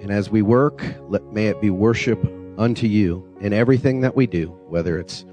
And 0.00 0.10
as 0.12 0.30
we 0.30 0.42
work, 0.42 0.84
let, 1.08 1.24
may 1.32 1.48
it 1.48 1.60
be 1.60 1.70
worship 1.70 2.24
unto 2.56 2.86
you 2.86 3.28
in 3.40 3.52
everything 3.52 4.00
that 4.02 4.14
we 4.14 4.28
do, 4.28 4.48
whether 4.68 4.98
it's 4.98 5.24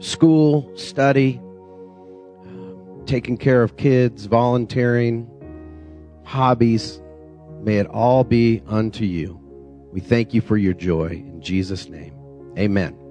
school, 0.00 0.70
study, 0.76 1.40
um, 2.44 3.02
taking 3.06 3.36
care 3.36 3.62
of 3.62 3.76
kids, 3.76 4.26
volunteering, 4.26 5.28
hobbies. 6.32 6.98
May 7.62 7.76
it 7.76 7.86
all 7.88 8.24
be 8.24 8.62
unto 8.66 9.04
you. 9.04 9.38
We 9.92 10.00
thank 10.00 10.32
you 10.32 10.40
for 10.40 10.56
your 10.56 10.72
joy. 10.72 11.08
In 11.08 11.42
Jesus' 11.42 11.90
name, 11.90 12.14
amen. 12.58 13.01